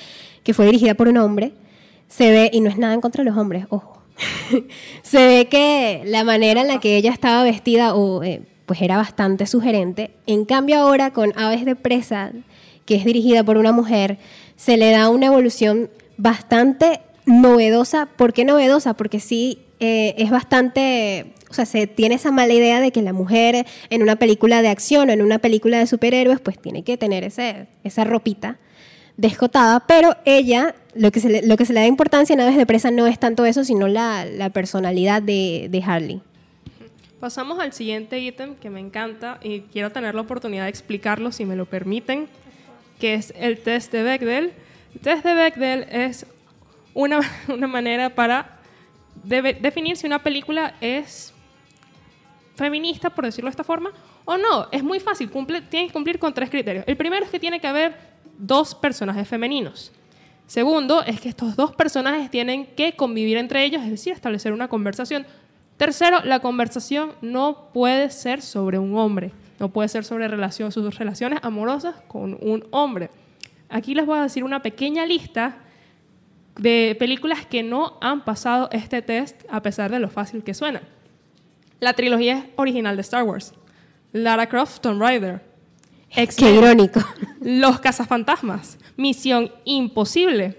que 0.43 0.53
fue 0.53 0.65
dirigida 0.65 0.93
por 0.93 1.07
un 1.07 1.17
hombre, 1.17 1.53
se 2.07 2.31
ve, 2.31 2.49
y 2.53 2.61
no 2.61 2.69
es 2.69 2.77
nada 2.77 2.93
en 2.93 3.01
contra 3.01 3.23
de 3.23 3.29
los 3.29 3.37
hombres, 3.37 3.65
ojo, 3.69 4.01
se 5.01 5.27
ve 5.27 5.47
que 5.47 6.03
la 6.05 6.23
manera 6.23 6.61
en 6.61 6.67
la 6.67 6.79
que 6.79 6.97
ella 6.97 7.11
estaba 7.11 7.43
vestida, 7.43 7.95
o, 7.95 8.23
eh, 8.23 8.41
pues 8.65 8.81
era 8.81 8.97
bastante 8.97 9.45
sugerente. 9.47 10.11
En 10.25 10.45
cambio 10.45 10.77
ahora 10.77 11.11
con 11.11 11.33
Aves 11.37 11.65
de 11.65 11.75
Presa, 11.75 12.31
que 12.85 12.95
es 12.95 13.05
dirigida 13.05 13.43
por 13.43 13.57
una 13.57 13.71
mujer, 13.71 14.19
se 14.55 14.77
le 14.77 14.91
da 14.91 15.09
una 15.09 15.27
evolución 15.27 15.89
bastante 16.17 17.01
novedosa. 17.27 18.07
¿Por 18.07 18.33
qué 18.33 18.45
novedosa? 18.45 18.95
Porque 18.95 19.19
sí 19.19 19.59
eh, 19.79 20.15
es 20.17 20.31
bastante, 20.31 21.33
o 21.49 21.53
sea, 21.53 21.65
se 21.65 21.85
tiene 21.85 22.15
esa 22.15 22.31
mala 22.31 22.53
idea 22.53 22.81
de 22.81 22.91
que 22.91 23.03
la 23.03 23.13
mujer 23.13 23.67
en 23.91 24.01
una 24.01 24.15
película 24.15 24.63
de 24.63 24.69
acción 24.69 25.09
o 25.09 25.13
en 25.13 25.21
una 25.21 25.37
película 25.37 25.77
de 25.77 25.85
superhéroes, 25.85 26.39
pues 26.39 26.57
tiene 26.59 26.83
que 26.83 26.97
tener 26.97 27.23
ese, 27.23 27.67
esa 27.83 28.03
ropita 28.03 28.57
descotada, 29.17 29.85
pero 29.87 30.15
ella, 30.25 30.75
lo 30.93 31.11
que 31.11 31.19
se 31.19 31.29
le, 31.29 31.41
lo 31.41 31.57
que 31.57 31.65
se 31.65 31.73
le 31.73 31.81
da 31.81 31.87
importancia 31.87 32.33
en 32.33 32.41
Aves 32.41 32.55
de 32.55 32.65
Presa 32.65 32.91
no 32.91 33.07
es 33.07 33.19
tanto 33.19 33.45
eso, 33.45 33.63
sino 33.63 33.87
la, 33.87 34.25
la 34.25 34.51
personalidad 34.51 35.21
de, 35.21 35.67
de 35.69 35.83
Harley. 35.83 36.21
Pasamos 37.19 37.59
al 37.59 37.73
siguiente 37.73 38.19
ítem 38.19 38.55
que 38.55 38.69
me 38.69 38.79
encanta 38.79 39.39
y 39.41 39.61
quiero 39.61 39.91
tener 39.91 40.13
la 40.13 40.21
oportunidad 40.21 40.63
de 40.63 40.69
explicarlo 40.69 41.31
si 41.31 41.45
me 41.45 41.55
lo 41.55 41.65
permiten, 41.65 42.27
que 42.99 43.15
es 43.15 43.33
el 43.39 43.57
test 43.57 43.91
de 43.91 44.03
Bechdel. 44.03 44.53
El 44.93 45.01
test 45.01 45.25
de 45.25 45.33
Bechdel 45.33 45.87
es 45.91 46.27
una, 46.97 47.19
una 47.47 47.67
manera 47.67 48.09
para 48.13 48.57
debe- 49.23 49.53
definir 49.59 49.95
si 49.97 50.07
una 50.07 50.19
película 50.23 50.73
es 50.81 51.33
feminista, 52.55 53.09
por 53.11 53.25
decirlo 53.25 53.47
de 53.49 53.51
esta 53.51 53.63
forma, 53.63 53.91
o 54.25 54.37
no. 54.37 54.67
Es 54.71 54.83
muy 54.83 54.99
fácil, 54.99 55.29
cumple, 55.29 55.61
tiene 55.61 55.87
que 55.87 55.93
cumplir 55.93 56.17
con 56.19 56.33
tres 56.33 56.49
criterios. 56.49 56.83
El 56.87 56.97
primero 56.97 57.23
es 57.23 57.31
que 57.31 57.39
tiene 57.39 57.59
que 57.59 57.67
haber 57.67 57.95
dos 58.37 58.73
personajes 58.75 59.27
femeninos. 59.27 59.91
Segundo, 60.47 61.03
es 61.03 61.19
que 61.19 61.29
estos 61.29 61.55
dos 61.55 61.75
personajes 61.75 62.31
tienen 62.31 62.65
que 62.65 62.93
convivir 62.93 63.37
entre 63.37 63.63
ellos, 63.63 63.83
es 63.83 63.91
decir, 63.91 64.13
establecer 64.13 64.53
una 64.53 64.67
conversación. 64.69 65.25
Tercero, 65.75 66.21
la 66.23 66.39
conversación 66.39 67.11
no 67.21 67.69
puede 67.73 68.09
ser 68.09 68.41
sobre 68.41 68.79
un 68.79 68.97
hombre, 68.97 69.31
no 69.59 69.69
puede 69.69 69.89
ser 69.89 70.03
sobre 70.03 70.27
relación, 70.27 70.71
sus 70.71 70.97
relaciones 70.97 71.39
amorosas 71.43 71.95
con 72.07 72.37
un 72.41 72.65
hombre. 72.71 73.09
Aquí 73.69 73.93
les 73.93 74.05
voy 74.05 74.17
a 74.17 74.23
decir 74.23 74.43
una 74.43 74.61
pequeña 74.63 75.05
lista 75.05 75.57
de 76.57 76.95
películas 76.97 77.45
que 77.45 77.63
no 77.63 77.97
han 78.01 78.23
pasado 78.25 78.69
este 78.71 79.01
test 79.01 79.43
a 79.49 79.61
pesar 79.61 79.91
de 79.91 79.99
lo 79.99 80.09
fácil 80.09 80.43
que 80.43 80.53
suena. 80.53 80.81
La 81.79 81.93
trilogía 81.93 82.47
original 82.55 82.95
de 82.95 83.01
Star 83.01 83.23
Wars, 83.23 83.53
Lara 84.11 84.47
Croft, 84.47 84.79
Tomb 84.81 85.01
Raider, 85.01 85.41
Qué 86.09 86.51
irónico. 86.51 87.01
Los 87.41 87.79
Cazafantasmas, 87.79 88.77
Misión 88.95 89.51
Imposible, 89.65 90.57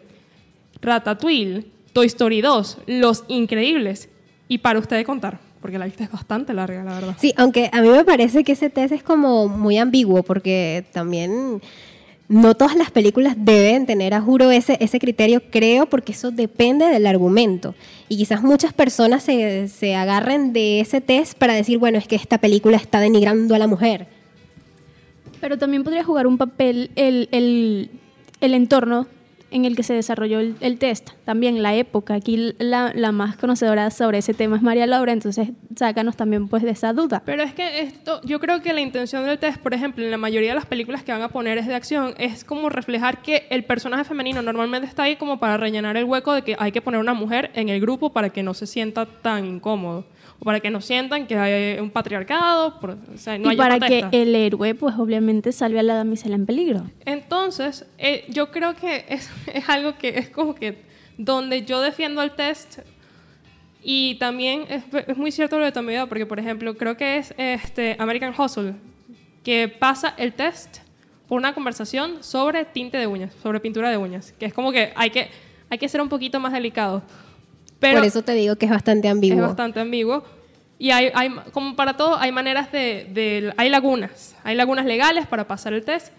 Ratatouille, 0.80 1.66
Toy 1.92 2.06
Story 2.06 2.40
2, 2.40 2.78
Los 2.86 3.24
Increíbles. 3.28 4.08
Y 4.46 4.58
para 4.58 4.78
ustedes 4.78 5.04
contar, 5.04 5.40
porque 5.60 5.78
la 5.78 5.86
lista 5.86 6.04
es 6.04 6.12
bastante 6.12 6.54
larga, 6.54 6.84
la 6.84 6.94
verdad. 6.94 7.16
Sí, 7.18 7.34
aunque 7.36 7.70
a 7.72 7.82
mí 7.82 7.88
me 7.88 8.04
parece 8.04 8.44
que 8.44 8.52
ese 8.52 8.70
test 8.70 8.92
es 8.92 9.02
como 9.02 9.48
muy 9.48 9.78
ambiguo 9.78 10.22
porque 10.22 10.86
también 10.92 11.60
no 12.28 12.54
todas 12.54 12.76
las 12.76 12.90
películas 12.90 13.34
deben 13.38 13.86
tener, 13.86 14.12
a 14.12 14.20
juro, 14.20 14.50
ese, 14.50 14.76
ese 14.80 14.98
criterio, 14.98 15.42
creo, 15.50 15.86
porque 15.86 16.12
eso 16.12 16.30
depende 16.30 16.84
del 16.86 17.06
argumento. 17.06 17.74
Y 18.08 18.18
quizás 18.18 18.42
muchas 18.42 18.72
personas 18.74 19.22
se, 19.22 19.68
se 19.68 19.94
agarren 19.94 20.52
de 20.52 20.80
ese 20.80 21.00
test 21.00 21.38
para 21.38 21.54
decir, 21.54 21.78
bueno, 21.78 21.96
es 21.98 22.06
que 22.06 22.16
esta 22.16 22.36
película 22.38 22.76
está 22.76 23.00
denigrando 23.00 23.54
a 23.54 23.58
la 23.58 23.66
mujer. 23.66 24.08
Pero 25.40 25.56
también 25.56 25.84
podría 25.84 26.04
jugar 26.04 26.26
un 26.26 26.36
papel 26.36 26.90
el, 26.96 27.28
el- 27.32 27.90
el 28.40 28.54
entorno 28.54 29.06
en 29.50 29.64
el 29.64 29.76
que 29.76 29.82
se 29.82 29.94
desarrolló 29.94 30.40
el, 30.40 30.78
test. 30.78 31.10
También 31.24 31.62
la 31.62 31.74
época. 31.74 32.14
Aquí 32.14 32.54
la, 32.58 32.92
la 32.94 33.12
más 33.12 33.36
conocedora 33.36 33.90
sobre 33.90 34.18
ese 34.18 34.34
tema 34.34 34.56
es 34.56 34.62
María 34.62 34.86
Laura, 34.86 35.12
entonces 35.12 35.50
sácanos 35.76 36.16
también 36.16 36.48
pues 36.48 36.62
de 36.62 36.70
esa 36.70 36.92
duda. 36.92 37.22
Pero 37.24 37.42
es 37.42 37.54
que 37.54 37.80
esto, 37.80 38.20
yo 38.24 38.40
creo 38.40 38.60
que 38.60 38.72
la 38.72 38.80
intención 38.80 39.24
del 39.24 39.38
test, 39.38 39.58
por 39.58 39.74
ejemplo, 39.74 40.04
en 40.04 40.10
la 40.10 40.18
mayoría 40.18 40.50
de 40.50 40.56
las 40.56 40.66
películas 40.66 41.02
que 41.02 41.12
van 41.12 41.22
a 41.22 41.28
poner 41.28 41.58
es 41.58 41.66
de 41.66 41.74
acción, 41.74 42.14
es 42.18 42.44
como 42.44 42.68
reflejar 42.68 43.22
que 43.22 43.46
el 43.50 43.64
personaje 43.64 44.04
femenino 44.04 44.42
normalmente 44.42 44.86
está 44.86 45.04
ahí 45.04 45.16
como 45.16 45.38
para 45.38 45.56
rellenar 45.56 45.96
el 45.96 46.04
hueco 46.04 46.32
de 46.32 46.42
que 46.42 46.56
hay 46.58 46.72
que 46.72 46.82
poner 46.82 47.00
una 47.00 47.14
mujer 47.14 47.50
en 47.54 47.68
el 47.68 47.80
grupo 47.80 48.10
para 48.12 48.30
que 48.30 48.42
no 48.42 48.54
se 48.54 48.66
sienta 48.66 49.06
tan 49.06 49.44
incómodo. 49.44 50.04
O 50.40 50.44
para 50.44 50.60
que 50.60 50.70
no 50.70 50.80
sientan 50.80 51.26
que 51.26 51.36
hay 51.36 51.80
un 51.80 51.90
patriarcado, 51.90 52.78
por- 52.80 52.96
o 53.12 53.18
sea, 53.18 53.36
no 53.38 53.50
y 53.52 53.56
para 53.56 53.78
protesta. 53.78 54.10
que 54.10 54.22
el 54.22 54.34
héroe 54.34 54.74
pues 54.74 54.94
obviamente 54.96 55.50
salve 55.52 55.80
a 55.80 55.82
la 55.82 55.94
damisela 55.94 56.36
en 56.36 56.46
peligro. 56.46 56.84
Entonces, 57.04 57.86
eh, 57.98 58.24
yo 58.28 58.50
creo 58.52 58.74
que 58.76 59.04
es, 59.08 59.28
es 59.52 59.68
algo 59.68 59.96
que 59.98 60.10
es 60.18 60.28
como 60.30 60.54
que 60.54 60.82
donde 61.16 61.64
yo 61.64 61.80
defiendo 61.80 62.22
el 62.22 62.30
test 62.32 62.78
Y 63.82 64.16
también 64.16 64.64
es, 64.68 64.82
es 65.06 65.16
muy 65.16 65.30
cierto 65.32 65.58
lo 65.58 65.64
de 65.70 65.80
Wiseau, 65.80 66.08
porque 66.08 66.26
por 66.26 66.38
ejemplo, 66.38 66.76
creo 66.76 66.96
que 66.96 67.16
es 67.18 67.32
este 67.36 67.96
American 67.98 68.34
Hustle, 68.38 68.74
que 69.44 69.68
pasa 69.68 70.14
el 70.18 70.32
test 70.34 70.78
por 71.28 71.38
una 71.38 71.52
conversación 71.54 72.22
sobre 72.22 72.64
tinte 72.64 72.98
de 72.98 73.06
uñas, 73.06 73.32
sobre 73.42 73.60
pintura 73.60 73.90
de 73.90 73.96
uñas, 73.96 74.32
que 74.38 74.46
es 74.46 74.52
como 74.54 74.72
que 74.72 74.92
hay 74.96 75.10
que, 75.10 75.28
hay 75.70 75.78
que 75.78 75.88
ser 75.88 76.00
un 76.00 76.08
poquito 76.08 76.40
más 76.40 76.52
delicado. 76.52 77.02
Pero 77.80 77.98
Por 77.98 78.06
eso 78.06 78.22
te 78.22 78.32
digo 78.32 78.56
que 78.56 78.66
es 78.66 78.72
bastante 78.72 79.08
ambiguo. 79.08 79.36
es 79.40 79.46
bastante 79.46 79.80
ambiguo. 79.80 80.24
Y 80.80 80.90
hay, 80.90 81.10
hay, 81.14 81.30
como 81.52 81.74
para 81.76 81.96
todo, 81.96 82.16
hay 82.16 82.30
maneras 82.32 82.70
de, 82.72 83.06
de- 83.10 83.52
Hay 83.56 83.68
lagunas. 83.68 84.36
Hay 84.44 84.54
lagunas 84.54 84.86
legales 84.86 85.26
para 85.26 85.46
pasar 85.46 85.72
el 85.72 85.84
test. 85.84 86.12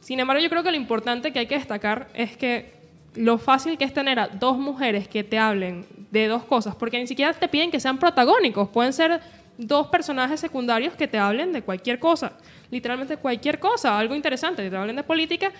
Sin 0.00 0.20
embargo, 0.20 0.42
yo 0.42 0.48
creo 0.48 0.62
que 0.62 0.70
lo 0.70 0.76
importante 0.76 1.32
que 1.32 1.40
hay 1.40 1.46
que 1.46 1.56
destacar 1.56 2.08
es 2.14 2.36
que 2.36 2.74
lo 3.16 3.38
fácil 3.38 3.78
que 3.78 3.84
es 3.84 3.92
tener 3.92 4.18
a 4.20 4.28
dos 4.28 4.58
mujeres 4.58 5.08
que 5.08 5.24
te 5.24 5.38
hablen 5.38 5.86
de 6.10 6.28
dos 6.28 6.44
cosas, 6.44 6.74
porque 6.76 6.98
ni 6.98 7.06
siquiera 7.06 7.32
te 7.32 7.48
piden 7.48 7.70
que 7.70 7.80
sean 7.80 7.98
protagónicos, 7.98 8.68
pueden 8.68 8.92
ser 8.92 9.20
dos 9.58 9.86
personajes 9.88 10.38
secundarios 10.38 10.94
que 10.94 11.08
te 11.08 11.18
hablen 11.18 11.52
de 11.52 11.62
cualquier 11.62 11.98
cosa, 11.98 12.32
literalmente 12.70 13.16
cualquier 13.16 13.58
cosa, 13.58 13.98
algo 13.98 14.14
interesante, 14.14 14.62
que 14.62 14.70
te 14.70 14.76
hablen 14.76 14.96
de 14.96 15.02
política, 15.02 15.50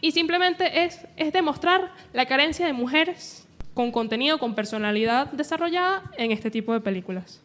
y 0.00 0.12
simplemente 0.12 0.84
es, 0.84 1.00
es 1.16 1.32
demostrar 1.32 1.90
la 2.12 2.24
carencia 2.26 2.64
de 2.66 2.72
mujeres 2.72 3.41
con 3.74 3.90
contenido, 3.92 4.38
con 4.38 4.54
personalidad 4.54 5.30
desarrollada 5.32 6.02
en 6.18 6.32
este 6.32 6.50
tipo 6.50 6.72
de 6.72 6.80
películas. 6.80 7.40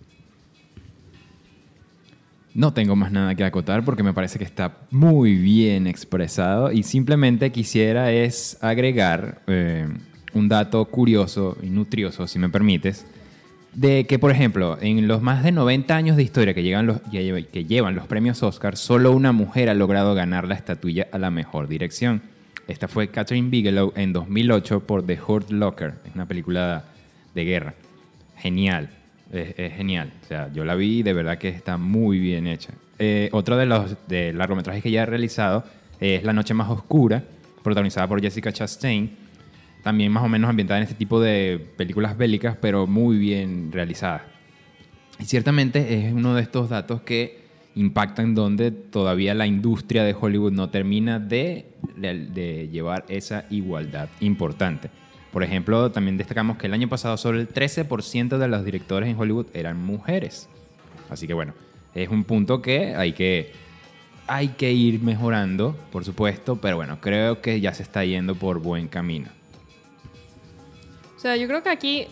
No 2.54 2.74
tengo 2.74 2.96
más 2.96 3.12
nada 3.12 3.36
que 3.36 3.44
acotar 3.44 3.86
porque 3.86 4.02
me 4.02 4.14
parece 4.14 4.40
que 4.40 4.46
está 4.46 4.78
muy 4.90 5.36
bien 5.36 5.86
expresado 5.86 6.72
y 6.72 6.82
simplemente 6.82 7.52
quisiera 7.52 8.12
es 8.12 8.58
agregar 8.62 9.42
eh, 9.46 9.88
un 10.34 10.50
dato 10.50 10.84
curioso 10.86 11.56
y 11.62 11.68
nutrioso, 11.68 12.26
si 12.26 12.40
me 12.40 12.50
permites, 12.50 13.06
de 13.74 14.06
que, 14.06 14.18
por 14.18 14.32
ejemplo, 14.32 14.78
en 14.82 15.08
los 15.08 15.22
más 15.22 15.44
de 15.44 15.52
90 15.52 15.96
años 15.96 16.18
de 16.18 16.24
historia 16.24 16.56
que, 16.56 16.64
que 16.64 17.66
llevan 17.66 17.96
los 17.96 18.08
premios 18.08 18.42
Oscar, 18.42 18.76
solo 18.76 19.12
una 19.12 19.32
mujer 19.32 19.70
ha 19.70 19.76
logrado 19.76 20.16
ganar 20.16 20.48
la 20.48 20.56
estatuilla 20.56 21.08
a 21.12 21.20
la 21.20 21.30
mejor 21.30 21.68
dirección. 21.68 22.24
Esta 22.68 22.90
fue 22.90 23.08
Catherine 23.08 23.50
Bigelow 23.50 23.94
en 23.96 24.12
2008 24.12 24.82
por 24.82 25.06
The 25.06 25.18
Hurt 25.26 25.52
Locker, 25.52 25.94
es 26.06 26.14
una 26.16 26.28
película 26.28 26.84
de 27.34 27.46
guerra. 27.46 27.76
Genial, 28.38 28.90
es, 29.32 29.74
genial. 29.74 30.12
O 30.24 30.28
sea, 30.28 30.52
yo 30.54 30.66
la 30.66 30.76
vi 30.76 31.00
y 31.00 31.04
de 31.04 31.14
verdad 31.14 31.38
que 31.38 31.48
está 31.48 31.78
muy 31.78 32.20
bien 32.20 32.46
hecha. 32.46 32.74
Eh, 33.00 33.30
otro 33.32 33.56
de 33.56 33.66
los 33.66 33.96
largometrajes 34.10 34.84
que 34.84 34.92
ya 34.92 35.04
he 35.04 35.06
realizado 35.06 35.64
es 36.02 36.24
La 36.24 36.34
Noche 36.34 36.54
Más 36.54 36.70
Oscura, 36.70 37.24
protagonizada 37.64 38.06
por 38.06 38.22
Jessica 38.22 38.52
Chastain. 38.52 39.16
También 39.82 40.12
más 40.12 40.24
o 40.24 40.28
menos 40.28 40.50
ambientada 40.50 40.80
en 40.80 40.84
este 40.84 40.96
tipo 40.96 41.22
de 41.22 41.66
películas 41.78 42.18
bélicas, 42.18 42.58
pero 42.60 42.86
muy 42.86 43.18
bien 43.18 43.72
realizadas. 43.72 44.24
Y 45.20 45.24
ciertamente 45.26 46.06
es 46.06 46.12
uno 46.12 46.36
de 46.36 46.42
estos 46.42 46.70
datos 46.70 47.02
que 47.02 47.47
impactan 47.78 48.36
donde 48.36 48.72
todavía 48.72 49.34
la 49.34 49.48
industria 49.48 50.04
de 50.04 50.16
Hollywood 50.20 50.52
no 50.52 50.70
termina 50.70 51.20
de, 51.20 51.68
de- 51.96 52.70
llevar 52.72 53.06
esa 53.08 53.46
igualdad 53.50 54.10
importante. 54.20 54.90
Por 55.32 55.44
ejemplo, 55.44 55.92
también 55.92 56.18
destacamos 56.18 56.58
que 56.58 56.68
el 56.68 56.74
año 56.74 56.90
pasado 56.90 57.16
solo 57.18 57.40
el 57.40 57.48
13% 57.50 58.38
de 58.38 58.48
los 58.48 58.66
directores 58.66 59.10
en 59.10 59.18
Hollywood 59.20 59.48
eran 59.54 59.82
mujeres. 59.84 60.50
Así 61.10 61.28
que 61.28 61.34
bueno, 61.34 61.54
es 61.94 62.10
un 62.10 62.24
punto 62.24 62.62
que 62.62 62.96
hay 62.96 63.14
que, 63.14 63.52
hay 64.26 64.50
que 64.50 64.72
ir 64.74 65.02
mejorando, 65.02 65.76
por 65.92 66.04
supuesto, 66.06 66.56
pero 66.56 66.78
bueno, 66.78 67.00
creo 67.02 67.42
que 67.42 67.62
ya 67.62 67.74
se 67.74 67.84
está 67.84 68.04
yendo 68.04 68.36
por 68.36 68.60
buen 68.60 68.88
camino. 68.88 69.30
O 71.16 71.20
sea, 71.20 71.36
yo 71.36 71.48
creo 71.48 71.64
que 71.64 71.70
aquí 71.70 72.08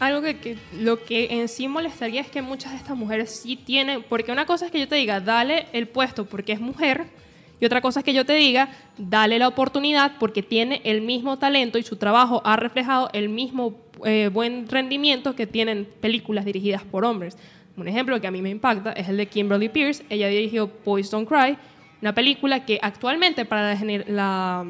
algo 0.00 0.22
que, 0.22 0.56
lo 0.80 1.04
que 1.04 1.28
en 1.30 1.48
sí 1.48 1.68
molestaría 1.68 2.22
es 2.22 2.30
que 2.30 2.42
muchas 2.42 2.72
de 2.72 2.78
estas 2.78 2.96
mujeres 2.96 3.30
sí 3.30 3.54
tienen, 3.56 4.02
porque 4.02 4.32
una 4.32 4.46
cosa 4.46 4.66
es 4.66 4.72
que 4.72 4.80
yo 4.80 4.88
te 4.88 4.96
diga, 4.96 5.20
dale 5.20 5.66
el 5.72 5.86
puesto 5.86 6.24
porque 6.24 6.52
es 6.52 6.60
mujer, 6.60 7.06
y 7.60 7.66
otra 7.66 7.82
cosa 7.82 8.00
es 8.00 8.04
que 8.04 8.14
yo 8.14 8.24
te 8.24 8.32
diga, 8.32 8.70
dale 8.96 9.38
la 9.38 9.46
oportunidad 9.46 10.12
porque 10.18 10.42
tiene 10.42 10.80
el 10.84 11.02
mismo 11.02 11.38
talento 11.38 11.76
y 11.76 11.82
su 11.82 11.96
trabajo 11.96 12.40
ha 12.44 12.56
reflejado 12.56 13.10
el 13.12 13.28
mismo 13.28 13.78
eh, 14.06 14.30
buen 14.32 14.66
rendimiento 14.66 15.36
que 15.36 15.46
tienen 15.46 15.86
películas 16.00 16.46
dirigidas 16.46 16.82
por 16.82 17.04
hombres. 17.04 17.36
Un 17.76 17.86
ejemplo 17.86 18.18
que 18.18 18.26
a 18.26 18.30
mí 18.30 18.40
me 18.40 18.48
impacta 18.48 18.92
es 18.92 19.10
el 19.10 19.18
de 19.18 19.26
Kimberly 19.26 19.68
Pierce. 19.68 20.04
Ella 20.08 20.28
dirigió 20.28 20.70
Boys 20.86 21.10
Don't 21.10 21.28
Cry, 21.28 21.58
una 22.00 22.14
película 22.14 22.64
que 22.64 22.78
actualmente 22.80 23.44
para 23.44 23.74
la, 23.74 24.04
la 24.06 24.64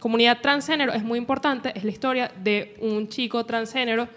comunidad 0.00 0.40
transgénero 0.40 0.92
es 0.92 1.04
muy 1.04 1.20
importante. 1.20 1.72
Es 1.76 1.84
la 1.84 1.90
historia 1.92 2.32
de 2.42 2.76
un 2.80 3.08
chico 3.08 3.46
transgénero 3.46 4.08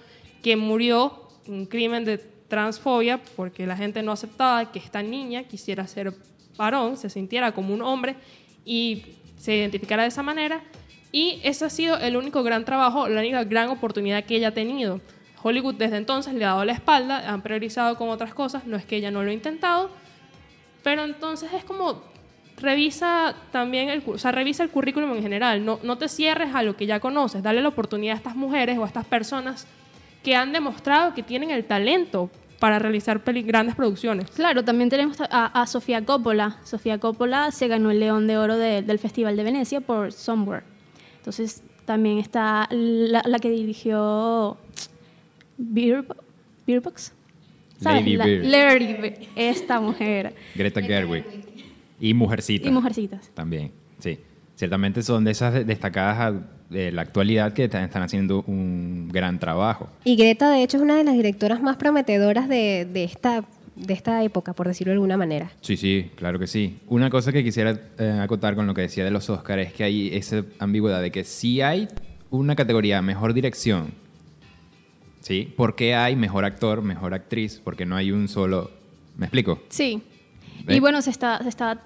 que 0.48 0.56
murió 0.56 1.28
un 1.50 1.66
crimen 1.66 2.06
de 2.06 2.20
transfobia 2.20 3.20
porque 3.36 3.68
la 3.68 3.76
gente 3.76 4.02
no 4.02 4.14
aceptaba 4.14 4.72
que 4.72 4.80
esta 4.80 5.04
niña 5.04 5.44
quisiera 5.44 5.86
ser 5.88 6.14
varón, 6.56 6.96
se 6.96 7.10
sintiera 7.10 7.52
como 7.52 7.74
un 7.74 7.82
hombre 7.82 8.16
y 8.64 9.04
se 9.38 9.58
identificara 9.58 10.04
de 10.04 10.08
esa 10.08 10.24
manera. 10.24 10.64
Y 11.12 11.42
ese 11.44 11.66
ha 11.66 11.70
sido 11.70 11.98
el 11.98 12.16
único 12.16 12.44
gran 12.44 12.64
trabajo, 12.64 13.10
la 13.10 13.20
única 13.20 13.44
gran 13.44 13.68
oportunidad 13.68 14.24
que 14.24 14.38
ella 14.38 14.48
ha 14.48 14.54
tenido. 14.54 15.02
Hollywood 15.44 15.76
desde 15.76 15.98
entonces 15.98 16.34
le 16.34 16.46
ha 16.46 16.52
dado 16.52 16.64
la 16.64 16.72
espalda, 16.72 17.30
han 17.30 17.42
priorizado 17.42 17.98
con 17.98 18.08
otras 18.08 18.34
cosas, 18.34 18.66
no 18.66 18.78
es 18.78 18.86
que 18.86 18.96
ella 18.96 19.12
no 19.12 19.24
lo 19.24 19.32
ha 19.32 19.34
intentado, 19.34 19.90
pero 20.82 21.04
entonces 21.04 21.52
es 21.52 21.66
como 21.66 22.02
revisa 22.56 23.36
también 23.52 23.90
el, 23.90 24.02
o 24.06 24.18
sea, 24.18 24.32
revisa 24.32 24.64
el 24.64 24.70
currículum 24.70 25.14
en 25.14 25.24
general, 25.24 25.66
no, 25.66 25.78
no 25.84 25.98
te 25.98 26.08
cierres 26.08 26.56
a 26.56 26.64
lo 26.64 26.78
que 26.78 26.86
ya 26.86 27.02
conoces, 27.02 27.44
dale 27.44 27.62
la 27.62 27.68
oportunidad 27.68 28.14
a 28.14 28.18
estas 28.18 28.38
mujeres 28.38 28.78
o 28.78 28.86
a 28.86 28.88
estas 28.88 29.06
personas 29.06 29.68
que 30.28 30.36
han 30.36 30.52
demostrado 30.52 31.14
que 31.14 31.24
tienen 31.24 31.52
el 31.52 31.64
talento 31.64 32.30
para 32.60 32.80
realizar 32.80 33.24
peli- 33.24 33.44
grandes 33.44 33.76
producciones. 33.76 34.30
Claro, 34.32 34.62
también 34.66 34.90
tenemos 34.90 35.22
a, 35.22 35.46
a 35.46 35.66
Sofía 35.68 36.04
Coppola. 36.04 36.58
Sofía 36.66 36.98
Coppola 37.00 37.52
se 37.52 37.70
ganó 37.70 37.92
el 37.92 38.02
León 38.02 38.28
de 38.28 38.38
Oro 38.38 38.58
de- 38.58 38.82
del 38.82 39.00
Festival 39.00 39.38
de 39.38 39.44
Venecia 39.44 39.80
por 39.80 40.12
Somewhere. 40.12 40.66
Entonces 41.20 41.64
también 41.86 42.18
está 42.18 42.68
la, 42.72 43.22
la 43.26 43.40
que 43.40 43.50
dirigió 43.50 44.58
Beer, 45.58 46.04
Beer 46.66 46.82
Box. 46.82 47.14
¿Sabes? 47.80 48.02
Lady 48.02 48.18
La- 48.18 48.26
Bird. 48.26 48.44
Lady 48.44 48.94
Bird, 48.96 49.14
esta 49.38 49.80
mujer. 49.80 50.36
Greta 50.56 50.82
Gerwig. 50.82 51.24
Y 52.02 52.14
Mujercita. 52.14 52.68
Y 52.68 52.72
Mujercitas. 52.74 53.30
También, 53.34 53.72
sí. 54.00 54.20
Ciertamente 54.56 55.02
son 55.04 55.24
de 55.24 55.32
esas 55.32 55.54
de- 55.54 55.64
destacadas 55.64 56.34
de 56.70 56.92
la 56.92 57.02
actualidad 57.02 57.54
que 57.54 57.66
están 57.66 58.02
haciendo 58.02 58.44
un 58.48 59.10
gran 59.10 59.40
trabajo. 59.40 59.90
Y 60.04 60.16
Greta, 60.16 60.52
de 60.52 60.64
hecho, 60.64 60.78
es 60.78 60.84
una 60.84 60.98
de 60.98 61.04
las 61.04 61.16
directoras 61.16 61.62
más 61.62 61.78
prometedoras 61.78 62.50
de, 62.50 62.88
de 62.92 63.04
esta, 63.04 63.46
de 63.76 63.94
esta 63.94 64.24
época, 64.24 64.54
por 64.54 64.68
decirlo 64.68 64.92
de 64.92 64.96
alguna 64.96 65.18
manera. 65.18 65.52
Sí, 65.62 65.78
sí, 65.78 66.12
claro 66.16 66.40
que 66.40 66.48
sí. 66.48 66.80
Una 66.88 67.10
cosa 67.10 67.32
que 67.32 67.44
quisiera 67.44 67.80
eh, 67.98 68.20
acotar 68.22 68.56
con 68.56 68.68
lo 68.68 68.74
que 68.74 68.82
decía 68.82 69.06
de 69.06 69.12
los 69.12 69.30
Oscars 69.30 69.68
es 69.68 69.74
que 69.74 69.84
hay 69.84 70.16
esa 70.16 70.44
ambigüedad 70.60 71.02
de 71.02 71.12
que 71.12 71.24
si 71.24 71.62
hay 71.62 71.88
una 72.30 72.56
categoría 72.56 73.02
mejor 73.02 73.34
dirección, 73.34 73.94
¿sí? 75.22 75.54
¿Por 75.56 75.76
qué 75.76 75.96
hay 75.96 76.16
mejor 76.16 76.44
actor, 76.44 76.82
mejor 76.82 77.14
actriz? 77.14 77.62
Porque 77.64 77.86
no 77.86 77.96
hay 77.96 78.12
un 78.12 78.28
solo... 78.28 78.72
¿Me 79.16 79.26
explico? 79.26 79.64
Sí. 79.70 80.02
Y 80.68 80.80
bueno, 80.80 81.02
se 81.02 81.10
está, 81.10 81.42
se, 81.42 81.50
está, 81.50 81.82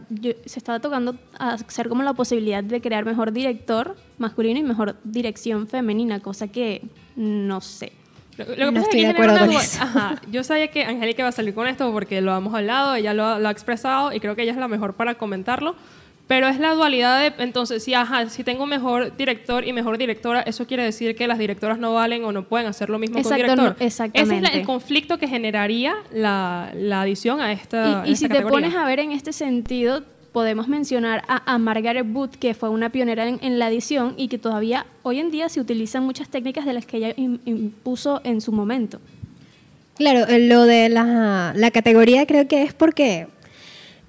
se 0.46 0.60
estaba 0.60 0.80
tocando 0.80 1.16
a 1.38 1.54
hacer 1.54 1.88
como 1.90 2.04
la 2.04 2.14
posibilidad 2.14 2.64
de 2.64 2.82
crear 2.82 3.06
mejor 3.06 3.32
director 3.32 3.96
masculino 4.18 4.60
y 4.60 4.64
mejor 4.64 4.96
dirección 5.04 5.68
femenina, 5.68 6.20
cosa 6.20 6.48
que 6.48 6.84
no 7.16 7.62
sé. 7.62 7.94
Lo, 8.38 8.46
lo 8.46 8.56
que 8.56 8.66
No 8.66 8.74
pasa 8.74 8.80
es 8.80 8.84
estoy 8.86 9.00
que 9.02 9.06
de 9.06 9.12
acuerdo 9.12 9.34
una 9.36 9.46
con 9.46 9.56
eso. 9.56 9.84
Ajá, 9.84 10.22
yo 10.32 10.44
sabía 10.44 10.70
que 10.70 10.84
Angélica 10.84 11.22
iba 11.22 11.30
a 11.30 11.34
salir 11.34 11.54
con 11.54 11.68
esto 11.68 11.92
porque 11.92 12.22
lo 12.22 12.36
hemos 12.36 12.54
hablado, 12.54 12.96
ella 12.96 13.14
lo, 13.14 13.40
lo 13.40 13.48
ha 13.48 13.52
expresado 13.52 14.14
y 14.14 14.20
creo 14.20 14.36
que 14.36 14.44
ella 14.44 14.54
es 14.54 14.58
la 14.58 14.68
mejor 14.68 14.96
para 14.96 15.16
comentarlo. 15.16 15.76
Pero 16.34 16.48
es 16.48 16.60
la 16.60 16.74
dualidad 16.76 17.20
de, 17.20 17.44
entonces, 17.44 17.84
si, 17.84 17.94
ajá, 17.94 18.30
si 18.30 18.46
tengo 18.46 18.66
mejor 18.66 19.18
director 19.18 19.68
y 19.68 19.74
mejor 19.74 19.98
directora, 19.98 20.42
¿eso 20.44 20.66
quiere 20.66 20.84
decir 20.84 21.14
que 21.14 21.28
las 21.28 21.38
directoras 21.38 21.78
no 21.78 21.94
valen 21.94 22.24
o 22.24 22.32
no 22.32 22.44
pueden 22.48 22.68
hacer 22.68 22.90
lo 22.90 23.00
mismo 23.00 23.18
Exacto, 23.18 23.48
con 23.48 23.56
director? 23.58 23.76
no, 23.82 23.86
exactamente. 23.86 24.36
Ese 24.38 24.46
es 24.46 24.54
la- 24.54 24.60
el 24.62 24.66
conflicto 24.66 25.18
que 25.18 25.28
generaría 25.28 25.94
la, 26.14 26.72
la 26.74 27.02
adición 27.02 27.42
a 27.42 27.52
esta 27.52 27.78
Y, 27.78 27.94
a 28.08 28.10
y 28.10 28.14
esta 28.14 28.28
si 28.28 28.32
te 28.34 28.42
pones 28.44 28.74
a 28.76 28.86
ver 28.86 29.00
en 29.02 29.12
este 29.12 29.34
sentido, 29.34 30.04
podemos 30.32 30.70
mencionar 30.70 31.22
a, 31.28 31.54
a 31.54 31.58
Margaret 31.58 32.06
Booth, 32.08 32.36
que 32.38 32.54
fue 32.54 32.70
una 32.70 32.90
pionera 32.90 33.28
en, 33.28 33.38
en 33.42 33.60
la 33.60 33.68
edición 33.68 34.14
y 34.16 34.30
que 34.30 34.38
todavía 34.38 34.86
hoy 35.04 35.20
en 35.20 35.32
día 35.32 35.50
se 35.50 35.60
utilizan 35.60 36.04
muchas 36.06 36.30
técnicas 36.30 36.66
de 36.66 36.72
las 36.72 36.86
que 36.86 36.96
ella 36.96 37.14
im- 37.18 37.40
impuso 37.44 38.22
en 38.24 38.40
su 38.40 38.54
momento. 38.54 39.02
Claro, 39.98 40.26
eh, 40.30 40.40
lo 40.48 40.64
de 40.64 40.88
la, 40.88 41.52
la 41.58 41.72
categoría 41.72 42.26
creo 42.26 42.48
que 42.48 42.64
es 42.64 42.74
porque 42.74 43.28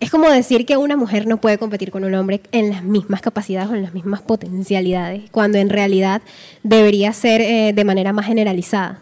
es 0.03 0.11
como 0.11 0.29
decir 0.29 0.67
que 0.67 0.77
una 0.77 0.97
mujer 0.97 1.29
no 1.29 1.37
puede 1.37 1.59
competir 1.59 1.93
con 1.93 2.03
un 2.03 2.13
hombre 2.15 2.43
en 2.51 2.71
las 2.71 2.83
mismas 2.83 3.21
capacidades 3.21 3.71
o 3.71 3.75
en 3.77 3.83
las 3.85 3.95
mismas 3.95 4.21
potencialidades, 4.21 5.31
cuando 5.31 5.59
en 5.59 5.71
realidad 5.71 6.23
debería 6.65 7.13
ser 7.13 7.41
eh, 7.41 7.73
de 7.73 7.85
manera 7.85 8.13
más 8.13 8.27
generalizada. 8.27 9.01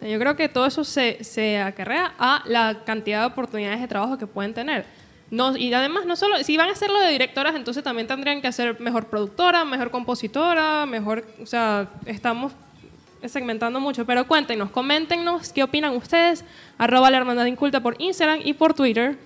Yo 0.00 0.18
creo 0.18 0.34
que 0.34 0.48
todo 0.48 0.64
eso 0.64 0.82
se, 0.82 1.22
se 1.22 1.58
acarrea 1.58 2.14
a 2.18 2.42
la 2.46 2.84
cantidad 2.86 3.20
de 3.20 3.26
oportunidades 3.26 3.82
de 3.82 3.86
trabajo 3.86 4.16
que 4.16 4.26
pueden 4.26 4.54
tener. 4.54 4.86
No, 5.30 5.54
y 5.58 5.72
además, 5.74 6.06
no 6.06 6.16
solo, 6.16 6.42
si 6.42 6.56
van 6.56 6.70
a 6.70 6.72
hacerlo 6.72 6.98
de 6.98 7.10
directoras, 7.10 7.54
entonces 7.54 7.84
también 7.84 8.08
tendrían 8.08 8.40
que 8.40 8.48
hacer 8.48 8.80
mejor 8.80 9.08
productora, 9.08 9.66
mejor 9.66 9.90
compositora, 9.90 10.86
mejor, 10.86 11.26
o 11.42 11.44
sea, 11.44 11.90
estamos 12.06 12.52
segmentando 13.26 13.78
mucho, 13.78 14.06
pero 14.06 14.26
cuéntenos, 14.26 14.70
coméntenos 14.70 15.52
qué 15.52 15.62
opinan 15.62 15.94
ustedes. 15.94 16.44
Arroba 16.78 17.10
la 17.10 17.18
hermandad 17.18 17.44
inculta 17.44 17.80
por 17.80 18.00
Instagram 18.00 18.40
y 18.42 18.54
por 18.54 18.72
Twitter. 18.72 19.18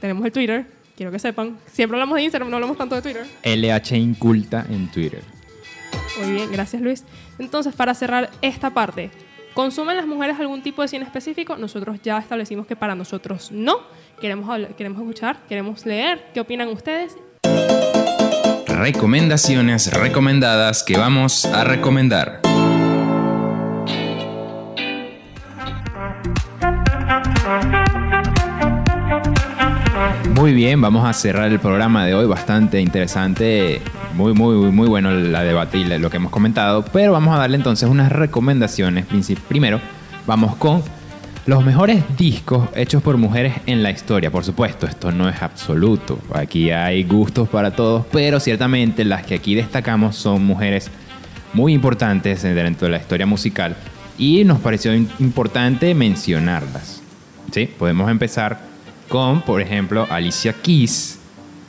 Tenemos 0.00 0.24
el 0.24 0.32
Twitter, 0.32 0.66
quiero 0.96 1.10
que 1.12 1.18
sepan. 1.18 1.58
Siempre 1.72 1.96
hablamos 1.96 2.16
de 2.16 2.22
Instagram, 2.22 2.50
no 2.50 2.56
hablamos 2.56 2.76
tanto 2.76 2.94
de 2.94 3.02
Twitter. 3.02 3.26
LH 3.44 3.96
Inculta 3.96 4.66
en 4.68 4.88
Twitter. 4.90 5.22
Muy 6.20 6.32
bien, 6.32 6.50
gracias 6.52 6.82
Luis. 6.82 7.04
Entonces, 7.38 7.74
para 7.74 7.94
cerrar 7.94 8.30
esta 8.42 8.70
parte, 8.70 9.10
¿consumen 9.54 9.96
las 9.96 10.06
mujeres 10.06 10.38
algún 10.40 10.62
tipo 10.62 10.82
de 10.82 10.88
cine 10.88 11.04
específico? 11.04 11.56
Nosotros 11.56 11.98
ya 12.02 12.18
establecimos 12.18 12.66
que 12.66 12.76
para 12.76 12.94
nosotros 12.94 13.50
no. 13.52 13.78
Queremos, 14.20 14.48
hablar- 14.50 14.74
queremos 14.74 15.00
escuchar, 15.00 15.38
queremos 15.48 15.86
leer. 15.86 16.26
¿Qué 16.34 16.40
opinan 16.40 16.68
ustedes? 16.68 17.16
Recomendaciones 18.66 19.92
recomendadas 19.92 20.82
que 20.82 20.96
vamos 20.96 21.44
a 21.46 21.64
recomendar. 21.64 22.40
Muy 30.38 30.52
bien, 30.52 30.80
vamos 30.80 31.04
a 31.04 31.12
cerrar 31.14 31.50
el 31.50 31.58
programa 31.58 32.06
de 32.06 32.14
hoy, 32.14 32.24
bastante 32.24 32.80
interesante, 32.80 33.82
muy, 34.14 34.34
muy, 34.34 34.70
muy 34.70 34.86
bueno 34.86 35.10
la 35.10 35.42
debate 35.42 35.78
y 35.78 35.84
lo 35.84 36.10
que 36.10 36.18
hemos 36.18 36.30
comentado, 36.30 36.84
pero 36.92 37.10
vamos 37.10 37.34
a 37.34 37.38
darle 37.38 37.56
entonces 37.56 37.88
unas 37.88 38.12
recomendaciones. 38.12 39.04
Primero, 39.48 39.80
vamos 40.28 40.54
con 40.54 40.84
los 41.46 41.64
mejores 41.64 42.04
discos 42.16 42.68
hechos 42.76 43.02
por 43.02 43.16
mujeres 43.16 43.54
en 43.66 43.82
la 43.82 43.90
historia. 43.90 44.30
Por 44.30 44.44
supuesto, 44.44 44.86
esto 44.86 45.10
no 45.10 45.28
es 45.28 45.42
absoluto, 45.42 46.20
aquí 46.32 46.70
hay 46.70 47.02
gustos 47.02 47.48
para 47.48 47.72
todos, 47.72 48.06
pero 48.12 48.38
ciertamente 48.38 49.04
las 49.04 49.26
que 49.26 49.34
aquí 49.34 49.56
destacamos 49.56 50.14
son 50.14 50.44
mujeres 50.44 50.88
muy 51.52 51.72
importantes 51.72 52.44
dentro 52.44 52.86
de 52.86 52.92
la 52.92 52.98
historia 52.98 53.26
musical 53.26 53.74
y 54.16 54.44
nos 54.44 54.60
pareció 54.60 54.94
importante 54.94 55.96
mencionarlas. 55.96 57.02
¿Sí? 57.50 57.68
Podemos 57.76 58.08
empezar 58.08 58.67
con, 59.08 59.42
por 59.42 59.60
ejemplo, 59.60 60.06
Alicia 60.10 60.52
Keys. 60.52 61.18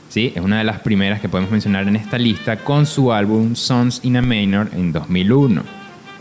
¿Sí? 0.08 0.32
Es 0.34 0.42
una 0.42 0.58
de 0.58 0.64
las 0.64 0.80
primeras 0.80 1.20
que 1.20 1.28
podemos 1.28 1.52
mencionar 1.52 1.86
en 1.86 1.94
esta 1.94 2.18
lista 2.18 2.56
con 2.56 2.84
su 2.84 3.12
álbum 3.12 3.54
Sons 3.54 4.00
in 4.02 4.16
a 4.16 4.22
Minor 4.22 4.68
en 4.72 4.92
2001. 4.92 5.62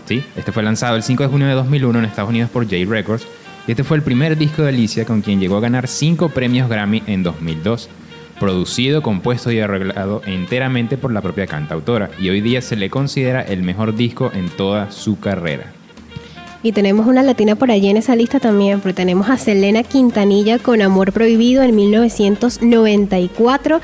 ¿Sí? 0.06 0.24
Este 0.36 0.52
fue 0.52 0.64
lanzado 0.64 0.96
el 0.96 1.04
5 1.04 1.24
de 1.24 1.30
junio 1.30 1.48
de 1.48 1.54
2001 1.54 2.00
en 2.00 2.06
Estados 2.06 2.30
Unidos 2.30 2.50
por 2.52 2.64
J 2.66 2.78
Records 2.88 3.28
y 3.68 3.72
este 3.72 3.84
fue 3.84 3.98
el 3.98 4.04
primer 4.04 4.38
disco 4.38 4.64
de 4.64 4.70
Alicia 4.70 5.06
con 5.06 5.22
quien 5.22 5.40
llegó 5.40 5.58
a 5.58 5.62
ganar 5.62 5.88
5 5.88 6.30
premios 6.30 6.70
Grammy 6.70 7.04
en 7.08 7.24
2002. 7.24 7.90
Producido, 8.40 9.02
compuesto 9.02 9.52
y 9.52 9.60
arreglado 9.60 10.22
enteramente 10.26 10.98
por 10.98 11.12
la 11.12 11.22
propia 11.22 11.48
cantautora 11.48 12.10
y 12.20 12.30
hoy 12.30 12.42
día 12.42 12.62
se 12.62 12.76
le 12.76 12.90
considera 12.90 13.42
el 13.42 13.64
mejor 13.64 13.96
disco 13.96 14.32
en 14.34 14.50
toda 14.50 14.92
su 14.92 15.20
carrera. 15.20 15.74
Y 16.62 16.74
tenemos 16.74 17.08
una 17.08 17.24
latina 17.24 17.56
por 17.56 17.72
allí 17.72 17.88
en 17.88 17.96
esa 17.96 18.16
lista 18.16 18.40
también, 18.40 18.82
porque 18.82 18.94
tenemos 18.94 19.30
a 19.30 19.38
Selena 19.38 19.84
Quintanilla 19.84 20.60
con 20.60 20.82
Amor 20.82 21.14
Prohibido 21.14 21.64
en 21.64 21.74
1994, 21.74 23.80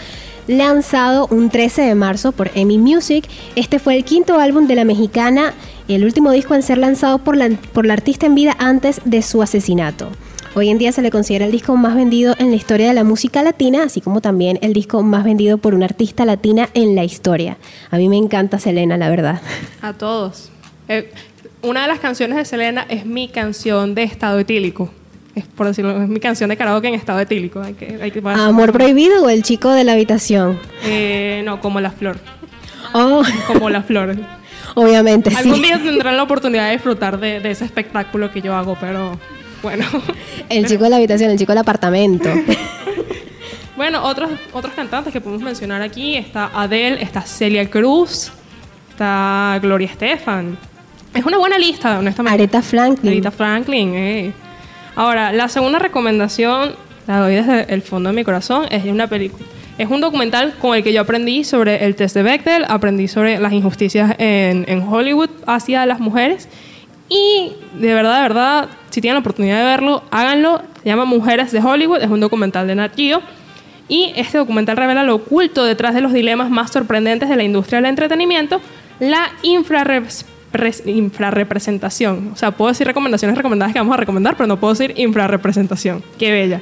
lanzado 0.48 1.28
un 1.32 1.50
13 1.50 1.84
de 1.84 1.96
marzo 1.96 2.34
por 2.34 2.52
EMI 2.54 2.78
Music. 2.78 3.30
Este 3.56 3.80
fue 3.80 3.96
el 3.96 4.04
quinto 4.04 4.40
álbum 4.40 4.68
de 4.68 4.76
la 4.76 4.84
mexicana, 4.84 5.54
el 5.88 6.04
último 6.04 6.32
disco 6.32 6.54
en 6.54 6.64
ser 6.64 6.78
lanzado 6.78 7.20
por 7.20 7.38
la, 7.38 7.50
por 7.72 7.86
la 7.86 7.94
artista 7.94 8.26
en 8.26 8.36
vida 8.36 8.56
antes 8.60 9.00
de 9.06 9.22
su 9.22 9.42
asesinato. 9.42 10.10
Hoy 10.54 10.70
en 10.70 10.78
día 10.78 10.92
se 10.92 11.02
le 11.02 11.12
considera 11.12 11.46
el 11.46 11.52
disco 11.52 11.76
más 11.76 11.96
vendido 11.96 12.36
en 12.40 12.50
la 12.50 12.56
historia 12.56 12.88
de 12.88 12.94
la 12.94 13.04
música 13.04 13.44
latina, 13.44 13.84
así 13.84 14.02
como 14.02 14.22
también 14.22 14.58
el 14.62 14.74
disco 14.74 15.04
más 15.04 15.24
vendido 15.24 15.58
por 15.58 15.76
una 15.76 15.86
artista 15.86 16.26
latina 16.26 16.70
en 16.74 16.96
la 16.96 17.04
historia. 17.04 17.58
A 17.92 17.98
mí 17.98 18.10
me 18.10 18.18
encanta 18.18 18.60
Selena, 18.60 18.98
la 18.98 19.10
verdad. 19.10 19.42
A 19.82 19.94
todos. 19.94 20.50
Eh, 20.88 21.12
una 21.66 21.82
de 21.84 21.88
las 21.88 22.00
canciones 22.00 22.38
de 22.38 22.46
Selena 22.46 22.86
es 22.90 23.06
mi 23.06 23.28
canción 23.28 23.96
de 23.96 24.04
estado 24.04 24.40
etílico. 24.40 24.92
Es 25.36 25.46
por 25.46 25.68
decirlo, 25.68 26.02
es 26.02 26.08
mi 26.08 26.20
canción 26.20 26.50
de 26.50 26.56
karaoke 26.58 26.88
en 26.88 26.94
estado 26.94 27.20
etílico. 27.20 27.62
Hay 27.62 27.74
que, 27.74 28.00
hay 28.02 28.12
que- 28.12 28.22
Amor 28.26 28.72
Prohibido 28.72 29.24
o 29.26 29.30
El 29.30 29.44
Chico 29.44 29.72
de 29.72 29.84
la 29.84 29.94
Habitación. 29.94 30.58
Eh, 30.84 31.42
no, 31.44 31.60
como 31.60 31.82
la 31.82 31.92
flor. 31.92 32.18
Oh, 32.94 33.22
Como 33.48 33.70
la 33.70 33.84
flor. 33.84 34.16
obviamente 34.76 35.30
sí. 35.32 35.38
Algún 35.38 35.62
día 35.62 35.78
tendrán 35.82 36.16
la 36.16 36.24
oportunidad 36.24 36.68
de 36.68 36.74
disfrutar 36.74 37.20
de, 37.20 37.42
de 37.42 37.52
ese 37.52 37.66
espectáculo 37.66 38.32
que 38.32 38.42
yo 38.42 38.56
hago, 38.56 38.78
pero 38.80 39.20
bueno. 39.62 39.86
El 40.50 40.66
chico 40.68 40.86
de 40.86 40.92
la 40.92 40.96
habitación, 40.98 41.32
el 41.32 41.38
chico 41.38 41.52
del 41.52 41.60
apartamento. 41.60 42.30
Bueno, 43.76 44.04
otros, 44.06 44.30
otros 44.54 44.74
cantantes 44.74 45.12
que 45.12 45.20
podemos 45.20 45.44
mencionar 45.44 45.82
aquí, 45.82 46.16
está 46.16 46.50
Adele, 46.54 47.04
está 47.04 47.22
Celia 47.24 47.70
Cruz, 47.70 48.32
está 48.90 49.60
Gloria 49.62 49.88
Estefan. 49.90 50.58
Es 51.16 51.26
una 51.26 51.38
buena 51.38 51.58
lista, 51.58 51.98
honestamente. 52.00 52.36
Aretha 52.44 52.62
Franklin. 52.62 53.14
Aretha 53.14 53.32
Franklin, 53.32 53.96
eh. 53.96 54.34
Ahora, 54.96 55.32
la 55.32 55.48
segunda 55.50 55.80
recomendación, 55.80 56.76
la 57.08 57.20
doy 57.20 57.36
desde 57.36 57.74
el 57.74 57.82
fondo 57.82 58.10
de 58.10 58.16
mi 58.16 58.24
corazón, 58.24 58.66
es 58.70 58.86
una 58.86 59.08
película. 59.08 59.46
Es 59.78 59.90
un 59.90 60.00
documental 60.00 60.54
con 60.62 60.76
el 60.76 60.84
que 60.84 60.94
yo 60.94 61.02
aprendí 61.02 61.44
sobre 61.44 61.84
el 61.86 61.96
test 61.96 62.16
de 62.16 62.24
Bechdel, 62.24 62.66
aprendí 62.68 63.08
sobre 63.10 63.40
las 63.40 63.52
injusticias 63.52 64.16
en, 64.20 64.64
en 64.68 64.82
Hollywood 64.88 65.30
hacia 65.48 65.86
las 65.86 66.00
mujeres. 66.00 66.48
Y 67.10 67.52
de 67.74 67.94
verdad, 67.94 68.16
de 68.16 68.22
verdad, 68.22 68.70
si 68.90 69.02
tienen 69.02 69.16
la 69.16 69.20
oportunidad 69.20 69.58
de 69.58 69.66
verlo, 69.66 70.04
háganlo. 70.12 70.62
Se 70.82 70.90
llama 70.90 71.04
Mujeres 71.06 71.52
de 71.52 71.60
Hollywood, 71.60 72.02
es 72.02 72.10
un 72.10 72.20
documental 72.22 72.68
de 72.68 72.76
Nat 72.76 72.96
Geo. 72.96 73.22
Y 73.88 74.14
este 74.16 74.38
documental 74.38 74.78
revela 74.78 75.04
lo 75.04 75.16
oculto 75.16 75.66
detrás 75.66 75.94
de 75.94 76.02
los 76.02 76.14
dilemas 76.14 76.50
más 76.50 76.72
sorprendentes 76.72 77.28
de 77.30 77.36
la 77.36 77.44
industria 77.44 77.78
del 77.80 77.90
entretenimiento, 77.90 78.62
la 79.00 79.30
pres- 79.44 80.26
infrarrepresentación. 80.86 82.32
O 82.34 82.36
sea, 82.36 82.52
puedo 82.52 82.70
decir 82.70 82.88
recomendaciones 82.88 83.38
recomendadas 83.38 83.74
que 83.74 83.80
vamos 83.80 83.94
a 83.94 83.98
recomendar, 83.98 84.36
pero 84.36 84.48
no 84.48 84.60
puedo 84.60 84.74
decir 84.74 84.94
infrarrepresentación. 84.98 86.04
Qué 86.18 86.32
bella. 86.32 86.62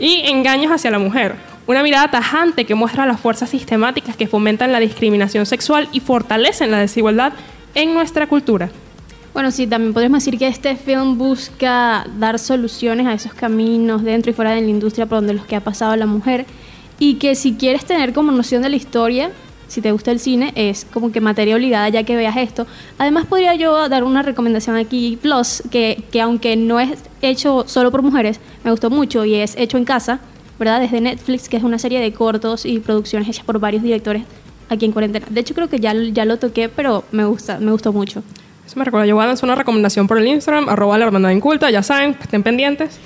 Y 0.00 0.22
engaños 0.28 0.72
hacia 0.72 0.90
la 0.90 0.98
mujer. 0.98 1.34
Una 1.66 1.82
mirada 1.82 2.10
tajante 2.10 2.64
que 2.64 2.74
muestra 2.74 3.06
las 3.06 3.20
fuerzas 3.20 3.50
sistemáticas 3.50 4.16
que 4.16 4.26
fomentan 4.26 4.72
la 4.72 4.80
discriminación 4.80 5.46
sexual 5.46 5.88
y 5.92 6.00
fortalecen 6.00 6.70
la 6.70 6.78
desigualdad 6.78 7.32
en 7.74 7.94
nuestra 7.94 8.26
cultura. 8.26 8.70
Bueno, 9.32 9.52
sí, 9.52 9.66
también 9.66 9.92
podríamos 9.92 10.24
decir 10.24 10.38
que 10.38 10.48
este 10.48 10.74
film 10.74 11.16
busca 11.16 12.04
dar 12.18 12.38
soluciones 12.40 13.06
a 13.06 13.12
esos 13.14 13.32
caminos 13.32 14.02
dentro 14.02 14.30
y 14.30 14.34
fuera 14.34 14.52
de 14.52 14.60
la 14.60 14.68
industria 14.68 15.06
por 15.06 15.18
donde 15.18 15.34
los 15.34 15.46
que 15.46 15.54
ha 15.54 15.60
pasado 15.60 15.94
la 15.94 16.06
mujer 16.06 16.46
y 16.98 17.14
que 17.14 17.36
si 17.36 17.54
quieres 17.54 17.84
tener 17.84 18.12
como 18.12 18.32
noción 18.32 18.62
de 18.62 18.70
la 18.70 18.76
historia, 18.76 19.30
si 19.70 19.80
te 19.80 19.92
gusta 19.92 20.10
el 20.10 20.18
cine, 20.20 20.52
es 20.56 20.84
como 20.92 21.12
que 21.12 21.20
materia 21.20 21.54
obligada 21.54 21.88
ya 21.88 22.02
que 22.02 22.16
veas 22.16 22.36
esto. 22.36 22.66
Además 22.98 23.24
podría 23.26 23.54
yo 23.54 23.88
dar 23.88 24.04
una 24.04 24.22
recomendación 24.22 24.76
aquí, 24.76 25.16
Plus, 25.22 25.62
que, 25.70 26.02
que 26.12 26.20
aunque 26.20 26.56
no 26.56 26.80
es 26.80 26.90
hecho 27.22 27.64
solo 27.66 27.90
por 27.90 28.02
mujeres, 28.02 28.40
me 28.64 28.70
gustó 28.72 28.90
mucho 28.90 29.24
y 29.24 29.36
es 29.36 29.54
hecho 29.56 29.78
en 29.78 29.84
casa, 29.84 30.20
¿verdad? 30.58 30.80
Desde 30.80 31.00
Netflix, 31.00 31.48
que 31.48 31.56
es 31.56 31.62
una 31.62 31.78
serie 31.78 32.00
de 32.00 32.12
cortos 32.12 32.66
y 32.66 32.80
producciones 32.80 33.28
hechas 33.28 33.44
por 33.44 33.58
varios 33.60 33.82
directores 33.82 34.24
aquí 34.68 34.84
en 34.84 34.92
cuarentena. 34.92 35.26
De 35.30 35.40
hecho 35.40 35.54
creo 35.54 35.68
que 35.68 35.78
ya, 35.80 35.94
ya 35.94 36.24
lo 36.24 36.36
toqué, 36.38 36.68
pero 36.68 37.04
me 37.12 37.24
gusta, 37.24 37.58
me 37.58 37.72
gustó 37.72 37.92
mucho. 37.92 38.22
Eso 38.66 38.78
me 38.78 38.84
recuerda, 38.84 39.06
yo 39.06 39.14
voy 39.14 39.24
a 39.24 39.28
lanzar 39.28 39.46
una 39.48 39.54
recomendación 39.56 40.06
por 40.06 40.18
el 40.18 40.26
Instagram, 40.26 40.68
arroba 40.68 40.98
la 40.98 41.06
hermandad 41.06 41.30
inculta, 41.30 41.70
ya 41.70 41.82
saben, 41.82 42.16
estén 42.20 42.42
pendientes. 42.42 42.98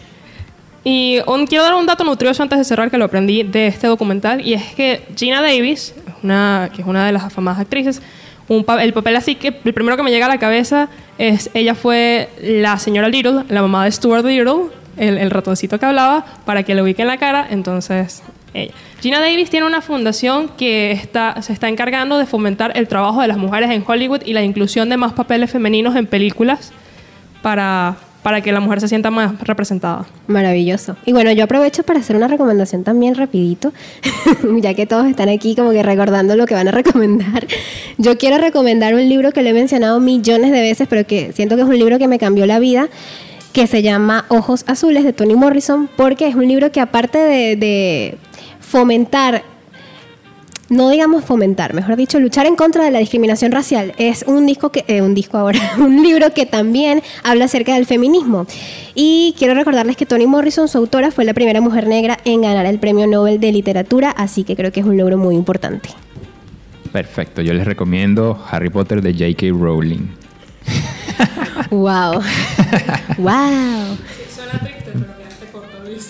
Y 0.86 1.18
un- 1.26 1.46
quiero 1.46 1.64
dar 1.64 1.74
un 1.74 1.86
dato 1.86 2.04
nutrioso 2.04 2.42
antes 2.42 2.58
de 2.58 2.64
cerrar 2.64 2.90
que 2.90 2.98
lo 2.98 3.06
aprendí 3.06 3.42
de 3.42 3.68
este 3.68 3.86
documental, 3.86 4.46
y 4.46 4.52
es 4.54 4.74
que 4.74 5.06
Gina 5.16 5.40
Davis, 5.40 5.94
una, 6.24 6.70
que 6.74 6.82
es 6.82 6.88
una 6.88 7.06
de 7.06 7.12
las 7.12 7.24
afamadas 7.24 7.60
actrices, 7.60 8.02
un 8.48 8.64
el 8.80 8.92
papel 8.92 9.16
así 9.16 9.36
que 9.36 9.60
el 9.64 9.72
primero 9.72 9.96
que 9.96 10.02
me 10.02 10.10
llega 10.10 10.26
a 10.26 10.28
la 10.28 10.38
cabeza 10.38 10.88
es, 11.18 11.50
ella 11.54 11.74
fue 11.74 12.28
la 12.42 12.78
señora 12.78 13.08
Little, 13.08 13.44
la 13.48 13.62
mamá 13.62 13.84
de 13.84 13.92
Stuart 13.92 14.24
Little, 14.24 14.64
el, 14.96 15.18
el 15.18 15.30
ratoncito 15.30 15.78
que 15.78 15.86
hablaba, 15.86 16.24
para 16.44 16.62
que 16.62 16.74
le 16.74 16.82
ubiquen 16.82 17.06
la 17.06 17.16
cara, 17.16 17.46
entonces 17.50 18.22
ella. 18.52 18.72
Gina 19.00 19.20
Davis 19.20 19.50
tiene 19.50 19.66
una 19.66 19.82
fundación 19.82 20.48
que 20.56 20.92
está, 20.92 21.42
se 21.42 21.52
está 21.52 21.68
encargando 21.68 22.16
de 22.16 22.26
fomentar 22.26 22.72
el 22.76 22.88
trabajo 22.88 23.20
de 23.20 23.28
las 23.28 23.36
mujeres 23.36 23.70
en 23.70 23.84
Hollywood 23.86 24.22
y 24.24 24.32
la 24.32 24.42
inclusión 24.42 24.88
de 24.88 24.96
más 24.96 25.12
papeles 25.12 25.50
femeninos 25.50 25.96
en 25.96 26.06
películas 26.06 26.72
para, 27.42 27.96
para 28.24 28.40
que 28.40 28.52
la 28.52 28.60
mujer 28.60 28.80
se 28.80 28.88
sienta 28.88 29.10
más 29.10 29.38
representada. 29.40 30.06
Maravilloso. 30.28 30.96
Y 31.04 31.12
bueno, 31.12 31.30
yo 31.32 31.44
aprovecho 31.44 31.82
para 31.82 32.00
hacer 32.00 32.16
una 32.16 32.26
recomendación 32.26 32.82
también 32.82 33.16
rapidito, 33.16 33.70
ya 34.62 34.72
que 34.72 34.86
todos 34.86 35.06
están 35.06 35.28
aquí 35.28 35.54
como 35.54 35.72
que 35.72 35.82
recordando 35.82 36.34
lo 36.34 36.46
que 36.46 36.54
van 36.54 36.66
a 36.66 36.70
recomendar. 36.70 37.46
Yo 37.98 38.16
quiero 38.16 38.38
recomendar 38.38 38.94
un 38.94 39.06
libro 39.10 39.30
que 39.30 39.42
lo 39.42 39.50
he 39.50 39.52
mencionado 39.52 40.00
millones 40.00 40.52
de 40.52 40.62
veces, 40.62 40.88
pero 40.88 41.06
que 41.06 41.34
siento 41.34 41.54
que 41.56 41.62
es 41.62 41.68
un 41.68 41.78
libro 41.78 41.98
que 41.98 42.08
me 42.08 42.18
cambió 42.18 42.46
la 42.46 42.58
vida, 42.58 42.88
que 43.52 43.66
se 43.66 43.82
llama 43.82 44.24
Ojos 44.28 44.64
Azules 44.68 45.04
de 45.04 45.12
Toni 45.12 45.34
Morrison, 45.34 45.90
porque 45.94 46.26
es 46.26 46.34
un 46.34 46.48
libro 46.48 46.72
que 46.72 46.80
aparte 46.80 47.18
de, 47.18 47.56
de 47.56 48.16
fomentar 48.58 49.44
no 50.68 50.90
digamos 50.90 51.24
fomentar, 51.24 51.74
mejor 51.74 51.96
dicho, 51.96 52.18
luchar 52.18 52.46
en 52.46 52.56
contra 52.56 52.84
de 52.84 52.90
la 52.90 52.98
discriminación 52.98 53.52
racial. 53.52 53.92
Es 53.98 54.24
un 54.26 54.46
disco 54.46 54.70
que, 54.70 54.84
eh, 54.88 55.02
un 55.02 55.14
disco 55.14 55.38
ahora, 55.38 55.58
un 55.78 56.02
libro 56.02 56.32
que 56.32 56.46
también 56.46 57.02
habla 57.22 57.46
acerca 57.46 57.74
del 57.74 57.86
feminismo. 57.86 58.46
Y 58.94 59.34
quiero 59.38 59.54
recordarles 59.54 59.96
que 59.96 60.06
Toni 60.06 60.26
Morrison, 60.26 60.68
su 60.68 60.78
autora, 60.78 61.10
fue 61.10 61.24
la 61.24 61.34
primera 61.34 61.60
mujer 61.60 61.86
negra 61.86 62.18
en 62.24 62.42
ganar 62.42 62.66
el 62.66 62.78
Premio 62.78 63.06
Nobel 63.06 63.40
de 63.40 63.52
Literatura, 63.52 64.10
así 64.10 64.44
que 64.44 64.56
creo 64.56 64.72
que 64.72 64.80
es 64.80 64.86
un 64.86 64.96
logro 64.96 65.18
muy 65.18 65.34
importante. 65.34 65.90
Perfecto, 66.92 67.42
yo 67.42 67.52
les 67.54 67.64
recomiendo 67.66 68.42
Harry 68.50 68.70
Potter 68.70 69.02
de 69.02 69.12
J.K. 69.12 69.46
Rowling. 69.58 70.14
wow. 71.70 72.22
wow. 73.18 73.98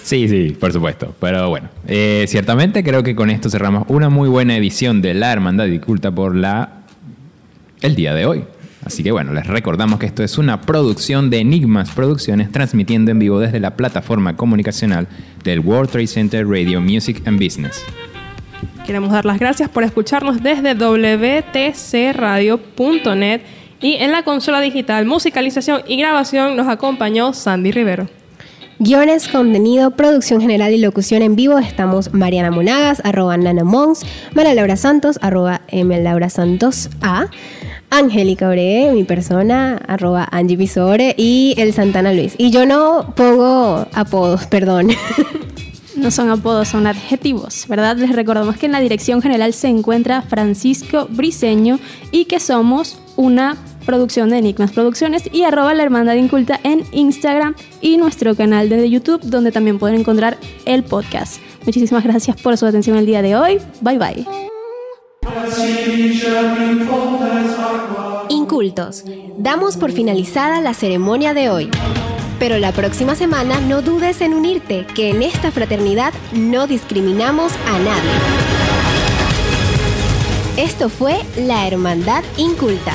Sí, 0.04 0.28
sí, 0.28 0.54
por 0.60 0.70
supuesto. 0.70 1.14
Pero 1.18 1.48
bueno, 1.48 1.70
eh, 1.88 2.26
ciertamente 2.28 2.84
creo 2.84 3.02
que 3.02 3.16
con 3.16 3.30
esto 3.30 3.48
cerramos 3.48 3.86
una 3.88 4.10
muy 4.10 4.28
buena 4.28 4.54
edición 4.54 5.00
de 5.00 5.14
La 5.14 5.32
Hermandad 5.32 5.64
Inculta 5.64 6.10
por 6.14 6.36
la 6.36 6.82
el 7.80 7.94
día 7.94 8.12
de 8.14 8.26
hoy. 8.26 8.44
Así 8.84 9.02
que 9.02 9.12
bueno, 9.12 9.32
les 9.32 9.46
recordamos 9.46 9.98
que 9.98 10.04
esto 10.04 10.22
es 10.22 10.36
una 10.36 10.60
producción 10.60 11.30
de 11.30 11.38
Enigmas 11.38 11.90
Producciones 11.90 12.52
transmitiendo 12.52 13.12
en 13.12 13.18
vivo 13.18 13.40
desde 13.40 13.60
la 13.60 13.76
plataforma 13.76 14.36
comunicacional 14.36 15.08
del 15.42 15.60
World 15.60 15.88
Trade 15.88 16.06
Center 16.06 16.46
Radio 16.46 16.82
Music 16.82 17.22
and 17.24 17.42
Business. 17.42 17.82
Queremos 18.84 19.10
dar 19.10 19.24
las 19.24 19.38
gracias 19.38 19.70
por 19.70 19.84
escucharnos 19.84 20.42
desde 20.42 20.74
wtcradio.net 20.74 21.70
y 23.80 23.94
en 23.94 24.12
la 24.12 24.22
consola 24.22 24.60
digital, 24.60 25.06
musicalización 25.06 25.80
y 25.86 25.96
grabación 25.96 26.56
nos 26.56 26.68
acompañó 26.68 27.32
Sandy 27.32 27.70
Rivero. 27.72 28.06
Guiones, 28.80 29.28
contenido, 29.28 29.92
producción 29.92 30.40
general 30.40 30.72
y 30.72 30.78
locución 30.78 31.22
en 31.22 31.36
vivo. 31.36 31.58
Estamos 31.58 32.12
Mariana 32.12 32.50
Monagas, 32.50 33.00
arroba 33.04 33.36
Nana 33.36 33.62
Mons, 33.62 34.04
Mara 34.34 34.52
Laura 34.52 34.76
Santos, 34.76 35.18
arroba 35.22 35.60
M. 35.68 36.02
Laura 36.02 36.28
Santos 36.28 36.90
A. 37.00 37.28
Angélica 37.90 38.48
Ore, 38.48 38.90
mi 38.92 39.04
persona, 39.04 39.80
arroba 39.86 40.26
Angie 40.32 40.56
Visore 40.56 41.14
y 41.16 41.54
el 41.56 41.72
Santana 41.72 42.12
Luis. 42.12 42.34
Y 42.36 42.50
yo 42.50 42.66
no 42.66 43.14
pongo 43.14 43.86
apodos, 43.92 44.46
perdón. 44.46 44.88
No 45.96 46.10
son 46.10 46.28
apodos, 46.28 46.68
son 46.68 46.88
adjetivos, 46.88 47.66
¿verdad? 47.68 47.96
Les 47.96 48.14
recordamos 48.14 48.56
que 48.56 48.66
en 48.66 48.72
la 48.72 48.80
dirección 48.80 49.22
general 49.22 49.54
se 49.54 49.68
encuentra 49.68 50.22
Francisco 50.22 51.06
Briseño 51.08 51.78
y 52.10 52.24
que 52.24 52.40
somos 52.40 52.98
una 53.16 53.56
producción 53.84 54.30
de 54.30 54.38
Enigmas 54.38 54.72
Producciones 54.72 55.28
y 55.32 55.44
arroba 55.44 55.74
la 55.74 55.82
hermandad 55.82 56.14
inculta 56.14 56.58
en 56.62 56.84
Instagram 56.92 57.54
y 57.80 57.96
nuestro 57.96 58.34
canal 58.34 58.68
de 58.68 58.90
YouTube 58.90 59.20
donde 59.22 59.52
también 59.52 59.78
pueden 59.78 60.00
encontrar 60.00 60.38
el 60.64 60.82
podcast. 60.82 61.40
Muchísimas 61.64 62.04
gracias 62.04 62.40
por 62.40 62.56
su 62.56 62.66
atención 62.66 62.96
el 62.96 63.06
día 63.06 63.22
de 63.22 63.36
hoy. 63.36 63.58
Bye 63.80 63.98
bye. 63.98 64.26
Incultos, 68.28 69.04
damos 69.38 69.76
por 69.76 69.92
finalizada 69.92 70.60
la 70.60 70.74
ceremonia 70.74 71.34
de 71.34 71.50
hoy. 71.50 71.70
Pero 72.38 72.58
la 72.58 72.72
próxima 72.72 73.14
semana 73.14 73.60
no 73.60 73.80
dudes 73.80 74.20
en 74.20 74.34
unirte, 74.34 74.86
que 74.94 75.10
en 75.10 75.22
esta 75.22 75.50
fraternidad 75.50 76.12
no 76.32 76.66
discriminamos 76.66 77.52
a 77.66 77.78
nadie. 77.78 78.10
Esto 80.56 80.88
fue 80.88 81.20
La 81.36 81.66
Hermandad 81.66 82.22
Inculta. 82.36 82.92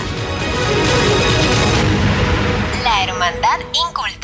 Hermandad 3.29 3.61
Inculta. 3.75 4.18